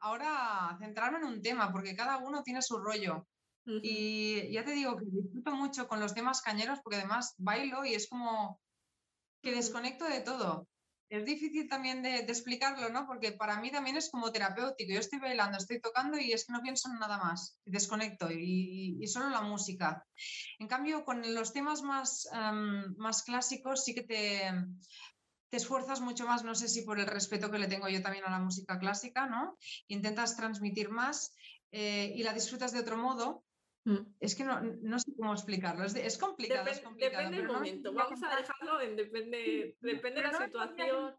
ahora 0.00 0.76
centrarme 0.80 1.18
en 1.18 1.24
un 1.24 1.42
tema, 1.42 1.72
porque 1.72 1.96
cada 1.96 2.18
uno 2.18 2.42
tiene 2.42 2.62
su 2.62 2.78
rollo. 2.78 3.26
Y 3.66 4.52
ya 4.52 4.62
te 4.62 4.72
digo 4.72 4.94
que 4.96 5.06
disfruto 5.06 5.52
mucho 5.56 5.88
con 5.88 5.98
los 5.98 6.12
temas 6.12 6.42
cañeros, 6.42 6.80
porque 6.82 6.98
además 6.98 7.34
bailo 7.38 7.84
y 7.84 7.94
es 7.94 8.08
como 8.08 8.60
que 9.42 9.52
desconecto 9.52 10.04
de 10.04 10.20
todo. 10.20 10.68
Es 11.08 11.24
difícil 11.24 11.68
también 11.68 12.02
de, 12.02 12.20
explicarlo, 12.20 12.88
¿no? 12.88 13.06
Porque 13.06 13.32
para 13.32 13.60
mí 13.60 13.70
también 13.70 13.96
es 13.96 14.10
como 14.10 14.32
terapéutico. 14.32 14.92
Yo 14.92 14.98
estoy 14.98 15.18
bailando, 15.18 15.58
estoy 15.58 15.80
tocando 15.80 16.18
y 16.18 16.32
es 16.32 16.46
que 16.46 16.52
no 16.52 16.62
pienso 16.62 16.90
en 16.90 16.98
nada 16.98 17.18
más. 17.18 17.58
Desconecto 17.64 18.30
y, 18.30 19.06
solo 19.06 19.28
la 19.28 19.42
música. 19.42 20.04
En 20.58 20.66
cambio, 20.66 21.04
con 21.04 21.34
los 21.34 21.52
temas 21.52 21.82
más, 21.82 22.26
em, 22.32 22.96
más 22.96 23.22
clásicos 23.22 23.84
sí 23.84 23.94
que 23.94 24.02
te, 24.02 24.50
te 25.50 25.58
esfuerzas 25.58 26.00
mucho 26.00 26.26
más, 26.26 26.42
no 26.42 26.54
sé 26.54 26.68
si 26.68 26.82
por 26.82 26.98
el 26.98 27.06
respeto 27.06 27.48
que 27.48 27.58
le 27.58 27.68
tengo 27.68 27.88
yo 27.88 28.02
también 28.02 28.24
a 28.24 28.30
la 28.30 28.40
música 28.40 28.78
clásica, 28.78 29.26
¿no? 29.26 29.56
Intentas 29.86 30.36
transmitir 30.36 30.88
más 30.88 31.32
eh, 31.70 32.12
y 32.16 32.22
la 32.22 32.32
disfrutas 32.32 32.72
de 32.72 32.80
otro 32.80 32.96
modo. 32.96 33.44
Mm. 33.84 34.14
Es 34.18 34.34
que 34.34 34.44
no, 34.44 34.60
no, 34.60 34.98
sé 34.98 35.12
cómo 35.14 35.32
explicarlo, 35.34 35.84
es, 35.84 36.18
complicado, 36.18 36.64
Depende 36.96 37.36
del 37.36 37.46
momento, 37.46 37.92
vamos 37.92 38.22
a 38.22 38.36
dejarlo 38.36 38.80
en 38.80 38.96
depende, 38.96 39.76
depende 39.80 40.22
de 40.22 40.26
la 40.28 40.38
situación. 40.38 41.14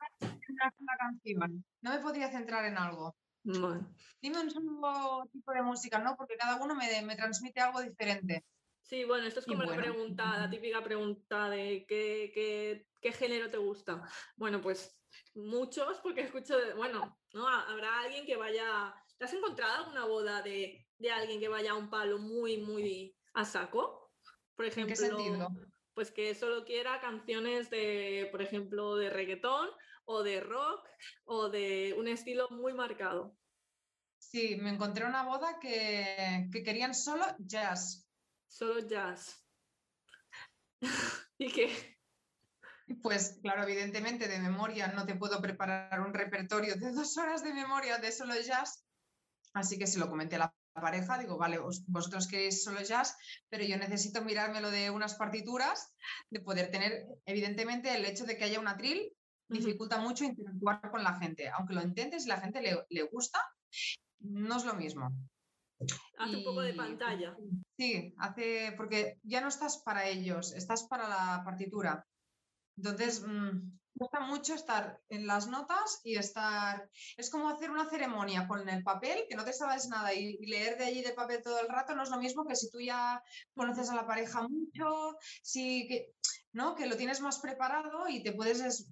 No 1.82 1.92
me 1.92 2.00
podría 2.00 2.32
centrar 2.32 2.66
en 2.66 2.78
algo. 2.78 3.16
Dime 3.44 4.40
un 4.40 4.50
solo 4.50 5.30
tipo 5.32 5.52
de 5.52 5.62
música, 5.62 6.00
¿no? 6.00 6.16
Porque 6.18 6.36
cada 6.36 6.56
uno 6.64 6.74
me, 6.74 7.02
me 7.04 7.16
transmite 7.16 7.60
algo 7.60 7.82
diferente. 7.82 8.44
Sí, 8.82 9.04
bueno, 9.04 9.26
esto 9.28 9.40
es 9.40 9.46
como 9.46 9.64
la 9.64 9.76
pregunta, 9.76 10.38
la 10.38 10.50
típica 10.50 10.84
pregunta 10.84 11.50
de 11.50 11.86
qué, 11.88 12.86
qué, 13.02 13.12
género 13.12 13.50
te 13.50 13.58
gusta. 13.58 14.02
Bueno, 14.36 14.62
pues 14.62 15.00
muchos, 15.34 16.00
porque 16.02 16.22
escucho, 16.22 16.56
bueno, 16.76 17.18
¿no? 17.34 17.48
Habrá 17.48 18.02
alguien 18.02 18.26
que 18.26 18.36
vaya. 18.36 18.94
¿Te 19.18 19.26
has 19.26 19.34
encontrado 19.34 19.86
alguna 19.86 20.06
boda 20.06 20.42
de, 20.42 20.85
alguien 21.14 21.40
que 21.40 21.48
vaya 21.48 21.72
a 21.72 21.76
un 21.76 21.90
palo 21.90 22.18
muy, 22.18 22.58
muy 22.58 23.16
a 23.34 23.46
saco? 23.46 24.12
Por 24.56 24.66
ejemplo. 24.66 24.94
¿En 24.94 25.00
qué 25.00 25.08
sentido? 25.08 25.50
Pues 25.94 26.12
que 26.12 26.36
solo 26.36 26.66
quiera 26.66 27.00
canciones 27.00 27.70
de, 27.70 28.28
por 28.32 28.42
ejemplo, 28.42 28.98
de 28.98 29.10
reggaetón 29.10 29.70
o 30.04 30.24
de 30.24 30.42
rock 30.42 30.86
o 31.24 31.50
de 31.50 31.96
un 31.98 32.08
estilo 32.08 32.50
muy 32.50 32.74
marcado. 32.74 33.38
Sí, 34.18 34.58
me 34.58 34.72
encontré 34.72 35.06
una 35.06 35.24
boda 35.24 35.58
que, 35.62 36.50
que 36.52 36.64
querían 36.64 36.94
solo 36.94 37.24
jazz 37.40 38.06
solo 38.56 38.80
jazz. 38.80 39.44
¿Y 41.38 41.52
qué? 41.52 41.98
Pues 43.02 43.40
claro, 43.42 43.64
evidentemente 43.64 44.28
de 44.28 44.40
memoria 44.40 44.88
no 44.88 45.06
te 45.06 45.16
puedo 45.16 45.42
preparar 45.42 46.00
un 46.02 46.14
repertorio 46.14 46.76
de 46.76 46.92
dos 46.92 47.18
horas 47.18 47.44
de 47.44 47.54
memoria 47.54 47.98
de 47.98 48.12
solo 48.12 48.34
jazz, 48.40 48.86
así 49.54 49.78
que 49.78 49.88
se 49.88 50.00
lo 50.00 50.08
comenté 50.08 50.36
a 50.36 50.40
la 50.40 50.56
pareja, 50.82 51.18
digo, 51.18 51.38
vale, 51.38 51.60
vosotros 51.88 52.28
queréis 52.28 52.64
solo 52.64 52.82
jazz, 52.82 53.18
pero 53.50 53.64
yo 53.64 53.78
necesito 53.78 54.22
mirármelo 54.22 54.70
de 54.70 54.90
unas 54.90 55.16
partituras, 55.16 55.94
de 56.30 56.42
poder 56.42 56.72
tener, 56.72 57.08
evidentemente, 57.26 57.96
el 57.96 58.06
hecho 58.06 58.26
de 58.26 58.38
que 58.38 58.44
haya 58.44 58.60
un 58.60 58.68
atril 58.68 59.12
dificulta 59.48 60.00
mucho 60.00 60.24
interactuar 60.24 60.82
con 60.92 61.04
la 61.04 61.16
gente, 61.20 61.50
aunque 61.50 61.74
lo 61.74 61.82
intentes 61.82 62.26
y 62.26 62.30
la 62.30 62.42
gente 62.42 62.62
le, 62.62 63.04
gusta, 63.04 63.40
no 64.20 64.58
es 64.58 64.66
lo 64.66 64.74
mismo. 64.74 65.10
Hace 66.18 66.38
un 66.38 66.44
poco 66.44 66.62
de 66.62 66.74
pantalla. 66.74 67.36
Sí, 67.78 68.14
hace, 68.18 68.74
porque 68.78 69.20
ya 69.24 69.42
no 69.42 69.50
estás 69.50 69.82
para 69.84 70.08
ellos, 70.08 70.54
estás 70.54 70.88
para 70.88 71.08
la 71.08 71.44
partitura. 71.44 72.06
Entonces, 72.78 73.26
mm, 73.26 73.78
gusta 73.96 74.20
mucho 74.20 74.54
estar 74.54 75.00
en 75.10 75.26
las 75.26 75.48
notas 75.48 76.02
y 76.04 76.18
estar. 76.18 76.90
Es 77.18 77.30
como 77.30 77.50
hacer 77.50 77.72
una 77.72 77.90
ceremonia 77.90 78.48
con 78.48 78.68
el 78.68 78.84
papel, 78.84 79.26
que 79.28 79.36
no 79.36 79.46
te 79.46 79.54
sabes 79.54 79.88
nada 79.88 80.14
y, 80.14 80.38
leer 80.46 80.78
de 80.78 80.86
allí 80.86 81.02
de 81.02 81.14
papel 81.14 81.42
todo 81.42 81.60
el 81.60 81.70
rato 81.70 81.96
no 81.96 82.04
es 82.04 82.10
lo 82.10 82.18
mismo 82.18 82.46
que 82.46 82.56
si 82.56 82.70
tú 82.70 82.80
ya 82.80 83.24
conoces 83.56 83.90
a 83.90 83.96
la 83.96 84.06
pareja 84.06 84.48
mucho, 84.48 85.18
si 85.42 85.88
que, 85.88 86.12
¿no? 86.52 86.76
que 86.76 86.88
lo 86.88 86.98
tienes 86.98 87.22
más 87.22 87.40
preparado 87.40 88.08
y 88.08 88.22
te 88.22 88.34
puedes. 88.34 88.88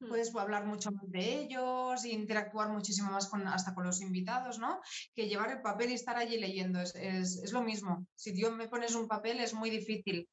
Hmm. 0.00 0.08
Puedes 0.08 0.34
hablar 0.34 0.66
mucho 0.66 0.90
más 0.90 1.08
de 1.08 1.40
ellos 1.40 2.04
e 2.04 2.08
interactuar 2.10 2.68
muchísimo 2.68 3.12
más 3.12 3.28
con, 3.28 3.46
hasta 3.46 3.74
con 3.74 3.84
los 3.84 4.00
invitados, 4.00 4.58
¿no? 4.58 4.80
Que 5.14 5.28
llevar 5.28 5.50
el 5.52 5.62
papel 5.62 5.90
y 5.90 5.94
estar 5.94 6.16
allí 6.16 6.36
leyendo 6.36 6.80
es, 6.80 6.94
es, 6.96 7.42
es 7.42 7.52
lo 7.52 7.62
mismo. 7.62 8.04
Si 8.16 8.36
yo 8.36 8.50
me 8.50 8.68
pones 8.68 8.96
un 8.96 9.06
papel 9.06 9.38
es 9.38 9.54
muy 9.54 9.70
difícil 9.70 10.28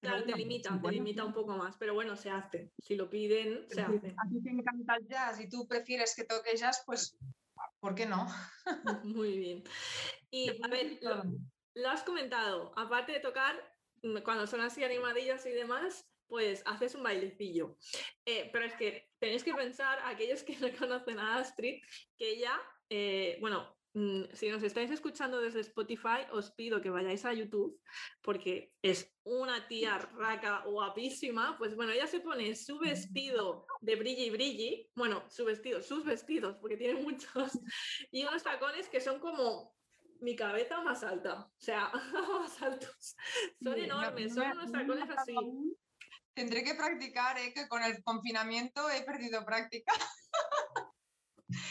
Claro, 0.00 0.24
te 0.24 0.34
limita, 0.34 0.80
te 0.80 0.90
limita 0.90 1.24
un 1.24 1.34
poco 1.34 1.56
más, 1.56 1.76
pero 1.76 1.92
bueno, 1.92 2.16
se 2.16 2.30
hace. 2.30 2.72
Si 2.78 2.96
lo 2.96 3.10
piden, 3.10 3.68
se 3.68 3.82
hace. 3.82 4.14
A 4.16 4.28
ti 4.28 4.42
te 4.42 4.50
encanta 4.50 4.96
el 4.96 5.06
jazz 5.06 5.40
y 5.40 5.48
tú 5.48 5.66
prefieres 5.66 6.14
que 6.16 6.24
toque 6.24 6.56
jazz, 6.56 6.82
pues, 6.86 7.18
¿por 7.78 7.94
qué 7.94 8.06
no? 8.06 8.26
Muy 9.04 9.38
bien. 9.38 9.64
Y 10.30 10.50
a 10.62 10.68
ver, 10.68 10.98
lo, 11.02 11.88
has 11.90 12.02
comentado, 12.02 12.72
aparte 12.76 13.12
de 13.12 13.20
tocar, 13.20 13.54
mm, 14.02 14.18
cuando 14.18 14.46
son 14.46 14.62
así 14.62 14.82
animadillas 14.82 15.44
y 15.44 15.50
demás, 15.50 16.06
pues 16.26 16.62
haces 16.66 16.94
un 16.94 17.02
bailecillo. 17.02 17.76
Eh, 18.24 18.48
pero 18.52 18.64
es 18.64 18.74
que 18.74 19.10
tenéis 19.18 19.44
que 19.44 19.54
pensar, 19.54 19.98
aquellos 20.04 20.42
que 20.42 20.56
no 20.56 20.68
conocen 20.78 21.18
a 21.18 21.36
Astrid, 21.36 21.82
que 22.16 22.30
ella, 22.30 22.58
eh, 22.88 23.36
bueno, 23.40 23.77
si 24.32 24.48
nos 24.48 24.62
estáis 24.62 24.90
escuchando 24.90 25.40
desde 25.40 25.60
Spotify, 25.60 26.26
os 26.32 26.50
pido 26.50 26.80
que 26.80 26.90
vayáis 26.90 27.24
a 27.24 27.32
YouTube 27.32 27.80
porque 28.22 28.72
es 28.82 29.14
una 29.24 29.66
tía 29.68 29.98
raca 29.98 30.64
guapísima. 30.66 31.56
Pues 31.58 31.74
bueno, 31.74 31.92
ella 31.92 32.06
se 32.06 32.20
pone 32.20 32.54
su 32.54 32.78
vestido 32.78 33.66
de 33.80 33.96
brilli 33.96 34.30
brilli, 34.30 34.90
bueno, 34.94 35.24
su 35.28 35.44
vestido, 35.44 35.82
sus 35.82 36.04
vestidos, 36.04 36.56
porque 36.58 36.76
tiene 36.76 37.00
muchos, 37.00 37.52
y 38.10 38.24
unos 38.24 38.42
tacones 38.42 38.88
que 38.88 39.00
son 39.00 39.20
como 39.20 39.74
mi 40.20 40.34
cabeza 40.34 40.80
más 40.80 41.02
alta, 41.02 41.46
o 41.46 41.60
sea, 41.60 41.90
más 42.40 42.60
altos. 42.62 43.16
Son 43.62 43.78
enormes, 43.78 44.34
son 44.34 44.50
unos 44.52 44.72
tacones 44.72 45.10
así. 45.16 45.34
Tendré 46.34 46.62
que 46.62 46.74
practicar, 46.74 47.38
¿eh? 47.38 47.52
que 47.52 47.68
con 47.68 47.82
el 47.82 48.02
confinamiento 48.02 48.88
he 48.90 49.02
perdido 49.02 49.44
práctica. 49.44 49.92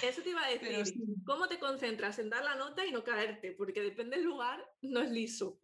Eso 0.02 0.22
te 0.22 0.30
iba 0.30 0.44
a 0.44 0.50
decir. 0.50 0.96
¿Cómo 1.26 1.48
te 1.48 1.60
concentras 1.60 2.18
en 2.20 2.30
dar 2.30 2.44
la 2.44 2.56
nota 2.56 2.86
y 2.86 2.92
no 2.92 3.04
caerte? 3.04 3.52
Porque 3.52 3.82
depende 3.82 4.18
del 4.18 4.26
lugar, 4.26 4.64
no 4.82 5.02
es 5.02 5.12
liso. 5.12 5.60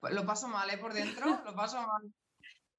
Pues 0.00 0.14
lo 0.14 0.26
paso 0.26 0.48
mal, 0.48 0.68
¿eh? 0.70 0.78
Por 0.78 0.92
dentro, 0.92 1.26
lo 1.44 1.54
paso 1.54 1.76
mal. 1.76 2.12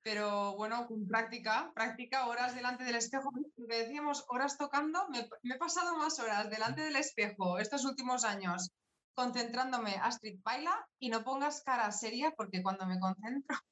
Pero 0.02 0.58
bueno, 0.58 0.86
con 0.88 1.08
práctica, 1.08 1.72
práctica, 1.74 2.28
horas 2.28 2.54
delante 2.54 2.84
del 2.84 2.96
espejo. 2.96 3.32
decíamos, 3.56 4.26
horas 4.28 4.58
tocando, 4.58 5.08
me, 5.08 5.20
he 5.20 5.58
pasado 5.58 5.98
más 5.98 6.20
horas 6.20 6.50
delante 6.50 6.82
del 6.82 6.98
espejo 6.98 7.58
estos 7.58 7.86
últimos 7.86 8.26
años, 8.26 8.72
concentrándome, 9.16 9.96
Astrid, 10.02 10.42
baila 10.44 10.86
y 11.00 11.10
no 11.10 11.24
pongas 11.24 11.64
cara 11.64 11.90
seria 11.94 12.32
porque 12.36 12.62
cuando 12.62 12.86
me 12.86 13.00
concentro. 13.00 13.58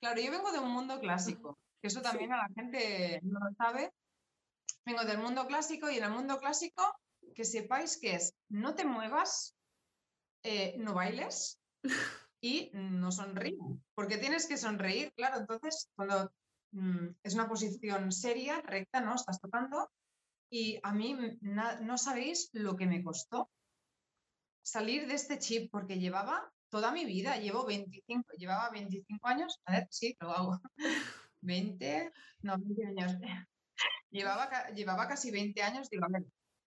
Claro, 0.00 0.20
yo 0.20 0.32
vengo 0.32 0.50
de 0.50 0.58
un 0.58 0.72
mundo 0.72 0.98
clásico, 0.98 1.56
que 1.80 1.86
eso 1.86 2.02
también 2.02 2.32
a 2.32 2.38
la 2.38 2.48
gente 2.56 3.20
no 3.22 3.38
lo 3.38 3.54
sabe, 3.56 3.92
vengo 4.84 5.04
del 5.04 5.18
mundo 5.18 5.46
clásico 5.46 5.90
y 5.90 5.98
en 5.98 6.04
el 6.04 6.10
mundo 6.10 6.38
clásico 6.38 6.82
que 7.34 7.44
sepáis 7.44 7.98
que 7.98 8.14
es 8.14 8.34
no 8.48 8.74
te 8.74 8.84
muevas, 8.84 9.56
eh, 10.42 10.74
no 10.78 10.94
bailes 10.94 11.60
y 12.40 12.70
no 12.74 13.12
sonríes, 13.12 13.58
porque 13.94 14.18
tienes 14.18 14.46
que 14.46 14.56
sonreír, 14.56 15.12
claro, 15.14 15.38
entonces 15.38 15.88
cuando 15.94 16.32
mm, 16.72 17.08
es 17.22 17.34
una 17.34 17.48
posición 17.48 18.12
seria, 18.12 18.60
recta, 18.60 19.00
¿no? 19.00 19.14
Estás 19.14 19.40
tocando 19.40 19.90
y 20.50 20.78
a 20.82 20.92
mí 20.92 21.16
no 21.40 21.96
sabéis 21.96 22.50
lo 22.52 22.76
que 22.76 22.86
me 22.86 23.02
costó 23.02 23.50
salir 24.62 25.06
de 25.06 25.14
este 25.14 25.38
chip 25.38 25.70
porque 25.70 25.98
llevaba 25.98 26.52
toda 26.68 26.92
mi 26.92 27.04
vida, 27.04 27.36
llevo 27.36 27.66
25, 27.66 28.32
llevaba 28.36 28.70
25 28.70 29.28
años, 29.28 29.60
a 29.66 29.72
ver, 29.72 29.88
sí, 29.90 30.16
lo 30.20 30.30
hago, 30.30 30.60
20, 31.40 32.12
no, 32.42 32.56
20 32.58 32.86
años, 32.86 33.12
Llevaba, 34.12 34.68
llevaba 34.74 35.08
casi 35.08 35.30
20 35.30 35.62
años, 35.62 35.90
digo, 35.90 36.06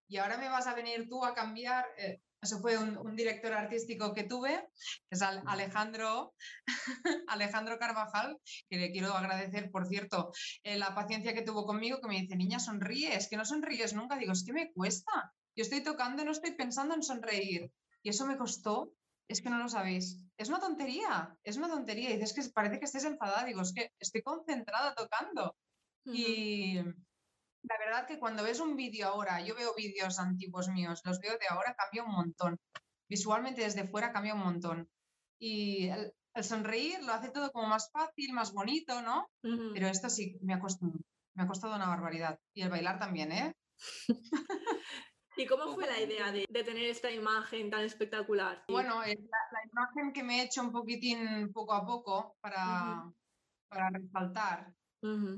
y 0.08 0.18
ahora 0.18 0.38
me 0.38 0.50
vas 0.50 0.68
a 0.68 0.76
venir 0.76 1.08
tú 1.10 1.24
a 1.24 1.34
cambiar. 1.34 1.86
Eh, 1.98 2.20
eso 2.42 2.60
fue 2.60 2.78
un, 2.78 3.16
director 3.16 3.54
artístico 3.54 4.14
que 4.14 4.24
tuve, 4.24 4.68
que 5.10 5.16
es 5.16 5.22
Alejandro, 5.22 6.36
Alejandro 7.28 7.80
Carvajal, 7.80 8.38
que 8.70 8.78
le 8.78 8.92
quiero 8.92 9.14
agradecer, 9.14 9.72
por 9.72 9.88
cierto, 9.88 10.32
eh, 10.64 10.78
la 10.78 10.94
paciencia 10.94 11.34
que 11.34 11.42
tuvo 11.42 11.66
conmigo, 11.66 12.00
que 12.00 12.08
me 12.08 12.22
dice, 12.22 12.36
niña, 12.36 12.60
sonríe, 12.60 13.16
es 13.16 13.30
que 13.30 13.38
no 13.38 13.46
sonríes 13.46 13.96
nunca. 13.96 14.18
Digo, 14.18 14.32
es 14.32 14.46
que 14.46 14.54
me 14.54 14.72
cuesta. 14.74 15.34
Yo 15.56 15.64
estoy 15.64 15.82
tocando 15.82 16.22
y 16.22 16.26
no 16.26 16.32
estoy 16.32 16.52
pensando 16.52 16.94
en 16.94 17.02
sonreír. 17.02 17.72
Y 18.04 18.10
eso 18.10 18.28
me 18.28 18.38
costó, 18.38 18.92
es 19.28 19.42
que 19.42 19.50
no 19.50 19.58
lo 19.58 19.68
sabéis. 19.68 20.24
Es 20.38 20.50
una 20.50 20.60
tontería, 20.60 21.36
es 21.44 21.58
una 21.58 21.68
tontería. 21.70 22.12
Y 22.12 22.18
dices 22.18 22.34
que 22.34 22.54
parece 22.54 22.78
que 22.78 22.86
estés 22.86 23.06
enfadada. 23.06 23.46
Digo, 23.46 23.62
es 23.62 23.74
que 23.74 23.92
estoy 24.00 24.22
concentrada 24.22 24.94
tocando. 24.94 25.56
Y 26.06 26.80
la 27.68 27.78
verdad 27.78 28.08
que 28.08 28.20
cuando 28.20 28.44
ves 28.44 28.60
un 28.60 28.76
vídeo 28.76 29.08
ahora, 29.08 29.42
yo 29.42 29.56
veo 29.56 29.74
vídeos 29.76 30.20
antiguos 30.20 30.70
míos, 30.70 31.02
los 31.04 31.20
veo 31.20 31.38
de 31.38 31.48
ahora, 31.50 31.76
cambia 31.76 32.04
un 32.04 32.12
montón. 32.12 32.60
Visualmente 33.10 33.62
desde 33.62 33.88
fuera 33.88 34.12
cambia 34.12 34.34
un 34.34 34.42
montón. 34.42 34.90
Y 35.40 35.88
el, 35.90 36.14
sonreír 36.44 37.02
lo 37.04 37.14
hace 37.14 37.30
todo 37.30 37.52
como 37.52 37.68
más 37.68 37.90
fácil, 37.92 38.34
más 38.34 38.52
bonito, 38.52 39.02
¿no? 39.02 39.30
Pero 39.42 39.88
esto 39.88 40.10
sí, 40.10 40.38
me 40.42 40.54
ha, 40.54 40.60
costado, 40.60 40.92
me 41.34 41.44
ha 41.44 41.48
costado 41.48 41.76
una 41.76 41.88
barbaridad. 41.88 42.40
Y 42.54 42.62
el 42.62 42.70
bailar 42.70 43.00
también, 43.00 43.32
¿eh? 43.32 43.54
¿Y 45.38 45.46
cómo 45.48 45.74
fue 45.74 45.86
la 45.86 46.00
idea 46.00 46.32
de, 46.32 46.46
tener 46.46 46.86
esta 46.86 47.12
imagen 47.12 47.70
tan 47.70 47.82
espectacular? 47.84 48.64
Bueno, 48.70 49.02
la, 49.02 49.08
la, 49.08 49.62
imagen 49.72 50.14
que 50.14 50.24
me 50.24 50.40
he 50.40 50.44
hecho 50.46 50.62
un 50.62 50.72
poquitín 50.72 51.52
poco 51.52 51.74
a 51.74 51.86
poco 51.86 52.38
para, 52.42 53.12
para 53.70 53.90
resaltar 53.90 54.74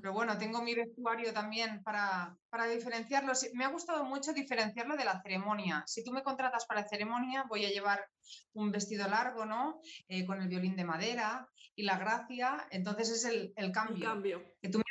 pero 0.02 0.14
bueno, 0.14 0.38
tengo 0.38 0.62
mi 0.62 0.76
vestuario 0.76 1.34
también 1.34 1.84
para, 1.84 2.38
para 2.50 2.66
diferenciarlo. 2.66 3.34
Me 3.54 3.66
ha 3.66 3.70
gustado 3.70 4.04
mucho 4.06 4.34
diferenciarlo 4.34 4.96
de 4.96 5.06
la 5.06 5.22
ceremonia. 5.22 5.84
Si 5.88 6.04
tú 6.04 6.12
me 6.12 6.24
contratas 6.24 6.66
para 6.66 6.82
la 6.82 6.88
ceremonia, 6.88 7.46
voy 7.48 7.66
a 7.66 7.70
llevar 7.70 8.06
un 8.54 8.72
vestido 8.72 9.08
largo, 9.08 9.46
¿no? 9.46 9.82
Eh, 10.08 10.26
con 10.26 10.42
el 10.42 10.48
violín 10.48 10.76
de 10.76 10.86
madera 10.86 11.48
y 11.76 11.84
la 11.84 11.98
gracia. 11.98 12.68
Entonces 12.72 13.10
es 13.10 13.26
el, 13.26 13.54
el 13.56 13.72
cambio. 13.72 14.06
cambio. 14.06 14.44
Que 14.62 14.70
tú 14.70 14.80
me 14.80 14.84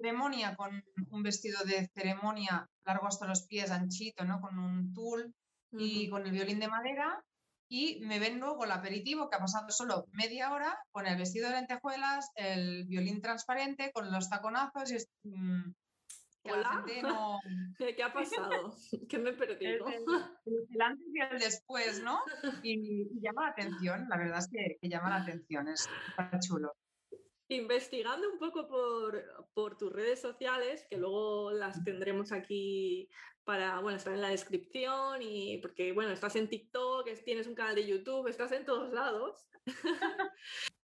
ceremonia 0.00 0.56
con 0.56 0.82
un 1.10 1.22
vestido 1.22 1.62
de 1.64 1.88
ceremonia 1.94 2.66
largo 2.84 3.06
hasta 3.06 3.26
los 3.26 3.46
pies, 3.46 3.70
anchito, 3.70 4.24
¿no? 4.24 4.40
Con 4.40 4.58
un 4.58 4.94
tul 4.94 5.34
y 5.72 6.08
con 6.08 6.26
el 6.26 6.32
violín 6.32 6.58
de 6.58 6.68
madera 6.68 7.22
y 7.70 8.00
me 8.00 8.18
ven 8.18 8.40
luego 8.40 8.64
el 8.64 8.72
aperitivo 8.72 9.30
que 9.30 9.36
ha 9.36 9.40
pasado 9.40 9.70
solo 9.70 10.06
media 10.12 10.52
hora 10.52 10.76
con 10.90 11.06
el 11.06 11.16
vestido 11.16 11.48
de 11.48 11.54
lentejuelas, 11.54 12.30
el 12.34 12.84
violín 12.86 13.22
transparente, 13.22 13.92
con 13.92 14.10
los 14.10 14.28
taconazos 14.28 14.90
y 14.90 15.28
mm, 15.28 15.72
¿Hola? 16.42 16.84
¿Qué 17.78 18.02
ha 18.02 18.12
pasado? 18.12 18.74
¿Qué 19.08 19.18
me 19.18 19.30
he 19.30 19.32
perdido? 19.34 19.86
El, 19.86 20.82
antes 20.82 21.06
y 21.12 21.20
el 21.20 21.38
después, 21.38 22.02
¿no? 22.02 22.18
Y, 22.64 23.08
llama 23.20 23.44
la 23.44 23.50
atención, 23.50 24.06
la 24.08 24.16
verdad 24.16 24.38
es 24.38 24.48
que, 24.48 24.78
que 24.80 24.88
llama 24.88 25.10
la 25.10 25.16
atención, 25.16 25.68
es 25.68 25.88
chulo. 26.46 26.72
Investigando 27.50 28.30
un 28.30 28.38
poco 28.38 28.68
por, 28.68 29.48
por, 29.54 29.76
tus 29.76 29.92
redes 29.92 30.20
sociales, 30.20 30.86
que 30.88 30.96
luego 30.96 31.50
las 31.50 31.82
tendremos 31.82 32.30
aquí 32.30 33.10
para, 33.42 33.80
bueno, 33.80 33.98
estar 33.98 34.14
en 34.14 34.20
la 34.20 34.28
descripción 34.28 35.20
y 35.20 35.58
porque, 35.58 35.90
bueno, 35.90 36.12
estás 36.12 36.36
en 36.36 36.48
TikTok, 36.48 37.08
tienes 37.24 37.48
un 37.48 37.56
canal 37.56 37.74
de 37.74 37.86
YouTube, 37.86 38.28
estás 38.28 38.52
en 38.52 38.64
todos 38.64 38.92
lados. 38.92 39.48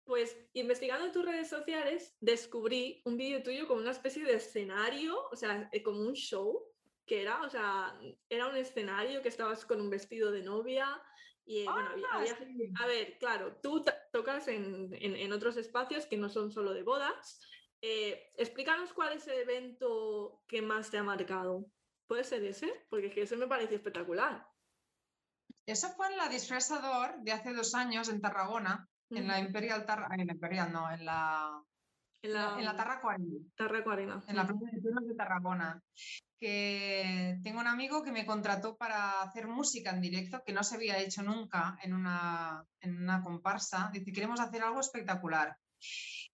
pues 0.04 0.36
investigando 0.54 1.12
tus 1.12 1.24
redes 1.24 1.48
sociales, 1.48 2.16
descubrí 2.20 3.00
un 3.04 3.16
vídeo 3.16 3.42
tuyo 3.42 3.68
como 3.68 3.80
una 3.80 3.92
especie 3.92 4.24
de 4.24 4.34
escenario, 4.34 5.28
o 5.30 5.36
sea, 5.36 5.68
eh, 5.72 5.82
como 5.82 6.00
un 6.00 6.14
show, 6.14 6.64
que 7.06 7.22
era, 7.22 7.42
o 7.42 7.48
sea, 7.48 7.96
era 8.28 8.48
un 8.48 8.56
escenario 8.56 9.22
que 9.22 9.28
estabas 9.28 9.64
con 9.64 9.80
un 9.80 9.90
vestido 9.90 10.32
de 10.32 10.42
novia 10.42 11.00
Y 11.48 11.60
eh, 11.60 11.64
bueno, 11.70 11.90
Ah, 12.10 12.18
había- 12.18 12.36
sí. 12.36 12.72
a 12.82 12.86
ver, 12.86 13.18
claro, 13.18 13.56
tú 13.62 13.84
tocas 14.12 14.48
en, 14.48 14.92
en- 14.92 15.14
en 15.16 15.32
otros 15.32 15.56
espacios 15.56 16.04
que 16.06 16.16
no 16.16 16.28
son 16.28 16.50
solo 16.50 16.74
de 16.74 16.82
bodas. 16.82 17.40
Eh, 17.80 18.32
explícanos 18.36 18.92
cuál 18.92 19.12
es 19.14 19.26
el 19.28 19.38
evento 19.38 20.42
que 20.48 20.60
más 20.60 20.90
te 20.90 20.98
ha 20.98 21.02
marcado. 21.04 21.66
¿Puede 22.08 22.24
ser 22.24 22.42
ese? 22.44 22.84
Porque 22.90 23.06
es 23.06 23.14
que 23.14 23.22
ese 23.22 23.36
me 23.36 23.46
pareció 23.46 23.76
espectacular. 23.76 24.46
Eso 25.66 25.88
fue 25.90 26.08
en 26.08 26.16
la 26.16 26.28
Disfrazador 26.28 27.16
de 27.22 27.32
hace 27.32 27.52
dos 27.52 27.74
años 27.74 28.08
en 28.08 28.20
Tarragona, 28.20 28.88
en 29.10 29.28
la. 29.28 29.38
Imperial 29.40 29.84
Tarra, 29.86 30.08
en 30.16 30.26
la 30.26 30.32
Imperial 30.32 30.72
no, 30.72 30.90
en 30.92 31.04
la, 31.04 31.62
En 32.26 32.32
la, 32.32 32.56
en 32.58 32.64
la. 32.64 32.76
Tarraco 32.76 33.08
Arena. 33.08 34.22
en 34.26 34.36
la. 34.36 34.46
Plaza 34.46 34.66
de 34.72 34.82
Toros 34.82 35.06
de 35.06 35.14
Tarragona, 35.14 35.82
que 36.38 37.38
tengo 37.42 37.60
un 37.60 37.68
amigo 37.68 38.02
que 38.02 38.12
me 38.12 38.26
contrató 38.26 38.76
para 38.76 39.22
hacer 39.22 39.46
música 39.46 39.90
en 39.90 40.00
directo, 40.00 40.42
que 40.44 40.52
no 40.52 40.64
se 40.64 40.74
había 40.74 40.98
hecho 40.98 41.22
nunca 41.22 41.78
en 41.82 41.94
una, 41.94 42.64
en 42.80 43.00
una 43.00 43.22
comparsa. 43.22 43.90
Dice, 43.92 44.12
queremos 44.12 44.40
hacer 44.40 44.62
algo 44.62 44.80
espectacular. 44.80 45.56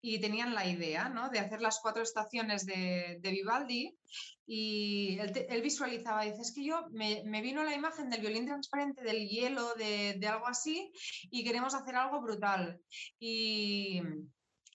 Y 0.00 0.20
tenían 0.20 0.54
la 0.54 0.66
idea, 0.66 1.08
¿no? 1.08 1.30
De 1.30 1.40
hacer 1.40 1.60
las 1.60 1.80
cuatro 1.80 2.02
estaciones 2.02 2.66
de, 2.66 3.18
de 3.20 3.30
Vivaldi 3.30 3.96
y 4.46 5.18
él, 5.18 5.46
él 5.48 5.62
visualizaba, 5.62 6.22
dice, 6.22 6.40
es 6.40 6.52
que 6.54 6.64
yo 6.64 6.86
me, 6.90 7.22
me 7.26 7.42
vino 7.42 7.62
la 7.64 7.74
imagen 7.74 8.08
del 8.08 8.20
violín 8.20 8.46
transparente, 8.46 9.02
del 9.02 9.28
hielo, 9.28 9.74
de, 9.74 10.14
de 10.18 10.26
algo 10.26 10.46
así, 10.46 10.90
y 11.30 11.44
queremos 11.44 11.74
hacer 11.74 11.96
algo 11.96 12.22
brutal. 12.22 12.80
Y 13.18 14.00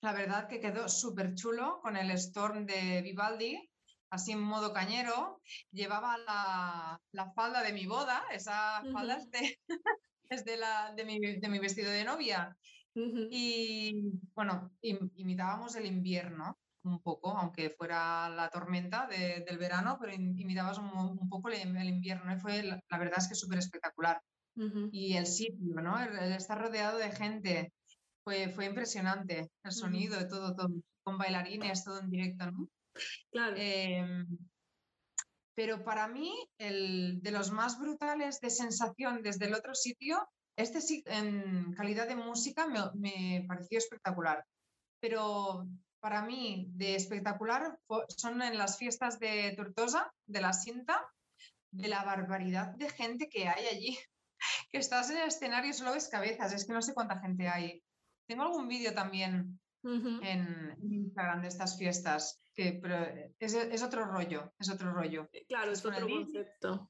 la 0.03 0.11
verdad 0.11 0.47
que 0.49 0.59
quedó 0.59 0.89
súper 0.89 1.33
chulo 1.33 1.79
con 1.81 1.95
el 1.95 2.11
Storm 2.11 2.65
de 2.65 3.01
Vivaldi, 3.01 3.69
así 4.09 4.33
en 4.33 4.41
modo 4.41 4.73
cañero. 4.73 5.41
Llevaba 5.71 6.17
la, 6.17 6.99
la 7.11 7.31
falda 7.31 7.63
de 7.63 7.71
mi 7.71 7.85
boda, 7.85 8.25
esa 8.31 8.83
falda 8.91 9.15
Ujú. 9.15 9.23
es, 9.23 9.31
de, 9.31 9.57
es 10.29 10.43
de, 10.45 10.57
la, 10.57 10.93
de, 10.93 11.05
mi, 11.05 11.19
de 11.19 11.47
mi 11.49 11.57
vestido 11.59 11.89
de 11.89 12.03
novia. 12.03 12.55
Ujú. 12.95 13.27
Y 13.31 13.93
bueno, 14.35 14.71
im- 14.81 15.09
imitábamos 15.15 15.75
el 15.77 15.85
invierno 15.85 16.59
un 16.83 17.01
poco, 17.01 17.37
aunque 17.37 17.69
fuera 17.69 18.27
la 18.27 18.49
tormenta 18.49 19.07
de- 19.07 19.45
del 19.47 19.57
verano, 19.57 19.97
pero 20.01 20.11
im- 20.11 20.37
imitabas 20.37 20.79
un, 20.79 20.89
un 20.91 21.29
poco 21.29 21.47
el, 21.47 21.55
el 21.77 21.87
invierno 21.87 22.35
y 22.35 22.39
fue, 22.39 22.61
la, 22.61 22.77
la 22.89 22.97
verdad 22.97 23.19
es 23.19 23.29
que 23.29 23.35
súper 23.35 23.59
espectacular. 23.59 24.21
Ujú. 24.57 24.89
Y 24.91 25.15
el 25.15 25.25
sitio, 25.25 25.81
¿no? 25.81 25.97
El, 26.03 26.15
el 26.19 26.33
estar 26.33 26.59
rodeado 26.59 26.97
de 26.97 27.09
gente, 27.11 27.73
fue, 28.23 28.49
fue 28.49 28.65
impresionante, 28.65 29.49
el 29.63 29.71
sonido, 29.71 30.27
todo, 30.27 30.55
todo, 30.55 30.69
con 31.03 31.17
bailarines, 31.17 31.83
todo 31.83 31.99
en 31.99 32.09
directo, 32.09 32.51
¿no? 32.51 32.69
Claro. 33.31 33.55
Em, 33.57 34.27
pero 35.55 35.83
para 35.83 36.07
mí, 36.07 36.33
el 36.57 37.21
de 37.21 37.31
los 37.31 37.51
más 37.51 37.79
brutales 37.79 38.39
de 38.39 38.49
sensación 38.49 39.21
desde 39.21 39.45
el 39.45 39.53
otro 39.53 39.75
sitio, 39.75 40.27
este 40.55 40.81
sí, 40.81 41.03
en 41.05 41.73
calidad 41.73 42.07
de 42.07 42.15
música, 42.15 42.67
me, 42.67 42.79
me 42.95 43.45
pareció 43.47 43.77
espectacular. 43.77 44.43
Pero 44.99 45.67
para 45.99 46.21
mí, 46.21 46.67
de 46.71 46.95
espectacular, 46.95 47.77
son 48.09 48.41
en 48.41 48.57
las 48.57 48.77
fiestas 48.77 49.19
de 49.19 49.53
Tortosa, 49.55 50.11
de 50.25 50.41
la 50.41 50.53
Cinta, 50.53 51.07
de 51.71 51.87
la 51.87 52.03
barbaridad 52.03 52.75
de 52.75 52.89
gente 52.89 53.29
que 53.29 53.47
hay 53.47 53.65
allí. 53.67 53.97
Que 54.69 54.79
estás 54.79 55.09
en 55.09 55.17
el 55.19 55.29
escenario 55.29 55.69
y 55.69 55.73
solo 55.73 55.93
ves 55.93 56.09
cabezas, 56.09 56.51
es 56.51 56.65
que 56.65 56.73
no 56.73 56.81
sé 56.81 56.93
cuánta 56.93 57.21
gente 57.21 57.47
hay. 57.47 57.81
Tengo 58.27 58.43
algún 58.43 58.67
vídeo 58.67 58.93
también 58.93 59.59
en 59.83 60.79
en 60.83 60.93
Instagram 60.93 61.41
de 61.41 61.47
estas 61.49 61.77
fiestas, 61.77 62.41
que, 62.55 62.79
pero 62.81 63.05
es, 63.39 63.53
es 63.53 63.83
otro 63.83 64.05
rollo, 64.05 64.53
es 64.59 64.69
otro 64.69 64.93
rollo. 64.93 65.29
Claro, 65.47 65.71
es 65.71 65.79
es 65.79 65.85
otro 65.85 66.07
concepto. 66.07 66.89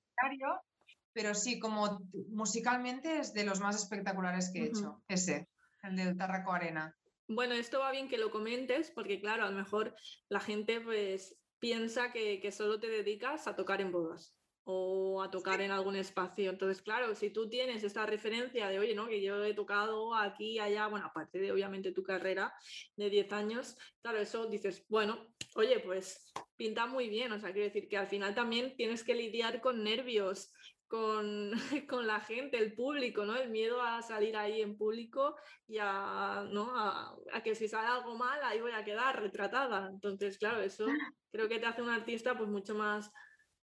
Pero 1.13 1.33
sí, 1.35 1.59
como 1.59 1.99
musicalmente 2.29 3.19
es 3.19 3.33
de 3.33 3.45
los 3.45 3.59
más 3.59 3.75
espectaculares 3.75 4.51
que 4.51 4.63
he 4.63 4.65
hecho, 4.65 5.03
ese, 5.07 5.47
el 5.83 5.95
del 5.95 6.17
Tarraco 6.17 6.53
Arena. 6.53 6.95
Bueno, 7.27 7.53
esto 7.53 7.79
va 7.79 7.91
bien 7.91 8.09
que 8.09 8.17
lo 8.17 8.31
comentes 8.31 8.91
porque, 8.91 9.19
claro, 9.19 9.45
a 9.45 9.49
lo 9.49 9.55
mejor 9.55 9.95
la 10.29 10.39
gente 10.39 10.81
pues 10.81 11.35
piensa 11.59 12.11
que, 12.11 12.39
que 12.39 12.51
solo 12.51 12.79
te 12.79 12.89
dedicas 12.89 13.47
a 13.47 13.55
tocar 13.55 13.79
en 13.79 13.91
bodas 13.91 14.35
o 14.65 15.21
a 15.21 15.29
tocar 15.29 15.61
en 15.61 15.71
algún 15.71 15.95
espacio. 15.95 16.49
Entonces, 16.49 16.81
claro, 16.81 17.15
si 17.15 17.29
tú 17.29 17.49
tienes 17.49 17.83
esta 17.83 18.05
referencia 18.05 18.67
de, 18.69 18.79
oye, 18.79 18.95
¿no? 18.95 19.07
Que 19.07 19.21
yo 19.21 19.43
he 19.43 19.53
tocado 19.53 20.15
aquí, 20.15 20.59
allá, 20.59 20.87
bueno, 20.87 21.07
aparte 21.07 21.39
de 21.39 21.51
obviamente 21.51 21.91
tu 21.91 22.03
carrera 22.03 22.53
de 22.95 23.09
10 23.09 23.31
años, 23.33 23.77
claro, 24.01 24.19
eso 24.19 24.47
dices, 24.47 24.85
bueno, 24.87 25.27
oye, 25.55 25.79
pues 25.79 26.31
pinta 26.55 26.85
muy 26.85 27.09
bien. 27.09 27.31
O 27.33 27.39
sea, 27.39 27.51
quiero 27.51 27.65
decir 27.65 27.89
que 27.89 27.97
al 27.97 28.07
final 28.07 28.33
también 28.35 28.75
tienes 28.75 29.03
que 29.03 29.15
lidiar 29.15 29.61
con 29.61 29.83
nervios. 29.83 30.51
Con, 30.85 31.49
con 31.89 32.05
la 32.05 32.19
gente, 32.19 32.59
el 32.59 32.75
público, 32.75 33.25
¿no? 33.25 33.35
El 33.35 33.49
miedo 33.49 33.81
a 33.81 34.03
salir 34.03 34.37
ahí 34.37 34.61
en 34.61 34.77
público 34.77 35.35
y 35.67 35.79
a, 35.81 36.45
¿no? 36.51 36.77
a, 36.77 37.15
a 37.31 37.41
que 37.41 37.55
si 37.55 37.67
sale 37.67 37.87
algo 37.87 38.15
mal, 38.15 38.39
ahí 38.43 38.61
voy 38.61 38.73
a 38.73 38.83
quedar 38.83 39.19
retratada. 39.19 39.89
Entonces, 39.91 40.37
claro, 40.37 40.61
eso 40.61 40.85
creo 41.31 41.49
que 41.49 41.57
te 41.57 41.65
hace 41.65 41.81
un 41.81 41.89
artista 41.89 42.37
pues 42.37 42.47
mucho 42.47 42.75
más 42.75 43.11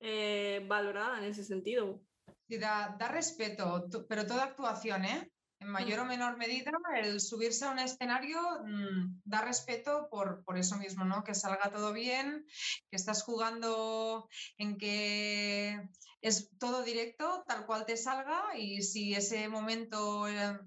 eh, 0.01 0.64
valorada 0.68 1.18
en 1.18 1.24
ese 1.24 1.45
sentido. 1.45 2.01
Sí, 2.49 2.59
da, 2.59 2.97
da 2.99 3.09
respeto, 3.09 3.88
to- 3.90 4.07
pero 4.07 4.26
toda 4.26 4.45
actuación, 4.45 5.05
¿eh? 5.05 5.30
En 5.61 5.68
mayor 5.70 6.01
o 6.01 6.05
menor 6.05 6.36
medida, 6.36 6.72
el 6.97 7.20
subirse 7.20 7.64
a 7.64 7.70
un 7.70 7.78
escenario 7.78 8.38
mm, 8.64 9.22
da 9.24 9.40
respeto 9.40 10.09
por, 10.11 10.45
por 10.45 10.59
eso 10.59 10.76
mismo, 10.76 11.05
¿no? 11.05 11.22
Que 11.24 11.34
salga 11.34 11.70
todo 11.70 11.92
bien, 11.92 12.45
que 12.90 12.97
estás 12.97 13.22
jugando 13.22 14.28
en 14.59 14.76
que 14.76 15.88
es 16.20 16.51
todo 16.59 16.82
directo, 16.82 17.45
tal 17.47 17.64
cual 17.66 17.86
te 17.86 17.97
salga, 17.97 18.57
y 18.59 18.82
si 18.82 19.14
ese 19.14 19.49
momento 19.49 20.28
eh, 20.28 20.59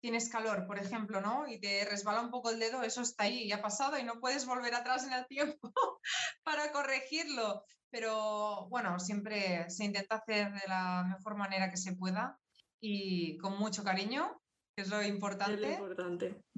tienes 0.00 0.28
calor, 0.28 0.66
por 0.66 0.78
ejemplo, 0.78 1.20
¿no? 1.20 1.46
Y 1.46 1.60
te 1.60 1.84
resbala 1.84 2.20
un 2.20 2.30
poco 2.30 2.50
el 2.50 2.58
dedo, 2.58 2.82
eso 2.82 3.02
está 3.02 3.24
ahí, 3.24 3.46
ya 3.48 3.56
ha 3.56 3.62
pasado 3.62 3.96
y 3.98 4.02
no 4.02 4.18
puedes 4.18 4.44
volver 4.46 4.74
atrás 4.74 5.04
en 5.06 5.12
el 5.12 5.26
tiempo 5.26 5.72
para 6.42 6.72
corregirlo. 6.72 7.64
Pero 7.92 8.68
bueno, 8.70 8.98
siempre 8.98 9.68
se 9.68 9.84
intenta 9.84 10.16
hacer 10.16 10.50
de 10.50 10.66
la 10.66 11.04
mejor 11.06 11.36
manera 11.36 11.70
que 11.70 11.76
se 11.76 11.94
pueda 11.94 12.40
y 12.80 13.36
con 13.36 13.58
mucho 13.58 13.84
cariño, 13.84 14.40
que 14.74 14.82
es 14.82 14.88
lo 14.88 14.98
Es 14.98 15.06
lo 15.08 15.14
importante. 15.14 15.72
importante. 15.72 16.42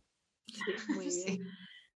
Sí, 0.46 0.60
muy 0.88 1.06
bien. 1.06 1.10
Sí. 1.10 1.40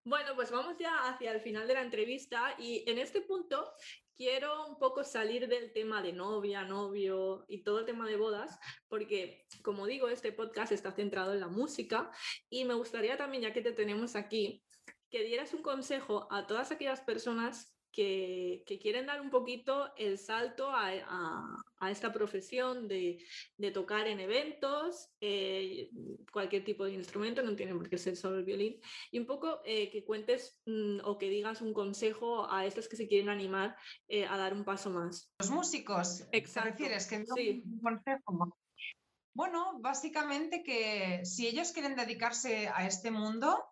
Bueno, 0.05 0.35
pues 0.35 0.51
vamos 0.51 0.77
ya 0.81 1.09
hacia 1.09 1.31
el 1.33 1.41
final 1.41 1.69
de 1.69 1.75
la 1.75 1.83
entrevista 1.83 2.57
y 2.59 2.83
en 2.91 2.99
este 2.99 3.21
punto 3.21 3.71
quiero 4.17 4.67
un 4.67 4.79
poco 4.79 5.05
salir 5.05 5.47
del 5.47 5.73
tema 5.73 6.03
de 6.03 6.13
novia, 6.13 6.65
novio 6.65 7.45
y 7.47 7.63
todo 7.63 7.81
el 7.81 7.85
tema 7.85 8.09
de 8.09 8.17
bodas, 8.17 8.59
porque 8.89 9.47
como 9.63 9.87
digo, 9.87 10.09
este 10.09 10.33
podcast 10.33 10.73
está 10.73 10.91
centrado 10.91 11.35
en 11.35 11.41
la 11.41 11.49
música 11.49 12.11
y 12.51 12.65
me 12.65 12.75
gustaría 12.75 13.17
también, 13.17 13.45
ya 13.45 13.53
que 13.53 13.61
te 13.61 13.73
tenemos 13.73 14.17
aquí, 14.17 14.65
que 15.11 15.23
dieras 15.23 15.55
un 15.55 15.63
consejo 15.63 16.27
a 16.33 16.47
todas 16.49 16.73
aquellas 16.73 17.03
personas 17.03 17.78
que, 17.93 18.63
que 18.67 18.79
quieren 18.79 19.07
dar 19.07 19.21
un 19.21 19.31
poquito 19.31 19.93
el 19.97 20.19
salto 20.19 20.71
a, 20.71 20.89
a- 20.89 21.63
a 21.81 21.91
esta 21.93 22.13
profesión 22.13 22.89
de, 22.89 23.25
de 23.57 23.71
tocar 23.71 24.09
en 24.09 24.19
eventos, 24.19 25.11
eh, 25.21 25.91
cualquier 26.33 26.65
tipo 26.65 26.85
de 26.85 26.95
instrumento, 26.95 27.43
no 27.43 27.55
tiene 27.55 27.73
por 27.75 27.89
qué 27.89 27.99
ser 27.99 28.17
solo 28.17 28.39
el 28.39 28.45
violín, 28.45 28.81
y 29.13 29.19
un 29.21 29.27
poco 29.27 29.61
eh, 29.65 29.89
que 29.91 30.05
cuentes 30.05 30.61
mm, 30.67 30.99
o 31.05 31.19
que 31.19 31.29
digas 31.29 31.63
un 31.63 31.73
consejo 31.73 32.51
a 32.51 32.67
estos 32.67 32.89
que 32.89 32.97
se 32.97 33.07
quieren 33.07 33.29
animar 33.29 33.77
eh, 34.09 34.27
a 34.27 34.37
dar 34.37 34.55
un 34.55 34.65
paso 34.65 34.91
más. 34.91 35.33
Los 35.39 35.51
músicos, 35.51 36.27
Exacto, 36.33 36.69
¿te 36.69 36.71
refieres? 36.71 37.07
Que 37.07 37.19
digo 37.21 37.35
sí. 37.37 37.63
un 37.65 37.81
consejo. 37.81 38.59
Bueno, 39.35 39.79
básicamente 39.79 40.65
que 40.65 41.25
si 41.25 41.47
ellos 41.47 41.71
quieren 41.71 41.95
dedicarse 41.95 42.69
a 42.75 42.87
este 42.89 43.13
mundo, 43.13 43.65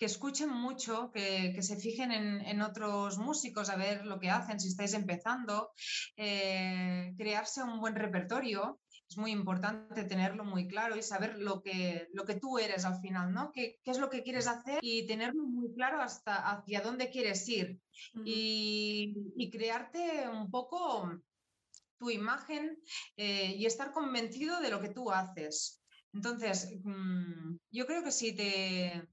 que 0.00 0.06
escuchen 0.06 0.48
mucho, 0.48 1.10
que, 1.12 1.52
que 1.54 1.62
se 1.62 1.76
fijen 1.76 2.10
en, 2.10 2.40
en 2.40 2.62
otros 2.62 3.18
músicos, 3.18 3.68
a 3.68 3.76
ver 3.76 4.06
lo 4.06 4.18
que 4.18 4.30
hacen, 4.30 4.58
si 4.58 4.68
estáis 4.68 4.94
empezando, 4.94 5.72
eh, 6.16 7.12
crearse 7.18 7.62
un 7.62 7.80
buen 7.80 7.94
repertorio. 7.94 8.80
Es 9.10 9.18
muy 9.18 9.30
importante 9.30 10.04
tenerlo 10.04 10.42
muy 10.42 10.66
claro 10.66 10.96
y 10.96 11.02
saber 11.02 11.38
lo 11.38 11.60
que, 11.60 12.08
lo 12.14 12.24
que 12.24 12.36
tú 12.36 12.58
eres 12.58 12.86
al 12.86 12.98
final, 13.02 13.34
¿no? 13.34 13.52
¿Qué, 13.52 13.78
qué 13.84 13.90
es 13.90 13.98
lo 13.98 14.08
que 14.08 14.22
quieres 14.22 14.46
hacer? 14.46 14.78
Y 14.80 15.06
tenerlo 15.06 15.42
muy 15.42 15.70
claro 15.74 16.00
hasta 16.00 16.50
hacia 16.50 16.80
dónde 16.80 17.10
quieres 17.10 17.46
ir 17.46 17.78
y, 18.24 19.14
y 19.36 19.50
crearte 19.50 20.26
un 20.28 20.50
poco 20.50 21.12
tu 21.98 22.08
imagen 22.08 22.78
eh, 23.16 23.54
y 23.54 23.66
estar 23.66 23.92
convencido 23.92 24.62
de 24.62 24.70
lo 24.70 24.80
que 24.80 24.88
tú 24.88 25.10
haces. 25.10 25.82
Entonces, 26.14 26.72
mm, 26.84 27.56
yo 27.70 27.86
creo 27.86 28.02
que 28.02 28.12
si 28.12 28.34
te, 28.34 29.06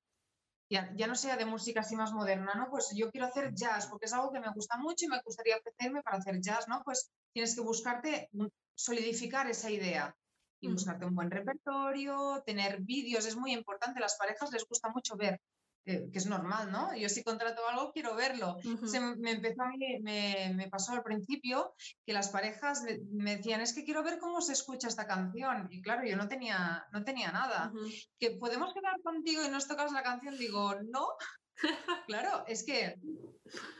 ya, 0.69 0.91
ya 0.95 1.07
no 1.07 1.15
sea 1.15 1.37
de 1.37 1.45
música 1.45 1.81
así 1.81 1.95
más 1.95 2.11
moderna, 2.11 2.53
¿no? 2.55 2.69
Pues 2.69 2.91
yo 2.95 3.09
quiero 3.09 3.27
hacer 3.27 3.53
jazz 3.53 3.87
porque 3.87 4.05
es 4.05 4.13
algo 4.13 4.31
que 4.31 4.39
me 4.39 4.51
gusta 4.51 4.77
mucho 4.77 5.05
y 5.05 5.09
me 5.09 5.21
gustaría 5.21 5.57
ofrecerme 5.57 6.01
para 6.01 6.17
hacer 6.17 6.39
jazz, 6.41 6.67
¿no? 6.67 6.81
Pues 6.83 7.11
tienes 7.33 7.55
que 7.55 7.61
buscarte, 7.61 8.29
solidificar 8.75 9.49
esa 9.49 9.69
idea 9.69 10.15
y 10.59 10.71
buscarte 10.71 11.05
un 11.05 11.15
buen 11.15 11.31
repertorio, 11.31 12.43
tener 12.45 12.81
vídeos, 12.81 13.25
es 13.25 13.35
muy 13.35 13.53
importante, 13.53 13.99
las 13.99 14.17
parejas 14.17 14.51
les 14.51 14.67
gusta 14.67 14.89
mucho 14.89 15.15
ver 15.15 15.39
que 15.87 16.17
es 16.19 16.25
normal, 16.25 16.71
¿no? 16.71 16.93
Yo 16.95 17.07
si 17.07 17.23
contrato 17.23 17.61
algo 17.67 17.91
quiero 17.93 18.15
verlo. 18.15 18.57
Se 18.85 18.99
me 18.99 19.31
empezó 19.31 19.63
a 19.63 19.69
mí, 19.69 19.99
me, 20.01 20.67
pasó 20.69 20.91
al 20.91 21.03
principio 21.03 21.73
que 22.05 22.13
las 22.13 22.29
parejas 22.29 22.83
me, 23.11 23.37
decían, 23.37 23.61
es 23.61 23.73
que 23.73 23.85
quiero 23.85 24.03
ver 24.03 24.19
cómo 24.19 24.41
se 24.41 24.53
escucha 24.53 24.89
esta 24.89 25.07
canción. 25.07 25.67
Y 25.71 25.81
claro, 25.81 26.05
yo 26.05 26.17
no 26.17 26.27
tenía, 26.27 26.85
no 26.91 27.03
tenía 27.03 27.31
nada. 27.31 27.71
Que 28.19 28.31
podemos 28.31 28.73
quedar 28.73 29.01
contigo 29.01 29.43
y 29.45 29.49
nos 29.49 29.67
tocas 29.67 29.91
la 29.93 30.03
canción, 30.03 30.37
digo, 30.37 30.75
no. 30.91 31.07
claro, 32.07 32.43
es 32.47 32.65
que, 32.65 32.95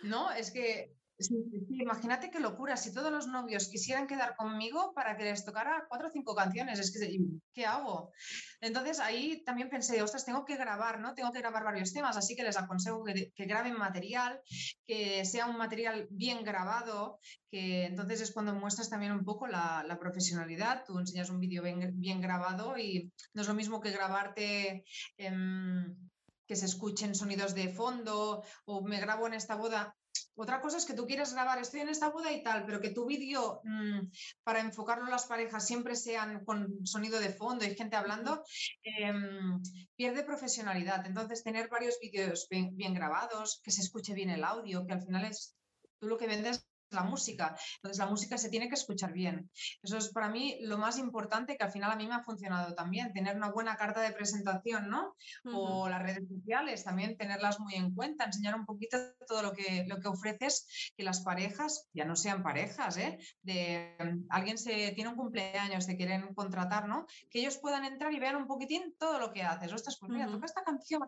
no, 0.03 0.31
es 0.31 0.51
que 0.51 0.96
imagínate 1.19 2.29
qué 2.29 2.39
locura, 2.39 2.77
si 2.77 2.93
todos 2.93 3.11
los 3.11 3.27
novios 3.27 3.69
quisieran 3.69 4.07
quedar 4.07 4.35
conmigo 4.35 4.93
para 4.93 5.17
que 5.17 5.23
les 5.23 5.43
tocara 5.43 5.85
cuatro 5.89 6.09
o 6.09 6.11
cinco 6.11 6.35
canciones, 6.35 6.79
es 6.79 6.91
que, 6.91 7.17
¿qué 7.53 7.65
hago? 7.65 8.11
Entonces 8.61 8.99
ahí 8.99 9.43
también 9.43 9.69
pensé, 9.69 10.01
ostras, 10.01 10.25
tengo 10.25 10.45
que 10.45 10.55
grabar, 10.55 10.99
¿no? 10.99 11.13
Tengo 11.15 11.31
que 11.31 11.39
grabar 11.39 11.63
varios 11.63 11.91
temas, 11.91 12.17
así 12.17 12.35
que 12.35 12.43
les 12.43 12.57
aconsejo 12.57 13.03
que, 13.03 13.31
graben 13.35 13.77
material, 13.77 14.39
que 14.85 15.25
sea 15.25 15.47
un 15.47 15.57
material 15.57 16.07
bien 16.11 16.43
grabado, 16.43 17.19
que 17.49 17.85
entonces 17.85 18.21
es 18.21 18.31
cuando 18.31 18.53
muestras 18.53 18.89
también 18.89 19.11
un 19.11 19.25
poco 19.25 19.47
la, 19.47 19.97
profesionalidad, 19.99 20.83
tú 20.85 20.99
enseñas 20.99 21.31
un 21.31 21.39
vídeo 21.39 21.63
bien, 21.63 22.21
grabado 22.21 22.77
y 22.77 23.11
no 23.33 23.41
es 23.41 23.47
lo 23.47 23.55
mismo 23.55 23.81
que 23.81 23.91
grabarte... 23.91 24.83
que 26.47 26.55
se 26.55 26.65
escuchen 26.65 27.13
sonidos 27.13 27.53
de 27.53 27.67
fondo 27.73 28.41
o 28.63 28.81
me 28.81 29.01
grabo 29.01 29.27
en 29.27 29.33
esta 29.33 29.55
boda 29.55 29.93
otra 30.35 30.61
cosa 30.61 30.77
es 30.77 30.85
que 30.85 30.93
tú 30.93 31.05
quieres 31.05 31.33
grabar, 31.33 31.59
estoy 31.59 31.81
en 31.81 31.89
esta 31.89 32.09
boda 32.09 32.31
y 32.31 32.43
tal, 32.43 32.65
pero 32.65 32.79
que 32.81 32.91
tu 32.91 33.05
vídeo 33.05 33.61
mm, 33.63 34.09
para 34.43 34.59
enfocarlo 34.59 35.05
a 35.05 35.09
las 35.09 35.25
parejas 35.25 35.65
siempre 35.65 35.95
sean 35.95 36.43
con 36.45 36.85
sonido 36.85 37.19
de 37.19 37.29
fondo 37.29 37.65
y 37.65 37.75
gente 37.75 37.95
hablando, 37.95 38.43
em, 38.83 39.61
pierde 39.95 40.23
profesionalidad. 40.23 41.05
Entonces, 41.05 41.43
tener 41.43 41.69
varios 41.69 41.97
vídeos 42.01 42.47
bien, 42.49 42.93
grabados, 42.93 43.59
que 43.63 43.71
se 43.71 43.81
escuche 43.81 44.13
bien 44.13 44.29
el 44.29 44.43
audio, 44.43 44.85
que 44.85 44.93
al 44.93 45.01
final 45.01 45.25
es 45.25 45.55
tú 45.99 46.07
lo 46.07 46.17
que 46.17 46.27
vendes 46.27 46.65
la 46.89 47.03
música. 47.03 47.55
Entonces, 47.77 47.99
la 47.99 48.09
música 48.09 48.37
se 48.37 48.49
tiene 48.49 48.67
que 48.67 48.75
escuchar 48.75 49.13
bien. 49.13 49.49
Eso 49.81 49.97
es 49.97 50.09
para 50.09 50.29
mí 50.29 50.57
lo 50.61 50.77
más 50.77 50.97
importante 50.97 51.57
que 51.57 51.63
al 51.63 51.71
final 51.71 51.91
a 51.91 51.95
mí 51.95 52.07
me 52.07 52.15
ha 52.15 52.23
funcionado 52.23 52.73
también, 52.73 53.13
tener 53.13 53.35
una 53.35 53.51
buena 53.51 53.75
carta 53.75 54.01
de 54.01 54.11
presentación, 54.11 54.89
¿no? 54.89 55.15
O 55.53 55.89
las 55.89 56.01
redes 56.01 56.27
sociales, 56.27 56.83
también 56.83 57.17
tenerlas 57.17 57.59
muy 57.59 57.75
en 57.75 57.93
cuenta, 57.93 58.25
enseñar 58.25 58.55
un 58.55 58.65
poquito 58.65 58.97
todo 59.27 59.41
lo 59.41 59.53
que, 59.53 59.85
lo 59.87 59.99
que 59.99 60.07
ofreces, 60.07 60.93
que 60.95 61.03
las 61.03 61.21
parejas 61.21 61.87
ya 61.93 62.05
no 62.05 62.15
sean 62.15 62.43
parejas, 62.43 62.97
¿eh? 62.97 63.17
De 63.41 63.97
alguien 64.29 64.57
se 64.57 64.91
tiene 64.91 65.09
un 65.09 65.15
cumpleaños, 65.15 65.85
te 65.85 65.97
quieren 65.97 66.33
contratar, 66.33 66.87
¿no? 66.87 67.05
Que 67.29 67.39
ellos 67.39 67.57
puedan 67.57 67.85
entrar 67.85 68.13
y 68.13 68.19
vean 68.19 68.35
un 68.35 68.47
poquitín 68.47 68.95
todo 68.97 69.19
lo 69.19 69.31
que 69.31 69.43
haces. 69.43 69.71
Ostras, 69.73 69.97
pues 69.99 70.11
mira, 70.11 70.27
toca 70.27 70.45
esta 70.45 70.63
canción 70.63 71.01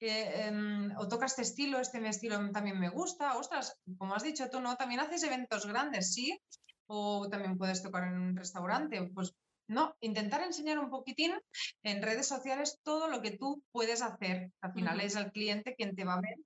em, 0.00 0.92
o 0.96 1.08
toca 1.08 1.26
este 1.26 1.42
estilo, 1.42 1.78
este 1.78 2.06
estilo 2.08 2.50
también 2.50 2.78
me 2.78 2.88
gusta. 2.88 3.36
Ostras, 3.36 3.80
como 3.96 4.14
has 4.14 4.22
dicho 4.22 4.48
tú, 4.50 4.60
¿no? 4.60 4.76
También 4.76 4.97
haces 5.00 5.22
eventos 5.22 5.66
grandes, 5.66 6.12
sí, 6.14 6.40
o 6.86 7.28
también 7.28 7.58
puedes 7.58 7.82
tocar 7.82 8.04
en 8.04 8.18
un 8.18 8.36
restaurante, 8.36 9.02
pues 9.14 9.34
no, 9.68 9.94
intentar 10.00 10.42
enseñar 10.42 10.78
un 10.78 10.88
poquitín 10.88 11.34
en 11.82 12.02
redes 12.02 12.26
sociales 12.26 12.80
todo 12.82 13.08
lo 13.08 13.20
que 13.20 13.36
tú 13.36 13.62
puedes 13.70 14.00
hacer. 14.00 14.50
Al 14.62 14.72
final 14.72 15.00
es 15.00 15.14
el 15.14 15.30
cliente 15.30 15.74
quien 15.74 15.94
te 15.94 16.04
va 16.04 16.14
a 16.14 16.20
ver 16.20 16.36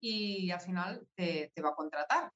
y 0.00 0.50
al 0.52 0.60
final 0.60 1.06
te, 1.16 1.50
va 1.62 1.70
a 1.70 1.74
contratar. 1.74 2.32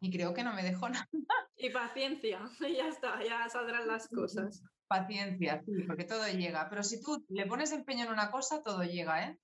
Y 0.00 0.10
creo 0.12 0.34
que 0.34 0.44
no 0.44 0.54
me 0.54 0.62
dejo 0.62 0.88
nada. 0.88 1.08
Y 1.56 1.70
paciencia, 1.70 2.48
ya 2.60 2.88
está, 2.88 3.22
ya 3.24 3.48
saldrán 3.48 3.88
las 3.88 4.08
cosas. 4.08 4.62
Paciencia, 4.86 5.62
sí, 5.64 5.82
porque 5.84 6.04
todo 6.04 6.28
llega. 6.28 6.68
Pero 6.70 6.84
si 6.84 7.02
tú 7.02 7.24
le 7.28 7.46
pones 7.46 7.72
empeño 7.72 8.04
en 8.04 8.12
una 8.12 8.30
cosa, 8.30 8.62
todo 8.62 8.84
llega, 8.84 9.26
¿eh? 9.26 9.38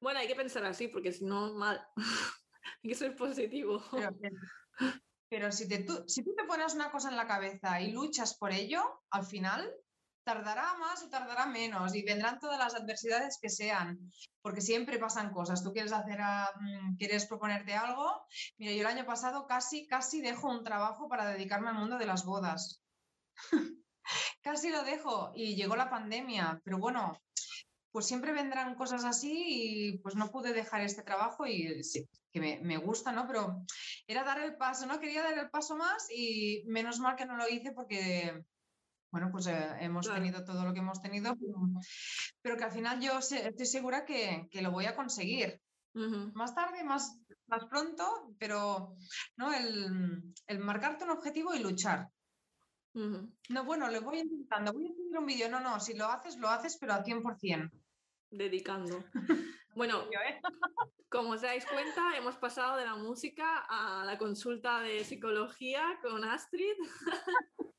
Bueno, 0.00 0.18
hay 0.18 0.26
que 0.26 0.34
pensar 0.34 0.64
así, 0.64 0.88
porque 0.88 1.12
si 1.12 1.24
no, 1.24 1.54
mal. 1.54 1.80
Hay 2.82 2.90
que 2.90 2.94
ser 2.94 3.16
positivo. 3.16 3.82
Pero, 5.30 5.52
si, 5.52 5.68
te, 5.68 5.80
tú, 5.80 6.04
si 6.06 6.22
tú 6.22 6.34
te 6.34 6.44
pones 6.44 6.74
una 6.74 6.90
cosa 6.90 7.10
en 7.10 7.16
la 7.16 7.26
cabeza 7.26 7.80
y 7.80 7.92
luchas 7.92 8.36
por 8.38 8.52
ello, 8.52 9.02
al 9.10 9.26
final 9.26 9.70
tardará 10.24 10.74
más 10.78 11.02
o 11.02 11.08
tardará 11.08 11.46
menos 11.46 11.94
y 11.94 12.02
vendrán 12.02 12.38
todas 12.38 12.58
las 12.58 12.74
adversidades 12.74 13.38
que 13.40 13.48
sean, 13.48 13.98
porque 14.42 14.60
siempre 14.60 14.98
pasan 14.98 15.32
cosas. 15.32 15.62
Tú 15.62 15.72
quieres 15.72 15.92
hacer, 15.92 16.18
mm, 16.20 16.96
quieres 16.96 17.26
proponerte 17.26 17.74
algo. 17.74 18.26
Mira, 18.58 18.72
yo 18.72 18.80
el 18.80 18.86
año 18.86 19.06
pasado 19.06 19.46
casi, 19.46 19.86
casi 19.86 20.20
dejo 20.20 20.50
un 20.50 20.64
trabajo 20.64 21.08
para 21.08 21.30
dedicarme 21.30 21.70
al 21.70 21.78
mundo 21.78 21.96
de 21.96 22.06
las 22.06 22.24
bodas. 22.24 22.82
casi 24.42 24.70
lo 24.70 24.82
dejo 24.84 25.32
y 25.34 25.56
llegó 25.56 25.76
la 25.76 25.90
pandemia, 25.90 26.60
pero 26.64 26.78
bueno, 26.78 27.18
pues 27.90 28.06
siempre 28.06 28.32
vendrán 28.32 28.74
cosas 28.74 29.04
así 29.04 29.44
y 29.46 29.98
pues 29.98 30.14
no 30.14 30.30
pude 30.30 30.52
dejar 30.52 30.82
este 30.82 31.02
trabajo 31.02 31.46
y 31.46 31.82
sí, 31.84 32.06
que 32.32 32.60
me, 32.62 32.76
gusta, 32.78 33.12
¿no? 33.12 33.26
Pero 33.26 33.64
era 34.06 34.24
dar 34.24 34.40
el 34.40 34.56
paso, 34.56 34.86
¿no? 34.86 35.00
Quería 35.00 35.22
dar 35.22 35.38
el 35.38 35.50
paso 35.50 35.76
más 35.76 36.08
y 36.10 36.64
menos 36.66 37.00
mal 37.00 37.16
que 37.16 37.26
no 37.26 37.36
lo 37.36 37.48
hice 37.48 37.72
porque, 37.72 38.44
bueno, 39.10 39.30
pues 39.32 39.46
eh, 39.46 39.76
hemos 39.80 40.06
tenido 40.06 40.44
todo 40.44 40.64
lo 40.64 40.72
que 40.72 40.80
hemos 40.80 41.00
tenido, 41.00 41.36
pero, 42.42 42.56
que 42.56 42.64
al 42.64 42.72
final 42.72 43.00
yo 43.00 43.18
estoy 43.18 43.66
segura 43.66 44.04
que, 44.04 44.48
lo 44.52 44.70
voy 44.70 44.86
a 44.86 44.96
conseguir. 44.96 45.60
Más 46.34 46.54
tarde, 46.54 46.84
más, 46.84 47.18
más 47.48 47.64
pronto, 47.64 48.32
pero 48.38 48.94
¿no? 49.36 49.52
el, 49.52 50.22
el 50.46 50.58
marcarte 50.60 51.04
un 51.04 51.10
objetivo 51.10 51.54
y 51.54 51.58
luchar. 51.58 52.08
No, 52.94 53.64
bueno, 53.64 53.88
lo 53.90 54.02
voy 54.02 54.20
intentando, 54.20 54.72
voy 54.72 54.86
a 54.86 54.94
subir 54.94 55.18
un 55.18 55.26
vídeo. 55.26 55.48
No, 55.48 55.60
no, 55.60 55.78
si 55.78 55.94
lo 55.94 56.06
haces, 56.06 56.36
lo 56.36 56.48
haces, 56.48 56.76
pero 56.78 56.94
al 56.94 57.04
100%. 57.04 57.70
Dedicando. 58.30 59.04
Bueno, 59.78 60.02
¿eh? 60.10 60.40
como 61.08 61.30
os 61.34 61.42
dais 61.42 61.64
cuenta, 61.64 62.16
hemos 62.16 62.34
pasado 62.34 62.76
de 62.78 62.84
la 62.84 62.96
música 62.96 63.64
a 63.68 64.04
la 64.04 64.18
consulta 64.18 64.80
de 64.80 65.04
psicología 65.04 66.00
con 66.02 66.24
Astrid. 66.24 66.74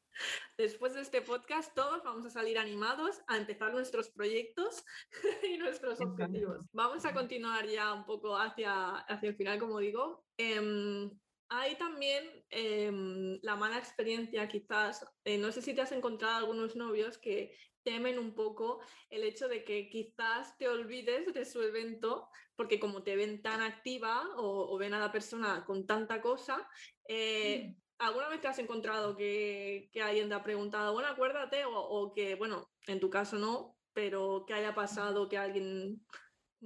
Después 0.58 0.94
de 0.94 1.02
este 1.02 1.22
podcast, 1.22 1.76
todos 1.76 2.02
vamos 2.06 2.26
a 2.26 2.30
salir 2.30 2.58
animados 2.58 3.20
a 3.28 3.36
empezar 3.36 3.74
nuestros 3.74 4.10
proyectos 4.12 4.86
y 5.44 5.58
nuestros 5.58 6.00
objetivos. 6.00 6.66
Vamos 6.72 7.04
a 7.04 7.14
continuar 7.14 7.68
ya 7.68 7.94
un 7.94 8.06
poco 8.06 8.38
hacia, 8.38 9.00
hacia 9.00 9.28
el 9.28 9.36
final, 9.36 9.60
como 9.60 9.80
digo. 9.80 10.24
Em, 10.38 11.12
hay 11.50 11.76
también 11.76 12.24
em, 12.50 13.40
la 13.42 13.58
mala 13.58 13.78
experiencia, 13.78 14.48
quizás, 14.48 15.06
eh, 15.26 15.38
no 15.38 15.52
sé 15.52 15.62
si 15.62 15.74
te 15.74 15.82
has 15.82 15.92
encontrado 15.92 16.38
algunos 16.38 16.78
novios 16.78 17.18
que 17.18 17.54
temen 17.90 18.20
un 18.20 18.36
poco 18.36 18.82
el 19.10 19.24
hecho 19.24 19.48
de 19.48 19.64
que 19.64 19.90
quizás 19.90 20.56
te 20.60 20.68
olvides 20.68 21.34
de 21.34 21.44
su 21.44 21.60
evento, 21.64 22.30
porque 22.56 22.80
como 22.80 23.02
te 23.02 23.16
ven 23.16 23.42
tan 23.42 23.62
activa 23.62 24.22
o, 24.38 24.78
ven 24.78 24.94
a 24.94 25.00
la 25.00 25.12
persona 25.12 25.66
con 25.66 25.88
tanta 25.88 26.22
cosa, 26.22 26.70
eh, 27.08 27.70
mm. 27.70 27.76
¿alguna 27.98 28.30
vez 28.30 28.42
te 28.42 28.48
has 28.48 28.60
encontrado 28.60 29.16
que, 29.16 29.90
alguien 30.04 30.30
te 30.30 30.36
ha 30.36 30.44
preguntado, 30.44 30.94
bueno, 30.94 31.10
acuérdate, 31.10 31.64
o, 31.66 32.14
que, 32.14 32.36
bueno, 32.36 32.70
en 32.86 33.00
tu 33.00 33.10
caso 33.10 33.40
no, 33.40 33.76
pero 33.92 34.46
que 34.46 34.54
haya 34.54 34.76
pasado 34.76 35.28
que 35.28 35.40
alguien... 35.40 36.06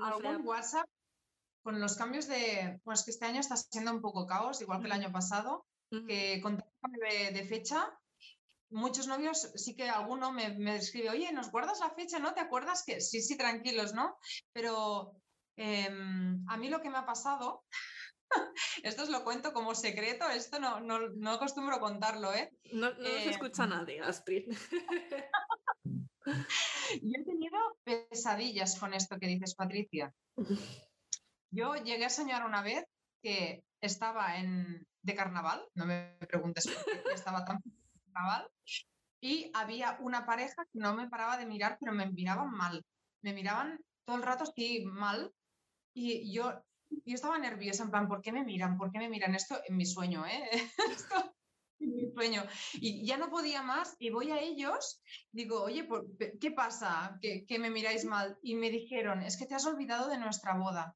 ¿Algún 0.01 0.45
WhatsApp 0.45 0.89
con 1.61 1.79
los 1.79 1.95
cambios 1.95 2.27
de, 2.27 2.81
pues 2.83 3.05
que 3.05 3.11
este 3.11 3.25
año 3.25 3.39
está 3.39 3.55
siendo 3.55 3.93
un 3.93 4.01
poco 4.01 4.25
caos, 4.25 4.61
igual 4.61 4.81
que 4.81 4.87
el 4.87 4.91
año 4.91 5.13
pasado, 5.13 5.65
que 5.89 6.41
con 6.41 6.57
de, 6.57 7.31
de, 7.31 7.45
fecha, 7.45 7.97
muchos 8.73 9.07
novios, 9.07 9.51
sí 9.55 9.75
que 9.75 9.89
alguno 9.89 10.31
me, 10.31 10.49
me, 10.57 10.75
escribe, 10.75 11.09
oye, 11.09 11.31
¿nos 11.31 11.51
guardas 11.51 11.79
la 11.79 11.91
fecha? 11.91 12.19
¿No 12.19 12.33
te 12.33 12.41
acuerdas 12.41 12.83
que 12.85 12.99
sí, 12.99 13.21
sí, 13.21 13.37
tranquilos, 13.37 13.93
¿no? 13.93 14.17
Pero 14.51 15.15
em, 15.55 16.43
a 16.49 16.57
mí 16.57 16.69
lo 16.69 16.81
que 16.81 16.89
me 16.89 16.97
ha 16.97 17.05
pasado, 17.05 17.63
esto 18.83 19.03
os 19.03 19.09
lo 19.09 19.23
cuento 19.23 19.53
como 19.53 19.75
secreto, 19.75 20.29
esto 20.29 20.59
no, 20.59 20.79
no, 20.79 20.99
no 21.09 21.31
acostumbro 21.31 21.79
contarlo, 21.79 22.33
¿eh? 22.33 22.51
No, 22.71 22.91
no 22.93 23.05
se 23.05 23.29
escucha 23.29 23.63
em, 23.63 23.69
nadie, 23.69 24.01
Astrid. 24.01 24.49
Yo 26.25 27.19
he 27.19 27.23
tenido 27.23 27.57
pesadillas 27.83 28.79
con 28.79 28.93
esto 28.93 29.17
que 29.19 29.27
dices, 29.27 29.55
Patricia. 29.55 30.13
Yo 31.51 31.75
llegué 31.75 32.05
a 32.05 32.09
soñar 32.09 32.45
una 32.45 32.61
vez 32.61 32.85
que 33.21 33.63
estaba 33.81 34.37
en, 34.37 34.87
de 35.01 35.15
carnaval, 35.15 35.65
no 35.75 35.85
me 35.85 36.17
preguntes 36.27 36.67
por 36.67 37.03
qué 37.03 37.13
estaba 37.13 37.45
tan 37.45 37.59
carnaval, 38.13 38.49
y 39.21 39.49
había 39.53 39.97
una 40.01 40.25
pareja 40.25 40.65
que 40.71 40.79
no 40.79 40.93
me 40.93 41.09
paraba 41.09 41.37
de 41.37 41.45
mirar, 41.45 41.77
pero 41.79 41.93
me 41.93 42.11
miraban 42.11 42.51
mal. 42.51 42.85
Me 43.21 43.33
miraban 43.33 43.79
todo 44.05 44.17
el 44.17 44.23
rato 44.23 44.43
así 44.43 44.83
mal, 44.85 45.31
y 45.95 46.33
yo, 46.33 46.51
yo 46.89 47.15
estaba 47.15 47.37
nerviosa, 47.37 47.83
en 47.83 47.91
plan, 47.91 48.07
¿por 48.07 48.21
qué 48.21 48.31
me 48.31 48.43
miran? 48.43 48.77
¿Por 48.77 48.91
qué 48.91 48.99
me 48.99 49.09
miran? 49.09 49.35
Esto 49.35 49.59
en 49.65 49.77
mi 49.77 49.85
sueño, 49.85 50.25
¿eh? 50.25 50.49
Esto 50.91 51.33
en 51.79 51.95
mi 51.95 52.11
sueño. 52.11 52.43
Y 52.73 53.05
ya 53.05 53.17
no 53.17 53.29
podía 53.29 53.61
más, 53.61 53.95
y 53.99 54.09
voy 54.09 54.31
a 54.31 54.39
ellos, 54.39 55.01
digo, 55.31 55.63
oye, 55.63 55.87
¿qué 56.41 56.51
pasa? 56.51 57.17
¿Que, 57.21 57.45
que 57.45 57.59
me 57.59 57.69
miráis 57.69 58.05
mal? 58.05 58.37
Y 58.41 58.55
me 58.55 58.69
dijeron, 58.69 59.21
es 59.21 59.37
que 59.37 59.45
te 59.45 59.55
has 59.55 59.65
olvidado 59.65 60.09
de 60.09 60.17
nuestra 60.17 60.57
boda 60.57 60.95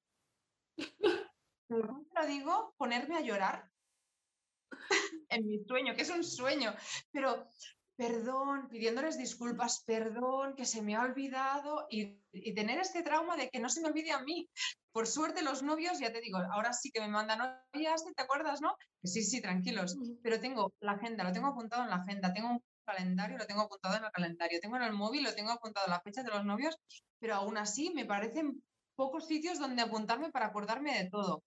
lo 1.70 2.28
digo, 2.28 2.74
ponerme 2.78 3.16
a 3.16 3.22
llorar 3.22 3.70
en 5.30 5.48
mi 5.48 5.64
sueño, 5.66 5.96
que 5.96 6.02
es 6.02 6.10
un 6.10 6.24
sueño, 6.24 6.74
pero 7.12 7.48
perdón, 7.98 8.68
pidiéndoles 8.70 9.18
disculpas, 9.18 9.84
perdón, 9.84 10.54
que 10.56 10.66
se 10.66 10.84
me 10.84 10.96
ha 10.96 11.02
olvidado 11.02 11.88
y, 11.90 12.22
y, 12.32 12.54
tener 12.54 12.80
este 12.80 13.02
trauma 13.02 13.36
de 13.36 13.50
que 13.50 13.60
no 13.60 13.70
se 13.70 13.82
me 13.82 13.88
olvide 13.88 14.12
a 14.12 14.22
mí. 14.22 14.48
Por 14.92 15.08
suerte 15.08 15.42
los 15.42 15.64
novios, 15.64 16.00
ya 16.00 16.12
te 16.12 16.22
digo, 16.22 16.38
ahora 16.38 16.74
sí 16.74 16.92
que 16.92 17.02
me 17.02 17.08
mandan, 17.08 17.42
oye, 17.74 17.90
¿te 18.16 18.22
acuerdas, 18.22 18.62
no? 18.62 18.76
Sí, 19.04 19.24
sí, 19.24 19.42
tranquilos, 19.42 19.98
pero 20.22 20.40
tengo 20.40 20.74
la 20.80 20.94
agenda, 20.94 21.24
lo 21.24 21.32
tengo 21.32 21.48
apuntado 21.48 21.84
en 21.84 21.90
la 21.90 21.98
agenda, 21.98 22.34
tengo 22.34 22.50
un 22.50 22.64
calendario, 22.86 23.38
lo 23.38 23.48
tengo 23.48 23.62
apuntado 23.62 23.98
en 23.98 24.06
el 24.06 24.12
calendario, 24.12 24.60
tengo 24.62 24.78
en 24.78 24.84
el 24.84 24.94
móvil, 24.94 25.24
lo 25.24 25.34
tengo 25.34 25.52
apuntado 25.52 25.88
la 25.88 26.02
fecha 26.02 26.22
de 26.22 26.30
los 26.30 26.46
novios, 26.46 26.78
pero 27.20 27.36
aún 27.36 27.58
así 27.58 27.92
me 27.96 28.06
parecen 28.06 28.64
pocos 28.96 29.28
sitios 29.28 29.60
donde 29.60 29.82
apuntarme 29.82 30.32
para 30.32 30.48
acordarme 30.48 31.04
de 31.04 31.10
todo. 31.10 31.44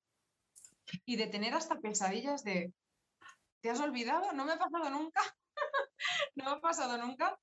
Y 1.04 1.14
de 1.16 1.28
tener 1.28 1.54
hasta 1.54 1.78
pesadillas 1.78 2.42
de, 2.42 2.72
¿te 3.60 3.70
has 3.70 3.80
olvidado? 3.80 4.32
No 4.32 4.44
me 4.44 4.52
ha 4.52 4.58
pasado 4.58 4.90
nunca. 4.90 5.20
no 6.34 6.44
me 6.44 6.50
ha 6.50 6.60
pasado 6.60 6.98
nunca, 6.98 7.38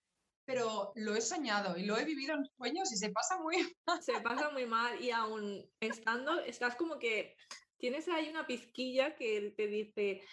pero 0.45 0.91
lo 0.95 1.15
he 1.15 1.22
soñado 1.22 1.78
y 1.78 1.86
lo 1.86 1.97
he 1.97 2.05
vivido 2.05 2.36
en 2.36 2.45
sueños 2.57 2.91
y 2.91 2.97
se 2.97 3.11
pasa 3.11 3.38
muy 3.38 3.57
mal. 3.88 4.01
Se 4.01 4.20
pasa 4.22 4.49
muy 4.49 4.65
mal 4.65 5.01
y 5.01 5.11
aún 5.11 5.70
estando, 5.80 6.39
estás 6.39 6.76
como 6.76 6.99
que 6.99 7.36
tienes 7.78 8.07
ahí 8.07 8.30
una 8.30 8.47
pizquilla 8.47 9.15
que 9.15 9.53
te 9.55 9.68
dice, 9.68 10.24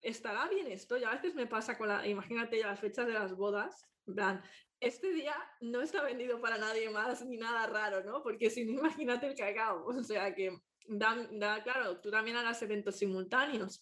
estará 0.00 0.48
bien 0.48 0.66
esto. 0.68 0.96
Y 0.96 1.04
a 1.04 1.10
veces 1.10 1.34
me 1.34 1.46
pasa 1.46 1.76
con 1.76 1.88
la, 1.88 2.06
imagínate 2.06 2.58
ya 2.58 2.68
las 2.68 2.80
fechas 2.80 3.06
de 3.06 3.12
las 3.12 3.34
bodas, 3.34 3.88
plan, 4.04 4.42
este 4.80 5.12
día 5.12 5.36
no 5.60 5.80
está 5.80 6.02
vendido 6.02 6.40
para 6.40 6.58
nadie 6.58 6.90
más 6.90 7.24
ni 7.24 7.36
nada 7.36 7.66
raro, 7.68 8.02
¿no? 8.02 8.22
Porque 8.22 8.50
si 8.50 8.64
no, 8.64 8.80
imagínate 8.80 9.26
el 9.28 9.36
cacao. 9.36 9.86
O 9.86 10.02
sea 10.02 10.34
que 10.34 10.58
da, 10.88 11.62
claro, 11.62 12.00
tú 12.00 12.10
también 12.10 12.36
hagas 12.36 12.60
eventos 12.62 12.96
simultáneos, 12.96 13.80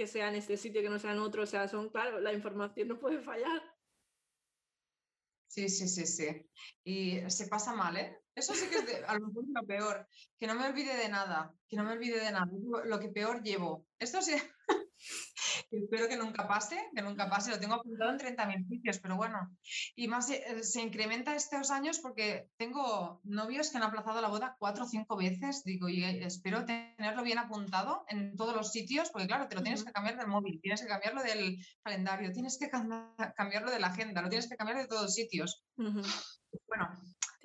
que 0.00 0.06
sea 0.06 0.28
en 0.28 0.36
este 0.36 0.56
sitio, 0.56 0.80
que 0.80 0.88
no 0.88 0.98
sea 0.98 1.12
en 1.12 1.18
otro, 1.18 1.42
o 1.42 1.46
sea, 1.46 1.68
son, 1.68 1.90
claro, 1.90 2.20
la 2.20 2.32
información 2.32 2.88
no 2.88 2.98
puede 2.98 3.20
fallar. 3.20 3.62
Sí, 5.46 5.68
sí, 5.68 5.86
sí, 5.88 6.06
sí. 6.06 6.50
Y 6.82 7.20
se 7.28 7.48
pasa 7.48 7.74
mal, 7.74 7.98
¿eh? 7.98 8.18
Eso 8.34 8.54
sí 8.54 8.70
que 8.70 8.76
es 8.76 9.04
a 9.06 9.18
lo 9.18 9.26
mejor 9.26 9.44
lo 9.46 9.66
peor. 9.66 10.08
Que 10.38 10.46
no 10.46 10.54
me 10.54 10.66
olvide 10.66 10.96
de 10.96 11.10
nada, 11.10 11.54
que 11.68 11.76
no 11.76 11.84
me 11.84 11.92
olvide 11.92 12.18
de 12.18 12.32
nada. 12.32 12.50
Lo 12.86 12.98
que 12.98 13.10
peor 13.10 13.42
llevo. 13.42 13.86
Esto 13.98 14.22
sí, 14.22 14.36
Espero 15.70 16.08
que 16.08 16.16
nunca 16.16 16.46
pase, 16.46 16.78
que 16.94 17.02
nunca 17.02 17.28
pase. 17.28 17.50
Lo 17.50 17.60
tengo 17.60 17.74
apuntado 17.74 18.10
en 18.10 18.18
30.000 18.18 18.68
sitios, 18.68 18.98
pero 19.00 19.16
bueno. 19.16 19.56
Y 19.94 20.08
más 20.08 20.30
eh, 20.30 20.62
se 20.62 20.80
incrementa 20.80 21.34
estos 21.34 21.70
años 21.70 21.98
porque 22.00 22.48
tengo 22.56 23.20
novios 23.24 23.70
que 23.70 23.78
han 23.78 23.84
aplazado 23.84 24.20
la 24.20 24.28
boda 24.28 24.56
cuatro 24.58 24.84
o 24.84 24.88
cinco 24.88 25.16
veces. 25.16 25.62
Digo, 25.64 25.88
y 25.88 26.04
eh, 26.04 26.24
espero 26.24 26.64
tenerlo 26.64 27.22
bien 27.22 27.38
apuntado 27.38 28.04
en 28.08 28.36
todos 28.36 28.54
los 28.54 28.70
sitios, 28.72 29.10
porque 29.10 29.26
claro, 29.26 29.48
te 29.48 29.56
lo 29.56 29.62
tienes 29.62 29.84
que 29.84 29.92
cambiar 29.92 30.16
del 30.16 30.28
móvil, 30.28 30.60
tienes 30.60 30.82
que 30.82 30.88
cambiarlo 30.88 31.22
del 31.22 31.56
calendario, 31.82 32.32
tienes 32.32 32.58
que 32.58 32.70
cambiarlo 33.36 33.70
de 33.70 33.80
la 33.80 33.88
agenda, 33.88 34.22
lo 34.22 34.28
tienes 34.28 34.48
que 34.48 34.56
cambiar 34.56 34.78
de 34.78 34.86
todos 34.86 35.02
los 35.02 35.14
sitios. 35.14 35.64
Bueno, 35.76 36.88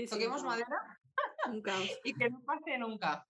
toquemos 0.10 0.44
madera 0.44 1.00
y 2.04 2.14
que 2.14 2.30
no 2.30 2.42
pase 2.46 2.78
nunca. 2.78 3.28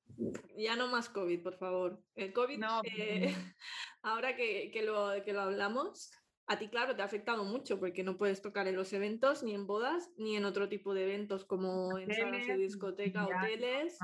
Ya 0.57 0.75
no 0.75 0.87
más 0.87 1.09
COVID, 1.09 1.43
por 1.43 1.57
favor. 1.57 2.01
El 2.15 2.33
COVID, 2.33 2.57
no, 2.57 2.81
eh, 2.83 3.33
ahora 4.01 4.35
que, 4.35 4.71
lo, 4.83 5.11
que 5.23 5.33
lo 5.33 5.41
hablamos, 5.41 6.11
a 6.47 6.57
ti, 6.57 6.69
claro, 6.69 6.95
te 6.95 7.01
ha 7.01 7.05
afectado 7.05 7.43
mucho 7.43 7.79
porque 7.79 8.03
no 8.03 8.17
puedes 8.17 8.41
tocar 8.41 8.67
en 8.67 8.75
los 8.75 8.93
eventos, 8.93 9.43
ni 9.43 9.53
en 9.53 9.67
bodas, 9.67 10.11
ni 10.17 10.35
en 10.35 10.45
otro 10.45 10.69
tipo 10.69 10.93
de 10.93 11.03
eventos 11.03 11.45
como 11.45 11.97
en 11.97 12.13
salas 12.13 12.47
de 12.47 12.57
discoteca, 12.57 13.25
hoteles. 13.25 13.97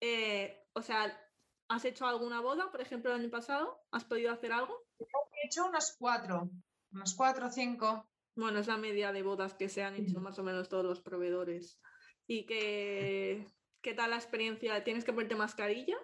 Eh, 0.00 0.64
o 0.74 0.82
sea, 0.82 1.18
¿has 1.68 1.84
hecho 1.84 2.06
alguna 2.06 2.40
boda, 2.40 2.70
por 2.70 2.80
ejemplo, 2.80 3.10
el 3.12 3.20
año 3.20 3.30
pasado? 3.30 3.80
¿Has 3.90 4.04
podido 4.04 4.32
hacer 4.32 4.52
algo? 4.52 4.86
He 4.98 5.46
hecho 5.46 5.66
unas 5.66 5.96
cuatro, 5.98 6.50
unas 6.92 7.14
cuatro 7.14 7.46
o 7.46 7.50
cinco. 7.50 8.08
Bueno, 8.36 8.60
es 8.60 8.68
la 8.68 8.76
media 8.76 9.10
de 9.10 9.22
bodas 9.22 9.54
que 9.54 9.68
se 9.68 9.82
han 9.82 9.96
hecho 9.96 10.20
más 10.20 10.38
o 10.38 10.44
menos 10.44 10.68
todos 10.68 10.84
los 10.84 11.00
proveedores. 11.00 11.80
¿Y 12.30 12.44
que, 12.44 13.46
qué 13.80 13.94
tal 13.94 14.10
la 14.10 14.16
experiencia? 14.16 14.84
¿Tienes 14.84 15.04
que 15.04 15.14
ponerte 15.14 15.34
mascarilla? 15.34 15.96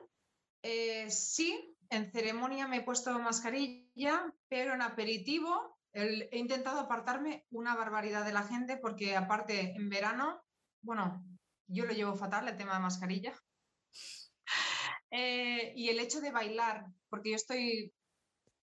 Eh, 0.63 1.11
sí, 1.11 1.77
en 1.91 2.11
ceremonia 2.11 2.67
me 2.67 2.79
he 2.79 2.83
puesto 2.83 3.17
mascarilla, 3.19 4.33
pero 4.49 4.73
en 4.73 4.81
aperitivo 4.81 5.79
he 5.93 6.39
intentado 6.39 6.81
apartarme 6.81 7.45
una 7.51 7.77
barbaridad 7.77 8.25
de 8.25 8.33
la 8.33 8.43
gente 8.43 8.79
porque 8.79 9.15
aparte 9.15 9.75
en 9.77 9.91
verano, 9.91 10.43
bueno, 10.83 11.23
yo 11.69 11.85
lo 11.85 11.93
llevo 11.93 12.17
fatal 12.17 12.49
el 12.49 12.57
tema 12.57 12.75
de 12.75 12.81
mascarilla. 12.81 13.33
Eh, 15.17 15.73
y 15.77 15.91
el 15.91 16.01
hecho 16.01 16.21
de 16.21 16.33
bailar, 16.33 16.87
porque 17.09 17.31
yo 17.31 17.37
estoy, 17.37 17.95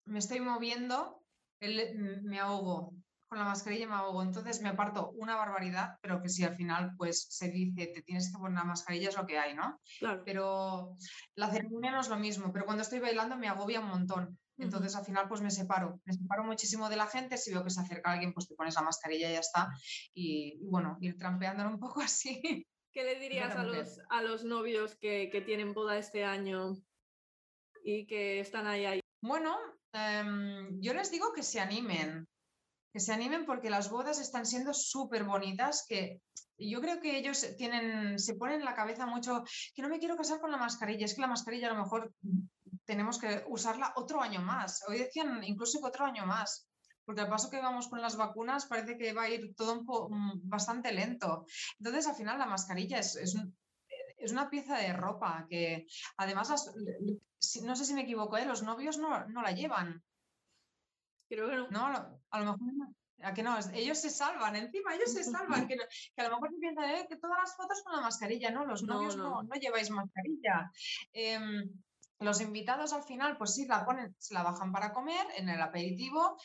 me 0.05 0.19
estoy 0.19 0.41
moviendo, 0.41 1.23
me 1.61 2.41
ahogo 2.41 2.93
con 3.31 3.39
la 3.39 3.45
mascarilla 3.45 3.87
me 3.87 3.95
ahogo, 3.95 4.25
entonces 4.25 4.61
me 4.61 4.71
aparto 4.71 5.11
una 5.11 5.37
barbaridad, 5.37 5.97
pero 6.03 6.21
que 6.21 6.29
si 6.29 6.43
al 6.43 6.57
final 6.57 6.95
pues 6.99 7.29
se 7.31 7.49
dice 7.49 7.87
te 7.87 8.03
tienes 8.03 8.33
que 8.33 8.39
poner 8.39 8.59
la 8.59 8.65
mascarilla 8.65 9.09
es 9.09 9.17
lo 9.17 9.25
que 9.25 9.39
hay, 9.39 9.55
¿no? 9.55 9.81
Claro. 10.01 10.23
Pero 10.25 10.97
la 11.37 11.49
ceremonia 11.49 11.93
no 11.93 12.01
es 12.01 12.09
lo 12.09 12.19
mismo, 12.19 12.53
pero 12.53 12.65
cuando 12.65 12.83
estoy 12.83 12.99
bailando 12.99 13.37
me 13.37 13.49
agobia 13.49 13.79
un 13.79 13.87
montón. 13.87 14.37
Entonces 14.59 14.97
al 14.97 15.05
final 15.05 15.29
pues 15.29 15.41
me 15.43 15.51
separo, 15.53 16.01
me 16.05 16.13
separo 16.13 16.43
muchísimo 16.43 16.89
de 16.89 16.97
la 16.97 17.07
gente, 17.07 17.37
si 17.37 17.53
veo 17.53 17.63
que 17.63 17.71
se 17.71 17.81
acerca 17.81 18.11
alguien 18.11 18.35
pues 18.35 18.49
te 18.49 18.57
pones 18.57 18.75
la 18.75 18.83
mascarilla 18.83 19.31
y 19.31 19.35
ya 19.35 19.39
está. 19.41 19.69
Y, 20.13 20.59
bueno, 20.65 20.99
ir 21.01 21.17
trampeándolo 21.17 21.71
un 21.71 21.79
poco 21.79 22.01
así. 22.01 22.67
¿Qué 22.93 23.05
le 23.05 23.21
dirías 23.21 23.55
a 23.55 23.63
los, 23.63 24.01
a 24.11 24.23
los 24.23 24.43
novios 24.43 24.97
que, 24.97 25.31
que, 25.31 25.41
tienen 25.41 25.73
boda 25.73 25.97
este 25.97 26.25
año 26.25 26.75
y 27.85 28.09
que 28.09 28.41
están 28.41 28.67
ahí? 28.67 28.87
ahí? 28.87 29.01
Bueno, 29.23 29.57
em, 29.93 30.81
yo 30.81 30.93
les 30.95 31.13
digo 31.13 31.33
que 31.33 31.45
se 31.45 31.61
animen, 31.61 32.27
que 32.93 33.01
se 33.01 33.13
animen 33.13 33.47
porque 33.47 33.71
las 33.71 33.91
bodas 33.91 34.21
están 34.21 34.47
siendo 34.47 34.75
súper 34.75 35.25
bonitas, 35.25 35.85
que 35.89 36.21
yo 36.59 36.81
creo 36.81 37.01
que 37.01 37.17
ellos 37.17 37.47
tienen, 37.57 38.19
se 38.19 38.35
ponen 38.35 38.61
en 38.61 38.65
la 38.65 38.75
cabeza 38.75 39.07
mucho 39.07 39.45
que 39.75 39.83
no 39.83 39.89
me 39.89 39.99
quiero 39.99 40.17
casar 40.17 40.41
con 40.41 40.51
la 40.51 40.59
mascarilla, 40.59 41.07
es 41.07 41.15
que 41.15 41.21
la 41.21 41.27
mascarilla 41.27 41.69
a 41.69 41.75
lo 41.75 41.83
mejor 41.83 42.13
tenemos 42.85 43.19
que 43.19 43.45
usarla 43.49 43.93
otro 43.97 44.21
año 44.21 44.43
más. 44.43 44.83
Hoy 44.89 44.99
decían 44.99 45.43
incluso 45.45 45.81
que 45.81 45.87
otro 45.87 46.05
año 46.05 46.27
más, 46.27 46.69
porque 47.05 47.23
al 47.23 47.29
paso 47.29 47.51
que 47.51 47.61
vamos 47.61 47.89
con 47.89 48.01
las 48.01 48.17
vacunas 48.17 48.67
parece 48.67 48.99
que 48.99 49.13
va 49.13 49.23
a 49.23 49.31
ir 49.31 49.55
todo 49.55 49.81
un 50.09 50.41
bastante 50.49 50.93
lento. 50.93 51.47
Entonces, 51.79 52.07
al 52.07 52.17
final, 52.17 52.39
la 52.39 52.47
mascarilla 52.47 52.99
es, 52.99 53.17
es, 53.17 54.33
una 54.33 54.51
pieza 54.51 54.77
de 54.77 54.93
ropa 54.93 55.47
que 55.49 55.87
además, 56.19 56.73
no 57.63 57.77
sé 57.77 57.85
si 57.85 57.95
me 57.95 58.03
equivoco, 58.03 58.37
¿eh? 58.37 58.45
los 58.45 58.63
novios 58.63 58.99
no, 58.99 59.27
no 59.29 59.43
la 59.43 59.53
llevan. 59.53 60.03
Creo 61.31 61.49
que 61.49 61.73
no. 61.73 61.87
a 62.31 62.39
lo 62.41 62.45
mejor 62.45 62.59
¿A 63.23 63.35
que 63.35 63.43
no? 63.43 63.57
Ellos 63.75 63.99
se 63.99 64.11
salvan, 64.11 64.57
encima 64.57 64.95
ellos 64.95 65.13
se 65.13 65.25
salvan, 65.65 65.69
que, 65.69 65.77
a 66.17 66.25
lo 66.25 66.31
mejor 66.31 66.51
se 66.51 66.59
piensa 66.59 66.93
eh, 66.93 67.07
que 67.09 67.17
todas 67.17 67.39
las 67.39 67.55
fotos 67.55 67.83
con 67.83 67.95
la 67.95 68.01
mascarilla, 68.01 68.51
¿no? 68.51 68.65
Los 68.65 68.83
novios 68.83 69.17
no, 69.17 69.43
no, 69.43 69.55
lleváis 69.57 69.91
mascarilla. 69.91 70.73
Em, 71.13 71.71
los 72.19 72.41
invitados 72.41 72.93
al 72.93 73.03
final, 73.03 73.37
pues 73.37 73.55
sí, 73.55 73.67
la 73.67 73.85
ponen, 73.85 74.15
se 74.19 74.35
la 74.35 74.43
bajan 74.43 74.73
para 74.73 74.93
comer 74.93 75.27
en 75.37 75.49
el 75.49 75.61
aperitivo 75.61 76.37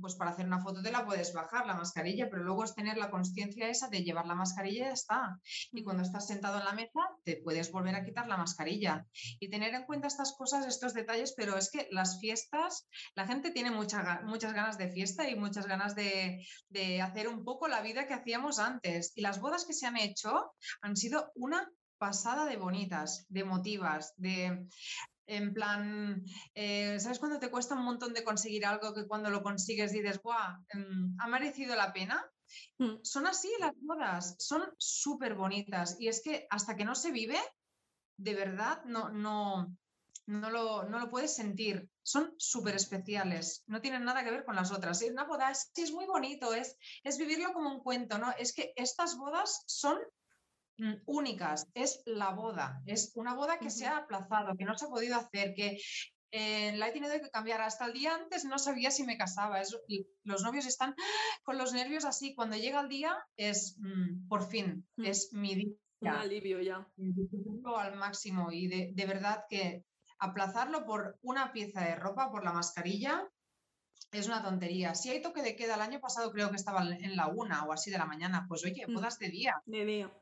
pues 0.00 0.14
para 0.14 0.30
hacer 0.30 0.46
una 0.46 0.60
foto 0.60 0.82
te 0.82 0.90
la 0.90 1.04
puedes 1.04 1.32
bajar 1.32 1.66
la 1.66 1.74
mascarilla, 1.74 2.28
pero 2.30 2.42
luego 2.42 2.64
es 2.64 2.74
tener 2.74 2.96
la 2.96 3.10
conciencia 3.10 3.68
esa 3.68 3.88
de 3.88 4.02
llevar 4.02 4.26
la 4.26 4.34
mascarilla 4.34 4.84
y 4.84 4.86
ya 4.86 4.92
está. 4.92 5.40
Y 5.70 5.82
cuando 5.82 6.02
estás 6.02 6.26
sentado 6.26 6.58
en 6.58 6.64
la 6.64 6.72
mesa, 6.72 7.00
te 7.24 7.36
puedes 7.36 7.70
volver 7.70 7.94
a 7.94 8.04
quitar 8.04 8.26
la 8.26 8.36
mascarilla. 8.36 9.06
Y 9.38 9.50
tener 9.50 9.74
en 9.74 9.84
cuenta 9.84 10.08
estas 10.08 10.34
cosas, 10.36 10.66
estos 10.66 10.94
detalles, 10.94 11.34
pero 11.36 11.56
es 11.56 11.70
que 11.70 11.88
las 11.90 12.20
fiestas, 12.20 12.88
la 13.14 13.26
gente 13.26 13.50
tiene 13.50 13.70
muchas 13.70 14.52
ganas 14.52 14.78
de 14.78 14.90
fiesta 14.90 15.28
y 15.28 15.36
muchas 15.36 15.66
ganas 15.66 15.94
de, 15.94 16.44
de 16.68 17.02
hacer 17.02 17.28
un 17.28 17.44
poco 17.44 17.68
la 17.68 17.82
vida 17.82 18.06
que 18.06 18.14
hacíamos 18.14 18.58
antes. 18.58 19.12
Y 19.14 19.22
las 19.22 19.40
bodas 19.40 19.64
que 19.64 19.72
se 19.72 19.86
han 19.86 19.96
hecho 19.96 20.52
han 20.80 20.96
sido 20.96 21.30
una 21.34 21.68
pasada 22.02 22.46
de 22.46 22.56
bonitas, 22.56 23.26
de 23.28 23.40
emotivas, 23.40 24.12
de 24.16 24.66
en 25.26 25.52
plan, 25.54 26.24
eh, 26.54 26.98
¿sabes 27.00 27.18
cuando 27.18 27.38
te 27.38 27.50
cuesta 27.50 27.74
un 27.74 27.84
montón 27.84 28.12
de 28.12 28.24
conseguir 28.24 28.66
algo 28.66 28.94
que 28.94 29.06
cuando 29.06 29.30
lo 29.30 29.42
consigues 29.42 29.92
dices, 29.92 30.20
¡guau! 30.22 30.64
Em, 30.70 31.16
¿Ha 31.18 31.28
merecido 31.28 31.74
la 31.76 31.92
pena? 31.92 32.24
Mm. 32.78 32.96
Son 33.02 33.26
así 33.26 33.50
las 33.60 33.72
bodas, 33.80 34.36
son 34.38 34.62
súper 34.78 35.34
bonitas. 35.34 35.96
Y 35.98 36.08
es 36.08 36.22
que 36.22 36.46
hasta 36.50 36.76
que 36.76 36.84
no 36.84 36.94
se 36.94 37.10
vive, 37.10 37.38
de 38.16 38.34
verdad, 38.34 38.84
no, 38.84 39.08
no, 39.10 39.76
no, 40.26 40.50
lo, 40.50 40.84
no 40.84 40.98
lo 40.98 41.10
puedes 41.10 41.34
sentir. 41.34 41.88
Son 42.02 42.34
súper 42.36 42.74
especiales, 42.74 43.62
no 43.66 43.80
tienen 43.80 44.04
nada 44.04 44.24
que 44.24 44.30
ver 44.30 44.44
con 44.44 44.56
las 44.56 44.72
otras. 44.72 45.02
Una 45.02 45.24
boda 45.24 45.50
es, 45.50 45.70
es 45.76 45.92
muy 45.92 46.06
bonito, 46.06 46.52
es, 46.52 46.76
es 47.04 47.16
vivirlo 47.16 47.52
como 47.52 47.72
un 47.72 47.80
cuento, 47.80 48.18
¿no? 48.18 48.32
Es 48.38 48.52
que 48.52 48.72
estas 48.76 49.16
bodas 49.16 49.62
son 49.66 49.98
Mm, 49.98 50.21
únicas, 51.06 51.68
es 51.74 52.02
la 52.06 52.30
boda, 52.30 52.82
es 52.86 53.12
una 53.14 53.34
boda 53.34 53.58
que 53.58 53.70
se 53.70 53.86
ha 53.86 53.98
aplazado, 53.98 54.56
que 54.56 54.64
no 54.64 54.76
se 54.76 54.86
ha 54.86 54.88
podido 54.88 55.16
hacer, 55.16 55.54
que 55.54 55.78
eh, 56.32 56.74
la 56.76 56.88
he 56.88 56.92
tenido 56.92 57.12
que 57.12 57.30
cambiar. 57.30 57.60
Hasta 57.60 57.84
el 57.84 57.92
día 57.92 58.14
antes 58.14 58.44
no 58.44 58.58
sabía 58.58 58.90
si 58.90 59.04
me 59.04 59.18
casaba. 59.18 59.60
los 60.24 60.42
novios 60.42 60.66
están 60.66 60.94
con 61.44 61.58
los 61.58 61.72
nervios 61.72 62.04
así. 62.04 62.34
Cuando 62.34 62.56
llega 62.56 62.80
el 62.80 62.88
día 62.88 63.16
es, 63.36 63.76
mm, 63.78 64.28
por 64.28 64.48
fin, 64.48 64.86
mm. 64.96 65.04
es 65.04 65.32
mi 65.32 65.54
día. 65.54 65.74
Un 66.00 66.08
alivio 66.08 66.60
ya. 66.60 66.88
Al 67.76 67.96
máximo 67.96 68.50
y 68.50 68.66
de, 68.66 68.90
de 68.92 69.06
verdad 69.06 69.44
que 69.48 69.84
aplazarlo 70.18 70.84
por 70.84 71.18
una 71.22 71.52
pieza 71.52 71.82
de 71.82 71.96
ropa, 71.96 72.30
por 72.30 72.44
la 72.44 72.52
mascarilla, 72.52 73.28
es 74.12 74.26
una 74.26 74.42
tontería. 74.42 74.94
Si 74.94 75.08
hay 75.10 75.22
toque 75.22 75.42
de 75.42 75.56
queda, 75.56 75.74
el 75.74 75.80
año 75.80 75.98
pasado 75.98 76.30
creo 76.30 76.50
que 76.50 76.56
estaba 76.56 76.82
en 76.82 77.16
la 77.16 77.28
una 77.28 77.64
o 77.64 77.72
así 77.72 77.90
de 77.90 77.98
la 77.98 78.04
mañana, 78.04 78.44
pues 78.46 78.62
oye, 78.64 78.84
Mm. 78.86 78.94
bodas 78.94 79.18
de 79.18 79.28
día. 79.30 79.62
De 79.64 79.84
día. 79.84 80.12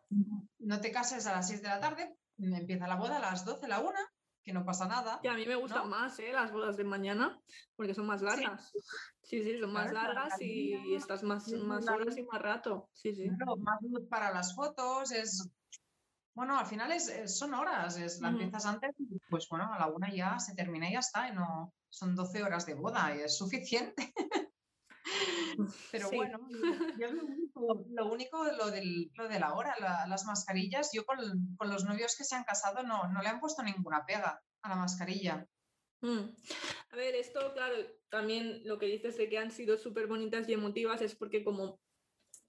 No 0.59 0.81
te 0.81 0.93
cases 0.93 1.27
a 1.27 1.33
las 1.33 1.49
6 1.49 1.61
de 1.61 1.69
la 1.69 1.81
tarde, 1.81 2.15
empieza 2.39 2.87
la 2.87 2.95
boda 2.97 3.17
a 3.17 3.21
las 3.21 3.45
12, 3.45 3.67
la 3.67 3.81
una, 3.81 3.99
que 4.43 4.53
no 4.53 4.65
pasa 4.65 4.87
nada. 4.87 5.19
Y 5.23 5.29
a 5.29 5.35
mí 5.35 5.45
me 5.45 5.57
gustan 5.57 5.83
¿No? 5.85 5.97
más 5.97 6.19
¿eh? 6.21 6.33
las 6.33 6.53
bodas 6.53 6.77
de 6.77 6.85
mañana, 6.85 7.41
porque 7.75 7.95
son 7.95 8.07
más 8.07 8.23
largas. 8.23 8.71
Sí, 9.23 9.43
sí, 9.43 9.59
son 9.61 9.73
más 9.73 9.91
Claro, 9.91 10.13
largas 10.15 10.41
y 10.41 10.95
estás 10.95 11.23
más, 11.25 11.49
más 11.53 11.87
horas 11.89 12.17
y 12.17 12.23
más 12.23 12.41
rato. 12.41 12.89
Sí, 12.93 13.13
sí. 13.13 13.29
Claro, 13.37 13.57
más 13.57 13.81
luz 13.83 14.09
para 14.09 14.33
las 14.33 14.55
fotos, 14.55 15.11
es... 15.13 15.49
Bueno, 16.41 16.59
al 16.59 16.65
final 16.65 16.91
es, 16.91 17.37
son 17.39 17.53
horas, 17.53 17.99
es, 17.99 18.19
la 18.23 18.31
empiezas 18.31 18.65
antes, 18.65 18.95
pues 19.29 19.47
bueno, 19.51 19.71
a 19.71 19.79
la 19.79 19.89
una 19.89 20.11
ya 20.11 20.39
se 20.39 20.55
termina 20.55 20.89
y 20.89 20.95
ya 20.95 21.01
está, 21.01 21.29
y 21.29 21.35
no, 21.35 21.75
son 21.91 22.17
12 22.17 22.43
horas 22.43 22.65
de 22.65 22.73
boda 22.73 23.15
y 23.15 23.21
es 23.21 23.37
suficiente. 23.37 24.15
Pero 25.93 26.09
Sí. 26.09 26.17
bueno, 26.17 26.39
yo 26.99 27.13
lo 27.13 27.25
único, 27.27 27.85
lo 27.91 28.11
único 28.11 28.45
lo, 28.53 28.71
del, 28.71 29.11
lo 29.17 29.29
de 29.29 29.39
la 29.39 29.53
hora, 29.53 29.75
la- 29.81 30.07
las 30.07 30.25
mascarillas, 30.25 30.89
yo 30.95 31.05
con, 31.05 31.19
con 31.59 31.69
los 31.69 31.85
novios 31.85 32.17
que 32.17 32.25
se 32.25 32.35
han 32.37 32.45
casado 32.45 32.83
no, 32.85 33.07
no 33.13 33.21
le 33.21 33.29
han 33.29 33.39
puesto 33.41 33.63
ninguna 33.63 34.07
pega 34.07 34.41
a 34.63 34.69
la 34.71 34.77
mascarilla. 34.77 35.47
Mm. 36.01 36.21
A 36.93 36.97
ver, 36.97 37.17
esto, 37.17 37.53
claro, 37.53 37.75
también 38.09 38.63
lo 38.65 38.79
que 38.79 38.87
dices 38.87 39.19
de 39.19 39.29
que 39.29 39.37
han 39.37 39.51
sido 39.51 39.77
súper 39.77 40.07
bonitas 40.07 40.49
y 40.49 40.55
emotivas 40.55 41.03
es 41.03 41.15
porque 41.15 41.45
como 41.45 41.79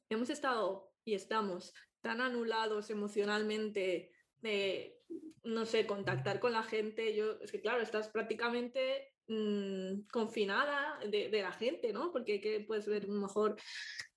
hemos 0.10 0.30
estado 0.30 0.94
y 1.04 1.14
estamos 1.14 1.74
tan 2.02 2.22
anulados 2.22 2.90
emocionalmente 2.90 4.12
de, 4.40 5.00
no 5.44 5.66
sé, 5.66 5.86
contactar 5.86 6.40
con 6.40 6.52
la 6.54 6.64
gente, 6.64 7.16
yo, 7.16 7.40
es 7.42 7.52
que 7.52 7.62
claro, 7.62 7.82
estás 7.82 8.10
prácticamente 8.10 9.14
mm, 9.28 10.08
confinada 10.12 11.00
de, 11.10 11.30
de 11.30 11.42
la 11.42 11.52
gente, 11.52 11.94
¿no? 11.94 12.12
Porque 12.12 12.42
que 12.42 12.62
puedes 12.62 12.88
ver 12.88 13.08
mejor 13.08 13.56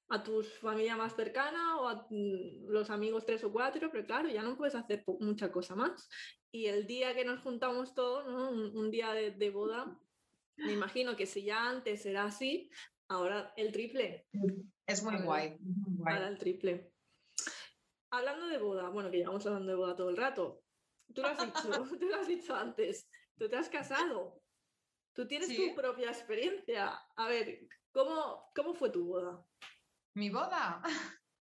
a 0.08 0.22
tu 0.22 0.42
familia 0.42 0.96
más 0.96 1.14
cercana 1.16 1.78
o 1.80 1.88
a 1.88 2.06
mm, 2.10 2.68
los 2.68 2.90
amigos 2.90 3.24
tres 3.26 3.44
o 3.44 3.52
cuatro, 3.52 3.90
pero 3.90 4.04
claro, 4.06 4.28
ya 4.28 4.42
no 4.42 4.56
puedes 4.56 4.74
hacer 4.74 5.04
mucha 5.20 5.50
cosa 5.52 5.74
más. 5.74 6.08
Y 6.50 6.66
el 6.66 6.86
día 6.86 7.14
que 7.14 7.24
nos 7.24 7.40
juntamos 7.40 7.94
todos, 7.94 8.26
¿no? 8.26 8.50
un, 8.50 8.76
un 8.76 8.90
día 8.90 9.12
de, 9.12 9.32
de 9.32 9.50
boda, 9.50 9.98
me 10.56 10.72
imagino 10.72 11.16
que 11.16 11.26
si 11.26 11.42
ya 11.44 11.68
antes 11.68 12.06
era 12.06 12.24
así, 12.24 12.70
ahora 13.08 13.52
el 13.56 13.72
triple, 13.72 14.26
Es 14.86 15.02
muy 15.02 15.14
Ahora- 15.14 15.24
guay. 15.26 15.46
es 15.54 15.60
muy 15.60 15.96
guay. 15.96 16.14
ahora 16.14 16.28
el 16.28 16.38
triple. 16.38 16.93
Hablando 18.16 18.46
de 18.46 18.58
boda, 18.58 18.88
bueno, 18.90 19.10
que 19.10 19.18
llevamos 19.18 19.44
hablando 19.46 19.70
de 19.72 19.76
boda 19.76 19.96
todo 19.96 20.10
el 20.10 20.16
rato, 20.16 20.62
tú 21.12 21.20
lo 21.22 21.28
has 21.28 21.38
dicho, 21.38 21.68
tú 22.00 22.06
lo 22.08 22.16
has 22.16 22.28
dicho 22.28 22.54
antes, 22.54 23.08
tú 23.36 23.48
te 23.48 23.56
has 23.56 23.68
casado, 23.68 24.40
tú 25.14 25.26
tienes 25.26 25.48
Sí. 25.48 25.56
tu 25.56 25.74
propia 25.74 26.10
experiencia. 26.10 26.92
A 27.16 27.28
ver, 27.28 27.66
¿cómo, 27.92 28.50
cómo 28.54 28.74
fue 28.74 28.90
tu 28.90 29.04
boda? 29.06 29.44
Mi 30.14 30.30
boda. 30.30 30.80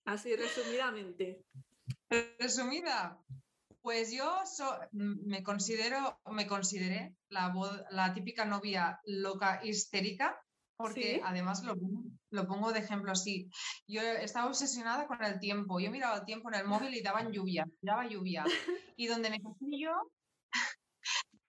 Así 0.06 0.36
resumidamente. 0.36 1.44
Resumida, 2.40 3.20
pues 3.82 4.14
yo 4.14 4.34
so- 4.46 4.80
me 4.92 5.44
considero, 5.44 6.22
me 6.32 6.48
consideré 6.48 7.18
la 7.30 8.14
típica 8.14 8.46
novia 8.46 9.02
loca 9.06 9.60
histérica, 9.64 10.40
porque 10.78 11.16
Sí. 11.16 11.22
además 11.24 11.64
lo, 11.64 11.76
pongo- 11.76 12.04
lo 12.32 12.48
pongo 12.48 12.72
de 12.74 12.80
ejemplo 12.80 13.12
así. 13.12 13.50
Yo 13.88 14.02
estaba 14.02 14.48
obsesionada 14.48 15.08
con 15.08 15.24
el 15.24 15.40
tiempo. 15.40 15.80
Yo 15.80 15.92
miraba 15.92 16.18
el 16.18 16.26
tiempo 16.26 16.50
en 16.50 16.56
el 16.60 16.66
móvil 16.68 16.94
y 16.94 17.02
daban 17.02 17.32
lluvia, 17.32 17.66
daba 17.82 18.08
lluvia. 18.08 18.44
Y 18.98 19.08
donde 19.08 19.30
me 19.30 19.40
casé 19.42 19.66
yo, 19.78 19.92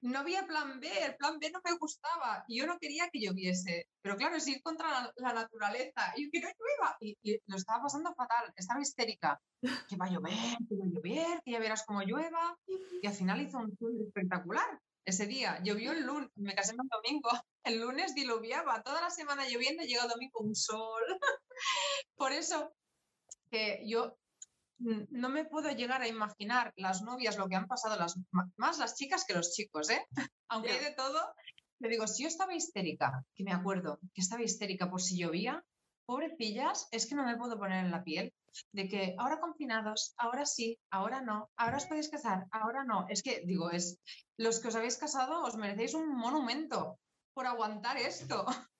no 0.02 0.18
había 0.20 0.46
plan 0.46 0.78
B, 0.80 0.88
el 1.04 1.16
plan 1.16 1.38
B 1.38 1.50
no 1.50 1.60
me 1.64 1.76
gustaba 1.76 2.44
y 2.48 2.58
yo 2.58 2.66
no 2.66 2.78
quería 2.78 3.08
que 3.10 3.20
lloviese. 3.20 3.86
Pero 4.02 4.16
claro, 4.16 4.36
es 4.36 4.46
ir 4.48 4.60
contra 4.62 4.88
la, 4.90 5.12
la 5.16 5.32
naturaleza 5.32 6.12
y 6.16 6.30
que 6.30 6.40
no 6.40 6.48
llueva. 6.48 6.96
Y, 7.00 7.16
y 7.22 7.38
lo 7.46 7.56
estaba 7.56 7.82
pasando 7.82 8.14
fatal, 8.14 8.52
estaba 8.56 8.80
histérica. 8.80 9.40
Que 9.88 9.96
va 9.96 10.06
a 10.06 10.10
llover, 10.10 10.58
que 10.68 10.76
va 10.76 10.84
a 10.84 10.88
llover, 10.88 11.42
que 11.44 11.50
ya 11.52 11.58
verás 11.58 11.84
cómo 11.86 12.02
llueva. 12.02 12.56
Y 13.02 13.06
al 13.06 13.14
final 13.14 13.40
hizo 13.40 13.58
un 13.58 13.76
sol 13.76 13.92
espectacular. 14.06 14.80
Ese 15.06 15.26
día 15.26 15.60
llovió 15.62 15.92
el 15.92 16.04
lunes, 16.04 16.30
me 16.34 16.54
casé 16.54 16.72
el 16.72 16.78
domingo, 16.78 17.30
el 17.64 17.80
lunes 17.80 18.14
diluviaba, 18.14 18.82
toda 18.82 19.00
la 19.00 19.10
semana 19.10 19.48
lloviendo, 19.48 19.84
llega 19.84 20.02
el 20.02 20.10
domingo 20.10 20.40
un 20.40 20.56
sol. 20.56 21.02
Por 22.16 22.32
eso 22.32 22.74
que 23.48 23.82
yo 23.86 24.18
no 24.78 25.28
me 25.28 25.44
puedo 25.44 25.70
llegar 25.70 26.02
a 26.02 26.08
imaginar 26.08 26.72
las 26.76 27.02
novias 27.02 27.38
lo 27.38 27.48
que 27.48 27.54
han 27.54 27.68
pasado, 27.68 27.96
las, 27.96 28.18
más 28.56 28.78
las 28.78 28.96
chicas 28.96 29.24
que 29.24 29.34
los 29.34 29.52
chicos, 29.52 29.88
¿eh? 29.90 30.04
Aunque 30.48 30.72
hay 30.72 30.84
de 30.84 30.92
todo, 30.92 31.20
le 31.78 31.88
digo, 31.88 32.08
si 32.08 32.24
yo 32.24 32.28
estaba 32.28 32.54
histérica, 32.54 33.24
que 33.34 33.44
me 33.44 33.52
acuerdo 33.52 34.00
que 34.12 34.20
estaba 34.20 34.42
histérica 34.42 34.90
por 34.90 35.00
si 35.00 35.18
llovía, 35.18 35.64
pobrecillas, 36.04 36.88
es 36.90 37.06
que 37.06 37.14
no 37.14 37.24
me 37.24 37.36
puedo 37.36 37.58
poner 37.58 37.84
en 37.84 37.92
la 37.92 38.02
piel 38.02 38.34
de 38.72 38.88
que 38.88 39.14
ahora 39.18 39.40
confinados, 39.40 40.14
ahora 40.18 40.46
sí, 40.46 40.78
ahora 40.90 41.20
no, 41.20 41.50
ahora 41.56 41.76
os 41.78 41.86
podéis 41.86 42.08
casar, 42.08 42.46
ahora 42.50 42.84
no. 42.84 43.06
Es 43.08 43.22
que, 43.22 43.42
digo, 43.44 43.70
es 43.70 43.98
los 44.38 44.60
que 44.60 44.68
os 44.68 44.76
habéis 44.76 44.96
casado 44.96 45.42
os 45.44 45.56
merecéis 45.56 45.94
un 45.94 46.08
monumento 46.16 46.98
por 47.34 47.46
aguantar 47.46 47.96
esto. 47.98 48.44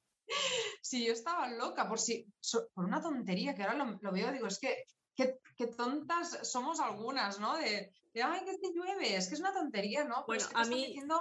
si 0.83 1.05
yo 1.07 1.13
estaba 1.13 1.49
loca 1.49 1.89
por 1.89 1.99
si 1.99 2.27
por 2.75 2.85
una 2.85 3.01
tontería 3.03 3.55
que 3.55 3.63
ahora 3.63 3.75
lo, 3.85 3.99
lo 4.01 4.13
veo, 4.13 4.33
digo, 4.33 4.47
es 4.47 4.59
que 4.59 4.85
qué, 5.15 5.39
qué 5.57 5.67
tontas 5.69 6.49
somos 6.51 6.81
algunas, 6.81 7.39
¿no? 7.41 7.57
De, 7.57 7.91
de, 8.13 8.23
ay, 8.23 8.45
que 8.45 8.59
te 8.59 8.73
llueve, 8.75 9.17
es 9.17 9.29
que 9.29 9.35
es 9.35 9.41
una 9.41 9.53
tontería, 9.53 10.05
¿no? 10.05 10.25
Pero 10.27 10.27
Bueno, 10.27 10.43
es 10.43 10.49
que 10.49 10.55
te 10.55 10.61
a 10.61 10.65
mí- 10.65 10.87
diciendo- 10.87 11.21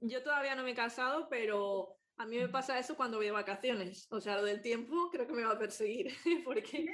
Yo 0.00 0.22
todavía 0.22 0.54
no 0.54 0.62
me 0.62 0.70
he 0.72 0.74
casado, 0.74 1.28
pero 1.28 1.96
a 2.18 2.24
mí 2.26 2.38
me 2.38 2.48
pasa 2.48 2.78
eso 2.78 2.96
cuando 2.96 3.18
voy 3.18 3.26
de 3.26 3.32
vacaciones. 3.32 4.06
O 4.10 4.20
sea, 4.20 4.36
lo 4.36 4.44
del 4.44 4.62
tiempo 4.62 5.10
creo 5.12 5.26
que 5.26 5.34
me 5.34 5.44
va 5.44 5.52
a 5.52 5.58
perseguir. 5.58 6.06
Porque, 6.46 6.86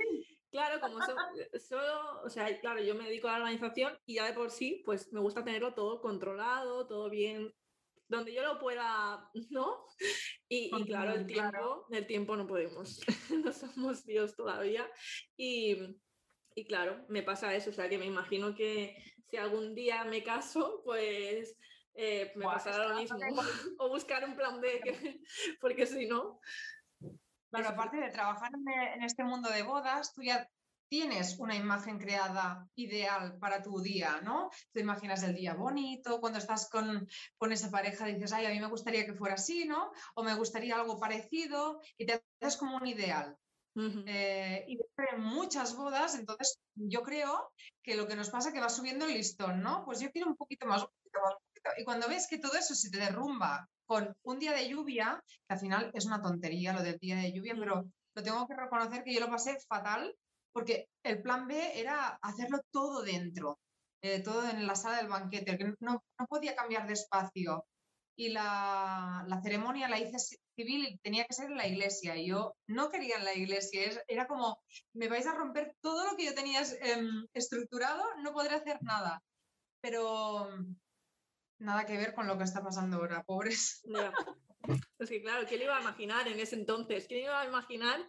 claro, 0.53 0.81
como 0.81 1.01
so- 1.05 1.17
solo, 1.59 2.23
o 2.23 2.31
sea, 2.31 2.61
claro, 2.61 2.81
yo 2.83 2.95
me 2.95 3.07
dedico 3.07 3.27
a 3.29 3.33
la 3.33 3.39
organización 3.39 3.99
y 4.07 4.15
ya 4.17 4.27
de 4.27 4.35
por 4.35 4.51
sí, 4.51 4.83
pues 4.85 5.13
me 5.13 5.21
gusta 5.21 5.43
tenerlo 5.45 5.75
todo 5.75 6.01
controlado, 6.01 6.87
todo 6.87 7.11
bien, 7.11 7.53
donde 8.09 8.33
yo 8.35 8.43
lo 8.43 8.59
pueda, 8.61 9.31
¿no? 9.51 9.87
Y, 10.49 10.71
y 10.77 10.85
claro, 10.85 11.15
el 11.15 11.27
tiempo, 11.27 11.51
claro. 11.51 11.87
el 11.91 12.07
tiempo 12.07 12.37
no 12.37 12.47
podemos, 12.47 13.01
no 13.45 13.53
somos 13.53 14.05
Dios 14.05 14.37
todavía. 14.37 14.89
Y, 15.37 15.79
y 16.55 16.65
claro, 16.67 17.07
me 17.09 17.23
pasa 17.23 17.55
eso, 17.55 17.71
o 17.71 17.73
sea, 17.73 17.89
que 17.89 17.99
me 17.99 18.07
imagino 18.07 18.55
que 18.55 18.97
si 19.31 19.39
algún 19.39 19.75
día 19.75 20.05
me 20.05 20.23
caso, 20.23 20.83
pues 20.85 21.57
eh, 21.95 22.33
me 22.37 22.45
pasará 22.45 22.89
lo 22.89 22.97
mismo. 23.01 23.19
o 23.79 23.89
buscar 23.89 24.25
un 24.25 24.37
plan 24.37 24.61
B, 24.61 24.81
que- 24.85 25.21
porque 25.61 25.87
si 25.87 26.07
no, 26.07 26.39
Claro, 27.53 27.67
es- 27.69 27.73
aparte 27.75 27.97
de 27.99 28.11
trabajar 28.11 28.51
en, 28.55 28.69
e- 28.69 28.95
en 28.95 29.03
este 29.05 29.25
mundo 29.25 29.51
de 29.51 29.63
bodas, 29.63 30.13
tú 30.15 30.23
ya 30.23 30.49
tienes 30.89 31.39
una 31.39 31.55
imagen 31.57 31.99
creada 31.99 32.69
ideal 32.75 33.39
para 33.39 33.63
tu 33.63 33.81
día, 33.81 34.21
¿no? 34.23 34.51
Te 34.73 34.81
imaginas 34.81 35.23
el 35.23 35.35
día 35.35 35.55
bonito, 35.55 36.21
cuando 36.21 36.39
estás 36.39 36.69
con, 36.71 37.09
con 37.39 37.53
esa 37.53 37.71
pareja 37.71 38.07
dices, 38.07 38.33
ay, 38.33 38.47
a 38.47 38.51
mí 38.51 38.61
me 38.61 38.69
gustaría 38.69 39.07
que 39.07 39.15
fuera 39.15 39.35
así, 39.37 39.65
¿no? 39.67 39.93
O 40.15 40.23
me 40.25 40.35
gustaría 40.35 40.77
algo 40.77 40.99
parecido 41.01 41.81
y 41.97 42.07
te 42.07 42.23
haces 42.41 42.57
como 42.59 42.77
un 42.77 42.87
ideal. 42.87 43.37
Eh, 44.07 44.65
y 44.69 44.79
muchas 45.19 45.77
bodas, 45.77 46.15
entonces 46.17 46.61
yo 46.75 47.03
creo 47.03 47.53
que 47.83 47.95
lo 47.97 48.07
que 48.07 48.17
nos 48.17 48.31
pasa 48.31 48.49
es 48.51 48.55
que 48.55 48.61
va 48.61 48.69
subiendo 48.69 49.07
el 49.07 49.15
listón, 49.15 49.63
¿no? 49.63 49.85
Pues 49.87 50.01
yo 50.01 50.11
quiero 50.11 50.29
un 50.31 50.37
poquito 50.37 50.67
más, 50.67 50.83
un 50.83 50.89
poquito 50.89 51.21
más, 51.25 51.35
un. 51.35 51.52
Y 51.79 51.85
cuando 51.85 52.09
ves 52.09 52.27
que 52.29 52.39
todo 52.39 52.55
eso 52.57 52.75
se 52.75 52.91
te 52.91 52.99
derrumba 52.99 53.69
con 53.87 54.15
un 54.23 54.39
día 54.39 54.53
de 54.53 54.69
lluvia, 54.69 55.23
que 55.27 55.55
al 55.55 55.61
final 55.61 55.91
es 55.95 56.07
una 56.07 56.21
tontería 56.23 56.73
lo 56.73 56.83
del 56.83 56.99
día 56.99 57.17
de 57.17 57.33
lluvia, 57.33 57.55
pero 57.59 57.85
lo 58.15 58.23
tengo 58.23 58.47
que 58.47 58.57
reconocer 58.57 59.05
que 59.05 59.15
yo 59.15 59.21
lo 59.21 59.31
pasé 59.31 59.59
fatal 59.69 60.15
porque 60.53 60.89
el 61.03 61.23
plan 61.23 61.47
B 61.47 61.81
era 61.81 62.19
hacerlo 62.23 62.61
todo 62.71 63.03
dentro, 63.03 63.59
eh, 64.03 64.21
todo 64.23 64.49
en 64.49 64.67
la 64.67 64.75
sala 64.75 64.99
del 64.99 65.09
banquete, 65.09 65.57
que 65.57 65.65
no, 65.81 66.03
no 66.19 66.27
podía 66.29 66.55
cambiar 66.55 66.87
de 66.87 66.93
espacio. 66.95 67.67
Y 68.15 68.29
la, 68.29 69.25
la 69.27 69.41
ceremonia 69.43 69.89
la 69.89 69.99
hice 69.99 70.17
ci- 70.19 70.39
civil 70.55 71.01
tenía 71.03 71.25
que 71.25 71.33
ser 71.35 71.47
en 71.51 71.57
la 71.57 71.67
iglesia. 71.67 72.15
Y 72.17 72.29
yo 72.29 72.55
no 72.67 72.91
quería 72.91 73.17
en 73.17 73.25
la 73.25 73.35
iglesia. 73.35 73.85
es- 73.87 74.03
era 74.07 74.27
como, 74.27 74.63
me 74.93 75.09
vais 75.09 75.27
a 75.27 75.35
romper 75.35 75.75
todo 75.81 76.05
lo 76.11 76.17
que 76.17 76.27
yo 76.27 76.35
tenía 76.35 76.61
em, 76.83 77.27
estructurado, 77.33 78.03
no 78.23 78.33
podré 78.33 78.57
hacer 78.57 78.79
nada. 78.83 79.23
Pero 79.81 80.49
mm, 80.51 80.77
nada 81.63 81.87
que 81.87 81.97
ver 81.97 82.15
con 82.15 82.27
lo 82.27 82.37
que 82.37 82.45
está 82.45 82.63
pasando 82.63 82.99
ahora, 82.99 83.23
pobres. 83.23 83.83
ya. 83.85 84.13
Es 84.99 85.09
que 85.09 85.21
claro, 85.21 85.47
¿quién 85.47 85.61
le 85.61 85.67
iba 85.67 85.77
a 85.77 85.81
imaginar 85.81 86.29
en 86.29 86.39
ese 86.39 86.57
entonces? 86.57 87.07
¿Quién 87.09 87.25
iba 87.25 87.41
a 87.41 87.47
imaginar 87.47 88.01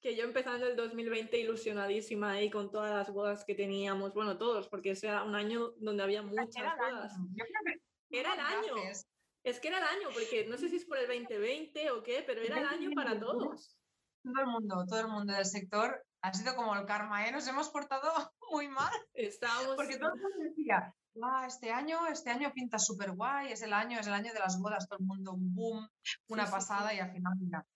que 0.00 0.14
yo 0.14 0.24
empezando 0.24 0.66
el 0.66 0.76
2020 0.76 1.38
ilusionadísima 1.38 2.32
ahí 2.32 2.50
con 2.50 2.70
todas 2.70 2.94
las 2.94 3.12
bodas 3.12 3.44
que 3.44 3.54
teníamos, 3.54 4.14
bueno, 4.14 4.38
todos, 4.38 4.68
porque 4.68 4.90
ese 4.90 5.08
era 5.08 5.24
un 5.24 5.34
año 5.34 5.72
donde 5.78 6.04
había 6.04 6.22
muchas 6.22 6.46
bodas. 6.78 7.12
Yo 7.34 7.44
creo 7.44 7.80
que 8.08 8.20
Era 8.20 8.34
el 8.34 8.40
año. 8.40 8.74
Es 9.44 9.60
que 9.60 9.68
era 9.68 9.78
el 9.78 9.84
año, 9.84 10.08
porque 10.12 10.46
no 10.46 10.56
sé 10.56 10.68
si 10.68 10.76
es 10.76 10.84
por 10.84 10.98
el 10.98 11.06
2020 11.06 11.90
o 11.92 12.02
qué, 12.02 12.22
pero 12.26 12.42
era 12.42 12.58
el 12.58 12.66
año 12.66 12.90
para 12.94 13.14
2020, 13.14 13.20
todos. 13.20 13.76
Todo 14.22 14.40
el 14.40 14.46
mundo, 14.46 14.84
todo 14.88 15.00
el 15.00 15.08
mundo 15.08 15.32
del 15.32 15.46
sector 15.46 16.04
ha 16.20 16.34
sido 16.34 16.54
como 16.54 16.74
el 16.76 16.86
karma, 16.86 17.26
¿eh? 17.26 17.32
Nos 17.32 17.46
hemos 17.46 17.70
portado 17.70 18.12
muy 18.50 18.68
mal. 18.68 18.92
Estábamos. 19.14 19.76
Porque 19.76 19.96
todo 19.96 20.12
el 20.14 20.20
mundo 20.20 20.38
decía, 20.40 20.94
"Guau, 21.14 21.46
este 21.46 21.70
año, 21.70 22.06
este 22.06 22.30
año 22.30 22.52
pinta 22.52 22.78
súper 22.78 23.12
guay, 23.12 23.52
es 23.52 23.62
el 23.62 23.72
año, 23.72 23.98
es 23.98 24.06
el 24.06 24.12
año 24.12 24.32
de 24.32 24.40
las 24.40 24.58
bodas, 24.60 24.88
todo 24.88 24.98
el 24.98 25.06
mundo 25.06 25.32
un 25.32 25.54
boom, 25.54 25.88
una 26.28 26.44
sí, 26.44 26.48
sí. 26.48 26.54
pasada 26.54 26.94
y 26.94 26.98
al 26.98 27.10
final, 27.10 27.34
mira, 27.38 27.66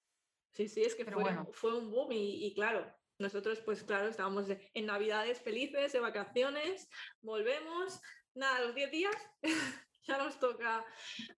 Sí, 0.53 0.69
sí, 0.69 0.83
es 0.83 0.95
que 0.95 1.05
fue, 1.05 1.23
bueno. 1.23 1.49
fue 1.53 1.77
un 1.77 1.91
boom 1.91 2.09
y, 2.13 2.53
claro, 2.55 2.87
nosotros 3.19 3.61
pues 3.61 3.83
claro, 3.83 4.09
estábamos 4.09 4.47
en 4.49 4.87
Navidades 4.87 5.41
felices, 5.41 5.93
de 5.93 6.01
vacaciones, 6.01 6.91
volvemos, 7.23 8.01
nada, 8.35 8.61
los 8.61 8.75
10 8.75 8.91
días 8.91 9.17
ya 10.07 10.19
nos 10.19 10.39
toca, 10.39 10.85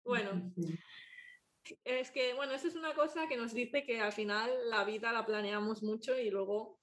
bueno. 0.05 0.53
Es 1.84 2.11
que, 2.11 2.34
bueno, 2.34 2.53
eso 2.53 2.68
es 2.68 2.74
una 2.74 2.92
cosa 2.92 3.26
que 3.26 3.38
nos 3.38 3.55
dice 3.55 3.84
que 3.84 4.01
al 4.01 4.12
final 4.12 4.51
la 4.68 4.84
vida 4.84 5.12
la 5.12 5.24
planeamos 5.24 5.82
mucho 5.82 6.18
y 6.18 6.28
luego 6.28 6.78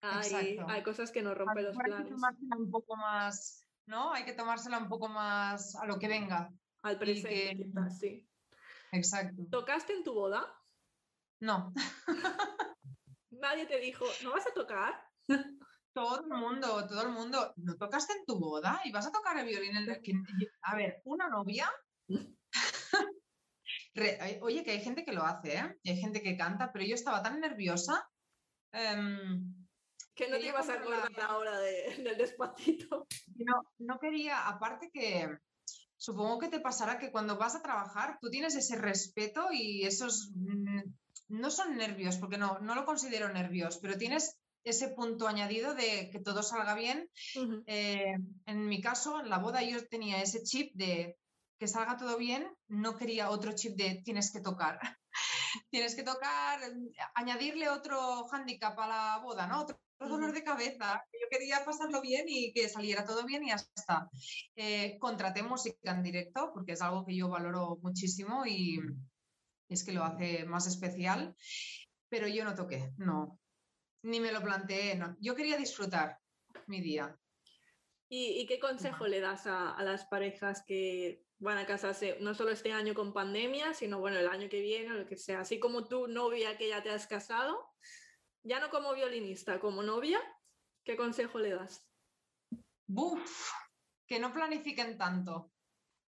hay, 0.00 0.58
hay 0.68 0.82
cosas 0.82 1.10
que 1.10 1.22
nos 1.22 1.36
rompen 1.36 1.64
los 1.64 1.76
planes. 1.76 2.12
Un 2.56 2.70
poco 2.70 2.96
más, 2.96 3.59
¿no? 3.90 4.12
Hay 4.12 4.24
que 4.24 4.32
tomársela 4.32 4.78
un 4.78 4.88
poco 4.88 5.08
más 5.08 5.74
a 5.74 5.84
lo 5.84 5.98
que 5.98 6.08
venga. 6.08 6.50
Al 6.82 6.98
presente, 6.98 7.66
sí. 7.98 8.26
Exacto. 8.92 9.42
¿Tocaste 9.50 9.92
en 9.92 10.04
tu 10.04 10.14
boda? 10.14 10.46
No. 11.40 11.74
Nadie 13.30 13.66
te 13.66 13.78
dijo, 13.80 14.06
¿no 14.22 14.30
vas 14.30 14.46
a 14.46 14.54
tocar? 14.54 14.94
Todo 15.92 16.20
el 16.20 16.28
mundo, 16.28 16.86
todo 16.86 17.02
el 17.02 17.08
mundo, 17.08 17.52
¿no 17.56 17.74
tocaste 17.74 18.12
en 18.12 18.24
tu 18.24 18.38
boda? 18.38 18.80
¿Y 18.84 18.92
vas 18.92 19.08
a 19.08 19.10
tocar 19.10 19.36
el 19.38 19.46
violín? 19.46 19.76
En 19.76 19.90
el... 19.90 20.02
A 20.62 20.76
ver, 20.76 21.02
una 21.02 21.28
novia. 21.28 21.68
Oye, 24.40 24.62
que 24.62 24.70
hay 24.70 24.80
gente 24.82 25.04
que 25.04 25.12
lo 25.12 25.24
hace, 25.24 25.56
¿eh? 25.56 25.78
Y 25.82 25.90
hay 25.90 25.96
gente 25.96 26.22
que 26.22 26.36
canta, 26.36 26.70
pero 26.72 26.84
yo 26.84 26.94
estaba 26.94 27.24
tan 27.24 27.40
nerviosa. 27.40 28.08
Em, 28.70 29.59
que 30.14 30.28
no 30.28 30.38
te 30.38 30.46
ibas 30.46 30.68
a 30.68 30.74
acordar 30.74 31.10
ahora 31.28 31.58
del 31.58 32.16
despacito. 32.16 33.06
No, 33.36 33.62
no 33.78 33.98
quería, 33.98 34.48
aparte 34.48 34.90
que 34.92 35.28
supongo 35.96 36.38
que 36.38 36.48
te 36.48 36.60
pasará 36.60 36.98
que 36.98 37.10
cuando 37.10 37.36
vas 37.36 37.54
a 37.54 37.62
trabajar 37.62 38.18
tú 38.20 38.30
tienes 38.30 38.54
ese 38.54 38.76
respeto 38.76 39.48
y 39.52 39.84
esos 39.84 40.30
mm, 40.34 40.80
no 41.28 41.50
son 41.50 41.76
nervios, 41.76 42.16
porque 42.16 42.38
no, 42.38 42.58
no 42.60 42.74
lo 42.74 42.84
considero 42.84 43.32
nervios, 43.32 43.78
pero 43.78 43.96
tienes 43.96 44.38
ese 44.64 44.88
punto 44.88 45.26
añadido 45.26 45.74
de 45.74 46.10
que 46.10 46.20
todo 46.20 46.42
salga 46.42 46.74
bien. 46.74 47.08
Eh, 47.66 48.14
en 48.46 48.66
mi 48.66 48.80
caso, 48.80 49.20
en 49.20 49.30
la 49.30 49.38
boda 49.38 49.62
yo 49.62 49.86
tenía 49.88 50.22
ese 50.22 50.42
chip 50.42 50.74
de 50.74 51.16
que 51.58 51.68
salga 51.68 51.96
todo 51.96 52.16
bien, 52.16 52.50
no 52.68 52.96
quería 52.96 53.30
otro 53.30 53.52
chip 53.52 53.76
de 53.76 54.02
tienes 54.04 54.32
que 54.32 54.40
tocar. 54.40 54.78
tienes 55.70 55.94
que 55.94 56.02
tocar, 56.02 56.60
añadirle 57.14 57.68
otro 57.68 58.26
hándicap 58.28 58.78
a 58.78 58.88
la 58.88 59.18
boda, 59.22 59.46
¿no? 59.46 59.60
Otro 59.60 59.78
dolor 60.08 60.32
de 60.32 60.42
cabeza. 60.42 61.04
Yo 61.12 61.28
quería 61.30 61.64
pasarlo 61.64 62.00
bien 62.00 62.24
y 62.28 62.52
que 62.52 62.68
saliera 62.68 63.04
todo 63.04 63.24
bien 63.24 63.44
y 63.44 63.48
ya 63.48 63.56
está. 63.56 64.08
Eh, 64.56 64.98
contraté 64.98 65.42
música 65.42 65.92
en 65.92 66.02
directo 66.02 66.50
porque 66.54 66.72
es 66.72 66.82
algo 66.82 67.04
que 67.04 67.16
yo 67.16 67.28
valoro 67.28 67.78
muchísimo 67.82 68.46
y 68.46 68.80
es 69.68 69.84
que 69.84 69.92
lo 69.92 70.04
hace 70.04 70.44
más 70.44 70.66
especial, 70.66 71.34
pero 72.08 72.26
yo 72.26 72.44
no 72.44 72.54
toqué, 72.54 72.92
no, 72.96 73.38
ni 74.02 74.20
me 74.20 74.32
lo 74.32 74.42
planteé, 74.42 74.96
no. 74.96 75.16
Yo 75.20 75.34
quería 75.34 75.56
disfrutar 75.56 76.18
mi 76.66 76.80
día. 76.80 77.16
¿Y, 78.12 78.44
qué 78.46 78.58
consejo 78.58 79.06
le 79.06 79.20
das 79.20 79.46
a, 79.46 79.70
a, 79.70 79.84
las 79.84 80.04
parejas 80.06 80.64
que 80.66 81.24
van 81.38 81.58
a 81.58 81.66
casarse 81.66 82.16
no 82.20 82.34
solo 82.34 82.50
este 82.50 82.72
año 82.72 82.92
con 82.92 83.12
pandemia, 83.12 83.72
sino 83.72 84.00
bueno, 84.00 84.18
el 84.18 84.26
año 84.26 84.48
que 84.48 84.60
viene 84.60 84.90
o 84.90 84.94
lo 84.94 85.06
que 85.06 85.16
sea? 85.16 85.42
Así 85.42 85.60
como 85.60 85.86
tu 85.86 86.08
novia 86.08 86.58
que 86.58 86.68
ya 86.68 86.82
te 86.82 86.90
has 86.90 87.06
casado, 87.06 87.69
ya 88.42 88.60
no 88.60 88.70
como 88.70 88.94
violinista, 88.94 89.60
como 89.60 89.82
novia, 89.82 90.20
¿qué 90.84 90.96
consejo 90.96 91.38
le 91.38 91.50
das? 91.50 91.84
Buf, 92.86 93.52
que 94.06 94.18
no 94.18 94.32
planifiquen 94.32 94.98
tanto, 94.98 95.52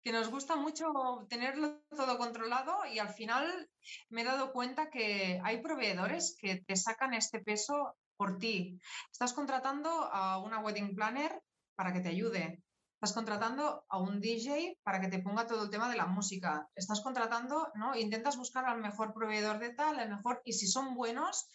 que 0.03 0.11
nos 0.11 0.29
gusta 0.29 0.55
mucho 0.55 1.25
tenerlo 1.29 1.81
todo 1.89 2.17
controlado 2.17 2.85
y 2.85 2.99
al 2.99 3.09
final 3.09 3.69
me 4.09 4.21
he 4.21 4.25
dado 4.25 4.53
cuenta 4.53 4.89
que 4.89 5.41
hay 5.43 5.61
proveedores 5.61 6.37
que 6.39 6.63
te 6.65 6.75
sacan 6.75 7.13
este 7.13 7.39
peso 7.39 7.97
por 8.15 8.37
ti. 8.37 8.79
Estás 9.11 9.33
contratando 9.33 9.89
a 9.89 10.39
una 10.39 10.59
wedding 10.59 10.95
planner 10.95 11.41
para 11.75 11.93
que 11.93 11.99
te 11.99 12.09
ayude. 12.09 12.63
Estás 12.95 13.13
contratando 13.13 13.85
a 13.89 13.99
un 13.99 14.19
DJ 14.19 14.79
para 14.81 14.99
que 14.99 15.07
te 15.07 15.19
ponga 15.19 15.45
todo 15.45 15.65
el 15.65 15.69
tema 15.69 15.87
de 15.87 15.97
la 15.97 16.07
música. 16.07 16.67
Estás 16.73 17.01
contratando, 17.01 17.71
¿no? 17.75 17.95
Intentas 17.95 18.37
buscar 18.37 18.65
al 18.65 18.81
mejor 18.81 19.13
proveedor 19.13 19.59
de 19.59 19.69
tal, 19.69 19.99
el 19.99 20.09
mejor, 20.09 20.41
y 20.45 20.53
si 20.53 20.65
son 20.67 20.95
buenos, 20.95 21.47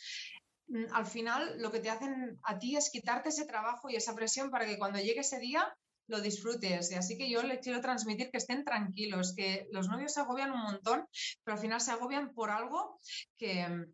al 0.92 1.06
final 1.06 1.60
lo 1.60 1.70
que 1.70 1.80
te 1.80 1.90
hacen 1.90 2.38
a 2.44 2.58
ti 2.58 2.76
es 2.76 2.90
quitarte 2.90 3.28
ese 3.28 3.46
trabajo 3.46 3.90
y 3.90 3.96
esa 3.96 4.14
presión 4.14 4.50
para 4.50 4.66
que 4.66 4.78
cuando 4.78 4.98
llegue 4.98 5.20
ese 5.20 5.38
día 5.38 5.76
lo 6.06 6.20
disfrutes. 6.20 6.90
Y 6.90 6.94
así 6.94 7.16
que 7.16 7.30
yo 7.30 7.42
les 7.42 7.60
quiero 7.60 7.80
transmitir 7.80 8.30
que 8.30 8.38
estén 8.38 8.64
tranquilos, 8.64 9.34
que 9.36 9.68
los 9.70 9.88
novios 9.88 10.12
se 10.12 10.20
agobian 10.20 10.52
un 10.52 10.62
montón, 10.62 11.06
pero 11.44 11.56
al 11.56 11.60
final 11.60 11.80
se 11.80 11.92
agobian 11.92 12.32
por 12.32 12.50
algo 12.50 12.98
que, 13.36 13.86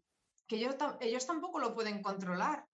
que 0.46 0.56
ellos, 0.56 0.76
ellos 1.00 1.26
tampoco 1.26 1.58
lo 1.58 1.74
pueden 1.74 2.02
controlar. 2.02 2.64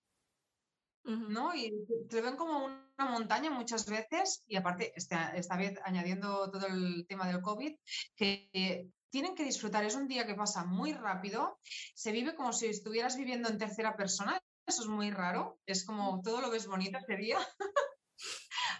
¿no? 1.04 1.54
Y 1.54 1.70
te 2.08 2.20
ven 2.20 2.36
como 2.36 2.64
una 2.64 3.10
montaña 3.10 3.50
muchas 3.50 3.86
veces, 3.88 4.42
y 4.46 4.56
aparte, 4.56 4.92
esta, 4.96 5.36
esta 5.36 5.56
vez 5.56 5.78
añadiendo 5.84 6.50
todo 6.50 6.66
el 6.66 7.06
tema 7.06 7.26
del 7.26 7.42
COVID, 7.42 7.76
que 8.16 8.88
tienen 9.14 9.36
que 9.36 9.44
disfrutar. 9.44 9.84
Es 9.84 9.94
un 9.94 10.08
día 10.08 10.26
que 10.26 10.34
pasa 10.34 10.64
muy 10.64 10.92
rápido, 10.92 11.60
se 11.94 12.10
vive 12.10 12.34
como 12.34 12.52
si 12.52 12.66
estuvieras 12.66 13.16
viviendo 13.16 13.48
en 13.48 13.58
tercera 13.58 13.96
persona. 13.96 14.40
Eso 14.66 14.82
es 14.82 14.88
muy 14.88 15.12
raro, 15.12 15.60
es 15.66 15.86
como 15.86 16.20
todo 16.20 16.40
lo 16.40 16.50
ves 16.50 16.66
bonito 16.66 16.98
ese 16.98 17.16
día. 17.16 17.38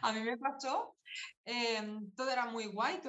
a 0.03 0.13
mí 0.13 0.23
me 0.23 0.37
pasó, 0.37 0.97
em, 1.45 2.11
todo 2.17 2.33
era 2.33 2.47
muy 2.47 2.67
guay, 2.67 3.01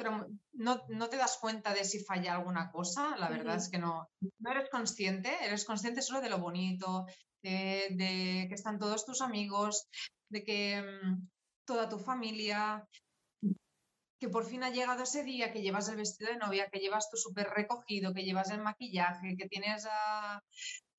no, 0.54 0.86
no, 0.88 1.10
te 1.10 1.18
das 1.18 1.40
cuenta 1.42 1.74
de 1.74 1.84
si 1.84 2.04
falla 2.04 2.36
alguna 2.36 2.70
cosa, 2.70 3.18
la 3.18 3.30
verdad 3.30 3.56
es 3.56 3.70
que 3.70 3.80
no, 3.80 4.08
no 4.38 4.52
eres 4.52 4.70
consciente, 4.70 5.34
eres 5.44 5.66
consciente 5.66 6.04
solo 6.04 6.22
de 6.22 6.30
lo 6.30 6.38
bonito, 6.38 7.08
de, 7.42 7.88
de 7.90 8.46
que 8.48 8.54
están 8.54 8.78
todos 8.78 9.04
tus 9.04 9.22
amigos, 9.22 9.88
de 10.30 10.44
que 10.44 10.76
em, 10.76 11.28
toda 11.66 11.90
tu 11.90 11.98
familia, 11.98 12.88
que 14.20 14.30
por 14.30 14.46
fin 14.46 14.64
ha 14.64 14.70
llegado 14.70 15.04
ese 15.04 15.24
día, 15.24 15.52
que 15.52 15.62
llevas 15.62 15.90
el 15.90 15.98
vestido 15.98 16.32
de 16.32 16.38
novia, 16.38 16.70
que 16.72 16.80
llevas 16.80 17.10
tu 17.10 17.18
súper 17.18 17.48
recogido, 17.50 18.14
que 18.14 18.24
llevas 18.24 18.50
el 18.52 18.62
maquillaje, 18.62 19.36
que 19.38 19.48
tienes 19.48 19.86
a 19.90 20.42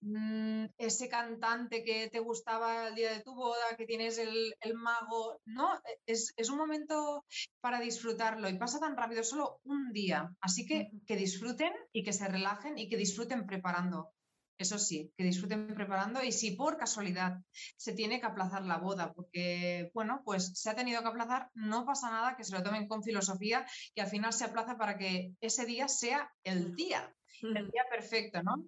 mm, 0.01 0.67
ese 0.79 1.09
cantante 1.09 1.83
que 1.83 2.09
te 2.11 2.21
gustaba 2.21 2.89
el 2.89 2.95
día 2.95 3.13
de 3.13 3.23
tu 3.23 3.35
boda, 3.35 3.77
que 3.77 3.87
tienes 3.87 4.19
el, 4.19 4.55
mago, 4.75 5.41
¿no? 5.47 5.81
Es, 6.07 6.33
es, 6.37 6.51
un 6.51 6.59
momento 6.59 7.25
para 7.61 7.81
disfrutarlo 7.81 8.49
y 8.49 8.59
pasa 8.59 8.79
tan 8.79 8.97
rápido, 8.97 9.23
solo 9.25 9.61
un 9.65 9.93
día. 9.93 10.31
Así 10.41 10.67
que 10.67 10.91
que 11.07 11.17
disfruten 11.17 11.73
y 11.93 12.05
que 12.05 12.13
se 12.13 12.29
relajen 12.29 12.79
y 12.79 12.89
que 12.89 12.97
disfruten 12.97 13.47
preparando. 13.47 14.13
Eso 14.59 14.79
sí, 14.79 15.13
que 15.17 15.25
disfruten 15.25 15.75
preparando 15.75 16.23
y 16.23 16.33
si 16.33 16.53
por 16.53 16.79
casualidad 16.79 17.39
se 17.77 17.93
tiene 17.93 18.21
que 18.21 18.27
aplazar 18.27 18.65
la 18.65 18.79
boda, 18.79 19.13
porque, 19.13 19.91
bueno, 19.93 20.23
pues 20.25 20.53
se 20.55 20.71
ha 20.71 20.75
tenido 20.75 21.03
que 21.03 21.09
aplazar, 21.09 21.51
no 21.55 21.85
pasa 21.85 22.11
nada, 22.11 22.37
que 22.37 22.45
se 22.45 22.55
lo 22.55 22.63
tomen 22.63 22.89
con 22.89 23.03
filosofía 23.03 23.67
y 23.95 24.01
al 24.01 24.09
final 24.09 24.33
se 24.33 24.45
aplaza 24.45 24.79
para 24.79 24.97
que 24.97 25.33
ese 25.41 25.67
día 25.67 25.89
sea 25.89 26.33
el 26.43 26.75
día, 26.75 27.15
el 27.43 27.71
día 27.71 27.85
perfecto, 27.91 28.43
¿no? 28.43 28.65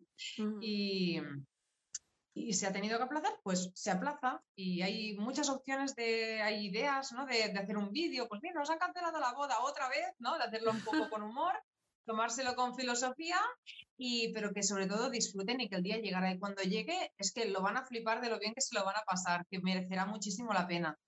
Y, 0.60 1.20
y 2.34 2.52
se 2.52 2.66
ha 2.66 2.72
tenido 2.72 2.98
que 2.98 3.04
aplazar, 3.04 3.40
pues 3.42 3.70
se 3.74 3.90
aplaza 3.90 4.42
y 4.54 4.82
hay 4.82 5.16
muchas 5.16 5.48
opciones 5.48 5.94
de, 5.94 6.42
hay 6.42 6.66
ideas, 6.66 7.12
¿no? 7.12 7.24
De, 7.24 7.48
de 7.48 7.58
hacer 7.58 7.78
un 7.78 7.92
vídeo, 7.92 8.28
pues 8.28 8.42
mira, 8.42 8.60
nos 8.60 8.68
han 8.68 8.78
cancelado 8.78 9.18
la 9.18 9.32
boda 9.32 9.60
otra 9.60 9.88
vez, 9.88 10.12
¿no? 10.18 10.36
De 10.36 10.44
hacerlo 10.44 10.72
un 10.72 10.82
poco 10.82 11.08
con 11.10 11.22
humor 11.22 11.54
tomárselo 12.08 12.56
con 12.56 12.74
filosofía, 12.74 13.38
y, 13.98 14.32
pero 14.32 14.52
que 14.52 14.62
sobre 14.62 14.86
todo 14.86 15.10
disfruten 15.10 15.60
y 15.60 15.68
que 15.68 15.76
el 15.76 15.82
día 15.82 15.98
llegará. 15.98 16.32
Y 16.32 16.38
cuando 16.38 16.62
llegue, 16.62 17.12
es 17.18 17.32
que 17.32 17.44
lo 17.44 17.60
van 17.60 17.76
a 17.76 17.84
flipar 17.84 18.22
de 18.22 18.30
lo 18.30 18.38
bien 18.38 18.54
que 18.54 18.62
se 18.62 18.76
lo 18.76 18.84
van 18.84 18.96
a 18.96 19.04
pasar, 19.06 19.46
que 19.50 19.60
merecerá 19.60 20.06
muchísimo 20.06 20.52
la 20.54 20.66
pena. 20.66 20.98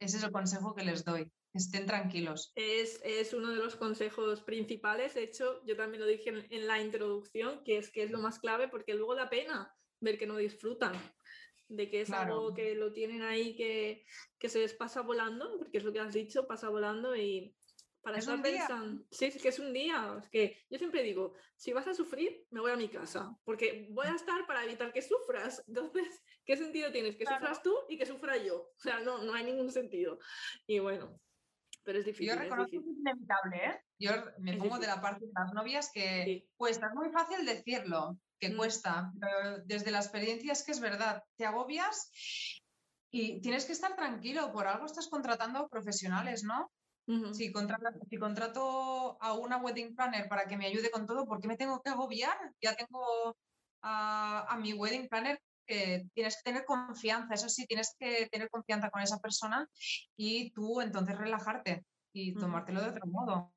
Ese 0.00 0.16
es 0.16 0.24
el 0.24 0.32
consejo 0.32 0.74
que 0.74 0.84
les 0.84 1.04
doy. 1.04 1.30
Estén 1.52 1.86
tranquilos. 1.86 2.52
Es, 2.56 3.00
es 3.04 3.34
uno 3.34 3.50
de 3.50 3.56
los 3.56 3.76
consejos 3.76 4.40
principales. 4.40 5.14
De 5.14 5.24
hecho, 5.24 5.62
yo 5.66 5.76
también 5.76 6.00
lo 6.00 6.08
dije 6.08 6.30
en, 6.30 6.66
la 6.66 6.80
introducción, 6.80 7.62
que 7.62 7.76
es 7.76 7.92
que 7.92 8.02
es 8.02 8.10
lo 8.10 8.18
más 8.18 8.38
clave, 8.38 8.68
porque 8.68 8.94
luego 8.94 9.14
da 9.14 9.28
pena 9.28 9.72
ver 10.00 10.18
que 10.18 10.26
no 10.26 10.36
disfrutan 10.36 10.94
de 11.68 11.90
que 11.90 12.00
es 12.00 12.10
algo 12.10 12.54
que 12.54 12.74
lo 12.74 12.92
tienen 12.92 13.22
ahí 13.22 13.56
que, 13.56 14.04
que, 14.38 14.48
se 14.48 14.60
les 14.60 14.74
pasa 14.74 15.02
volando, 15.02 15.58
porque 15.58 15.78
es 15.78 15.84
lo 15.84 15.92
que 15.92 16.00
has 16.00 16.12
dicho, 16.12 16.46
pasa 16.46 16.68
volando 16.68 17.16
y, 17.16 17.54
para 18.04 18.18
estar 18.18 18.40
pensando. 18.40 19.02
Sí, 19.10 19.24
es 19.24 19.42
que 19.42 19.48
es 19.48 19.58
un 19.58 19.72
día. 19.72 20.16
Es 20.22 20.28
que 20.28 20.64
yo 20.70 20.78
siempre 20.78 21.02
digo, 21.02 21.34
si 21.56 21.72
vas 21.72 21.86
a 21.88 21.94
sufrir, 21.94 22.46
me 22.50 22.60
voy 22.60 22.70
a 22.70 22.76
mi 22.76 22.88
casa, 22.88 23.36
porque 23.44 23.88
voy 23.90 24.06
a 24.06 24.14
estar 24.14 24.46
para 24.46 24.64
evitar 24.64 24.92
que 24.92 25.02
sufras. 25.02 25.64
Entonces, 25.66 26.22
¿qué 26.44 26.56
sentido 26.56 26.92
tienes? 26.92 27.16
Que 27.16 27.26
sufras 27.26 27.62
tú 27.62 27.74
y 27.88 27.96
que 27.96 28.06
sufra 28.06 28.36
yo. 28.36 28.56
O 28.56 28.80
sea, 28.80 29.00
no, 29.00 29.24
no 29.24 29.34
hay 29.34 29.44
ningún 29.44 29.72
sentido. 29.72 30.18
Y 30.66 30.78
bueno, 30.78 31.18
pero 31.82 31.98
es 31.98 32.04
difícil. 32.04 32.28
Yo 32.28 32.36
reconozco 32.36 32.70
que 32.70 32.76
es 32.76 32.98
inevitable, 32.98 33.56
¿eh? 33.56 33.80
Yo 33.98 34.10
me 34.38 34.56
pongo 34.56 34.78
de 34.78 34.86
la 34.86 35.00
parte 35.00 35.26
de 35.26 35.32
las 35.34 35.52
novias 35.52 35.90
que 35.92 36.46
cuesta, 36.56 36.88
es 36.88 36.94
muy 36.94 37.10
fácil 37.10 37.44
decirlo, 37.46 38.18
que 38.38 38.50
mm. 38.50 38.56
cuesta, 38.56 39.12
pero 39.18 39.58
desde 39.64 39.90
la 39.90 39.98
experiencia 39.98 40.52
es 40.52 40.64
que 40.64 40.72
es 40.72 40.80
verdad, 40.80 41.22
te 41.36 41.46
agobias 41.46 42.10
y 43.10 43.40
tienes 43.40 43.64
que 43.64 43.72
estar 43.72 43.96
tranquilo, 43.96 44.52
por 44.52 44.66
algo 44.66 44.86
estás 44.86 45.08
contratando 45.08 45.68
profesionales, 45.68 46.42
¿no? 46.44 46.70
Si, 47.32 47.52
contrato, 47.52 49.18
a 49.20 49.34
una 49.34 49.58
wedding 49.58 49.94
planner 49.94 50.28
para 50.28 50.46
que 50.46 50.56
me 50.56 50.66
ayude 50.66 50.90
con 50.90 51.06
todo, 51.06 51.26
¿por 51.26 51.40
qué 51.40 51.48
me 51.48 51.56
tengo 51.56 51.82
que 51.82 51.90
agobiar? 51.90 52.36
Ya 52.60 52.74
tengo 52.74 53.36
a, 53.82 54.58
mi 54.60 54.72
wedding 54.72 55.08
planner 55.08 55.40
que 55.66 56.06
tienes 56.14 56.36
que 56.36 56.50
tener 56.50 56.64
confianza, 56.64 57.34
eso 57.34 57.48
sí, 57.48 57.66
tienes 57.66 57.94
que 57.98 58.28
tener 58.30 58.50
confianza 58.50 58.90
con 58.90 59.02
esa 59.02 59.18
persona 59.18 59.68
y 60.16 60.50
tú 60.52 60.80
entonces 60.80 61.16
relajarte 61.16 61.84
y 62.12 62.34
tomártelo 62.34 62.82
de 62.82 62.90
otro 62.90 63.06
modo. 63.06 63.54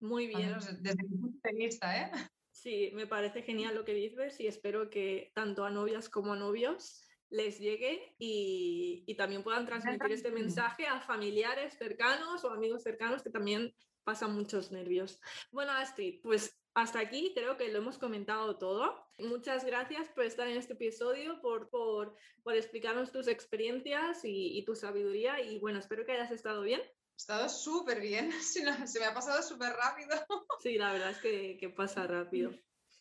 Muy 0.00 0.26
bien. 0.26 0.56
desde 0.80 1.02
mi 1.08 1.18
punto 1.18 1.40
de 1.42 1.52
vista, 1.54 1.96
¿eh? 1.96 2.10
Sí, 2.50 2.90
me 2.94 3.06
parece 3.06 3.42
genial 3.42 3.74
lo 3.74 3.84
que 3.84 3.92
dices 3.92 4.40
y 4.40 4.46
espero 4.46 4.88
que 4.88 5.30
tanto 5.34 5.64
a 5.64 5.70
novias 5.70 6.08
como 6.08 6.32
a 6.32 6.36
novios 6.36 7.05
les 7.30 7.58
llegue 7.58 8.14
y, 8.18 9.04
y 9.06 9.14
también 9.16 9.42
puedan 9.42 9.66
transmitir 9.66 10.12
este 10.12 10.30
mensaje 10.30 10.86
a 10.86 11.00
familiares 11.00 11.74
cercanos 11.78 12.44
o 12.44 12.50
amigos 12.50 12.82
cercanos 12.82 13.22
que 13.22 13.30
también 13.30 13.74
pasan 14.04 14.34
muchos 14.34 14.70
nervios. 14.70 15.20
Bueno, 15.50 15.72
Astrid, 15.72 16.20
pues 16.22 16.56
hasta 16.74 17.00
aquí 17.00 17.32
creo 17.34 17.56
que 17.56 17.72
lo 17.72 17.78
hemos 17.78 17.98
comentado 17.98 18.58
todo. 18.58 19.08
Muchas 19.18 19.64
gracias 19.64 20.08
por 20.10 20.24
estar 20.24 20.46
en 20.46 20.56
este 20.58 20.74
episodio, 20.74 21.40
por, 21.40 21.70
por, 21.70 22.14
por 22.42 22.54
explicarnos 22.54 23.10
tus 23.10 23.28
experiencias 23.28 24.24
y, 24.24 24.58
y, 24.58 24.64
tu 24.64 24.74
sabiduría 24.74 25.40
y 25.40 25.58
bueno, 25.58 25.78
espero 25.78 26.04
que 26.04 26.12
hayas 26.12 26.30
estado 26.30 26.62
bien. 26.62 26.80
He 26.82 27.16
estado 27.16 27.48
súper 27.48 28.00
bien, 28.00 28.30
se 28.42 28.62
me 28.62 29.06
ha 29.06 29.14
pasado 29.14 29.42
súper 29.42 29.72
rápido. 29.72 30.14
Sí, 30.60 30.76
la 30.76 30.92
verdad 30.92 31.10
es 31.10 31.18
que, 31.18 31.56
que 31.58 31.70
pasa 31.70 32.06
rápido. 32.06 32.52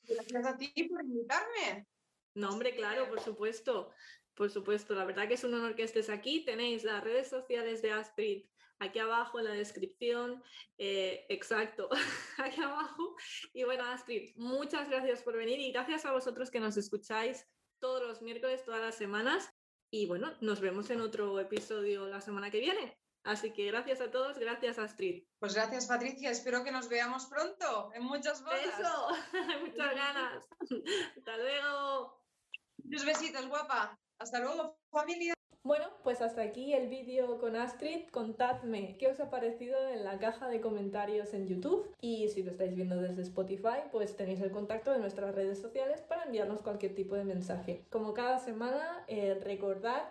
Gracias 0.07 0.45
a 0.45 0.57
ti 0.57 0.71
por 0.89 1.03
invitarme. 1.03 1.85
No, 2.35 2.49
hombre, 2.49 2.75
claro, 2.75 3.09
por 3.09 3.19
supuesto. 3.19 3.91
Por 4.35 4.51
supuesto, 4.51 4.93
la 4.93 5.05
verdad 5.05 5.27
que 5.27 5.35
es 5.35 5.43
un 5.43 5.53
honor 5.53 5.75
que 5.75 5.83
estés 5.83 6.09
aquí. 6.09 6.43
Tenéis 6.43 6.83
las 6.83 7.03
redes 7.03 7.29
sociales 7.29 7.81
de 7.81 7.91
Astrid 7.91 8.45
aquí 8.79 8.99
abajo 8.99 9.39
en 9.39 9.45
la 9.45 9.51
descripción. 9.51 10.43
Eh, 10.77 11.25
exacto, 11.29 11.89
aquí 12.37 12.61
abajo. 12.61 13.15
Y 13.53 13.63
bueno, 13.63 13.85
Astrid, 13.85 14.35
muchas 14.35 14.89
gracias 14.89 15.23
por 15.23 15.37
venir 15.37 15.59
y 15.59 15.71
gracias 15.71 16.05
a 16.05 16.11
vosotros 16.11 16.51
que 16.51 16.59
nos 16.59 16.77
escucháis 16.77 17.47
todos 17.79 18.05
los 18.05 18.21
miércoles, 18.21 18.63
todas 18.63 18.81
las 18.81 18.95
semanas. 18.95 19.49
Y 19.89 20.07
bueno, 20.07 20.33
nos 20.41 20.59
vemos 20.59 20.89
en 20.89 21.01
otro 21.01 21.39
episodio 21.39 22.07
la 22.07 22.21
semana 22.21 22.51
que 22.51 22.59
viene. 22.59 22.99
Así 23.23 23.53
que 23.53 23.65
gracias 23.65 24.01
a 24.01 24.11
todos, 24.11 24.37
gracias 24.37 24.77
Astrid. 24.77 25.23
Pues 25.39 25.55
gracias 25.55 25.87
Patricia, 25.87 26.29
espero 26.29 26.63
que 26.63 26.71
nos 26.71 26.89
veamos 26.89 27.25
pronto 27.25 27.91
en 27.93 28.03
muchas 28.03 28.43
bodas. 28.43 28.61
Eso, 28.61 29.07
muchas 29.61 29.95
ganas. 29.95 30.47
Hasta 31.17 31.37
luego. 31.37 32.24
Muchos 32.83 33.05
besitos, 33.05 33.47
guapa. 33.47 33.97
Hasta 34.19 34.39
luego, 34.39 34.77
familia. 34.91 35.33
Bueno, 35.63 35.85
pues 36.03 36.21
hasta 36.21 36.43
aquí 36.43 36.73
el 36.73 36.89
vídeo 36.89 37.39
con 37.39 37.55
Astrid. 37.55 38.07
Contadme 38.11 38.97
qué 38.99 39.07
os 39.07 39.19
ha 39.19 39.31
parecido 39.31 39.75
en 39.89 40.03
la 40.03 40.19
caja 40.19 40.47
de 40.47 40.61
comentarios 40.61 41.33
en 41.33 41.47
YouTube. 41.47 41.89
Y 42.01 42.29
si 42.29 42.43
lo 42.43 42.51
estáis 42.51 42.75
viendo 42.75 43.01
desde 43.01 43.23
Spotify, 43.23 43.79
pues 43.91 44.15
tenéis 44.15 44.41
el 44.41 44.51
contacto 44.51 44.91
de 44.91 44.99
nuestras 44.99 45.33
redes 45.33 45.59
sociales 45.59 46.01
para 46.03 46.25
enviarnos 46.25 46.61
cualquier 46.61 46.93
tipo 46.93 47.15
de 47.15 47.23
mensaje. 47.23 47.83
Como 47.89 48.13
cada 48.13 48.37
semana, 48.37 49.03
eh, 49.07 49.39
recordad 49.43 50.03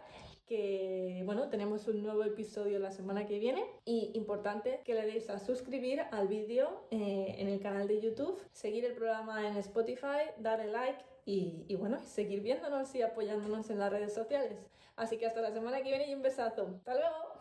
que 0.47 1.23
bueno, 1.25 1.49
tenemos 1.49 1.89
un 1.89 2.03
nuevo 2.03 2.25
episodio 2.25 2.79
la 2.79 2.91
semana 2.91 3.25
que 3.25 3.39
viene 3.39 3.65
y 3.85 4.11
importante 4.15 4.81
que 4.85 4.95
le 4.95 5.07
deis 5.07 5.31
a 5.31 5.39
suscribir 5.39 6.03
al 6.11 6.29
vídeo 6.29 6.87
eh, 6.91 7.37
en 7.39 7.49
el 7.49 7.61
canal 7.61 7.89
de 7.89 8.01
YouTube, 8.01 8.39
seguir 8.53 8.85
el 8.85 8.95
programa 8.95 9.49
en 9.49 9.57
Spotify, 9.57 10.33
darle 10.39 10.71
like 10.71 11.03
y, 11.27 11.75
bueno, 11.77 11.99
seguir 12.05 12.41
viéndonos 12.41 12.95
y 12.95 13.03
apoyándonos 13.03 13.71
en 13.71 13.79
las 13.79 13.91
redes 13.91 14.13
sociales. 14.15 14.59
Así 14.97 15.17
que 15.19 15.27
hasta 15.27 15.41
la 15.41 15.53
semana 15.53 15.79
que 15.83 15.89
viene 15.89 16.09
y 16.09 16.15
un 16.15 16.23
besazo. 16.23 16.75
¡Hasta 16.77 16.95
luego! 16.95 17.34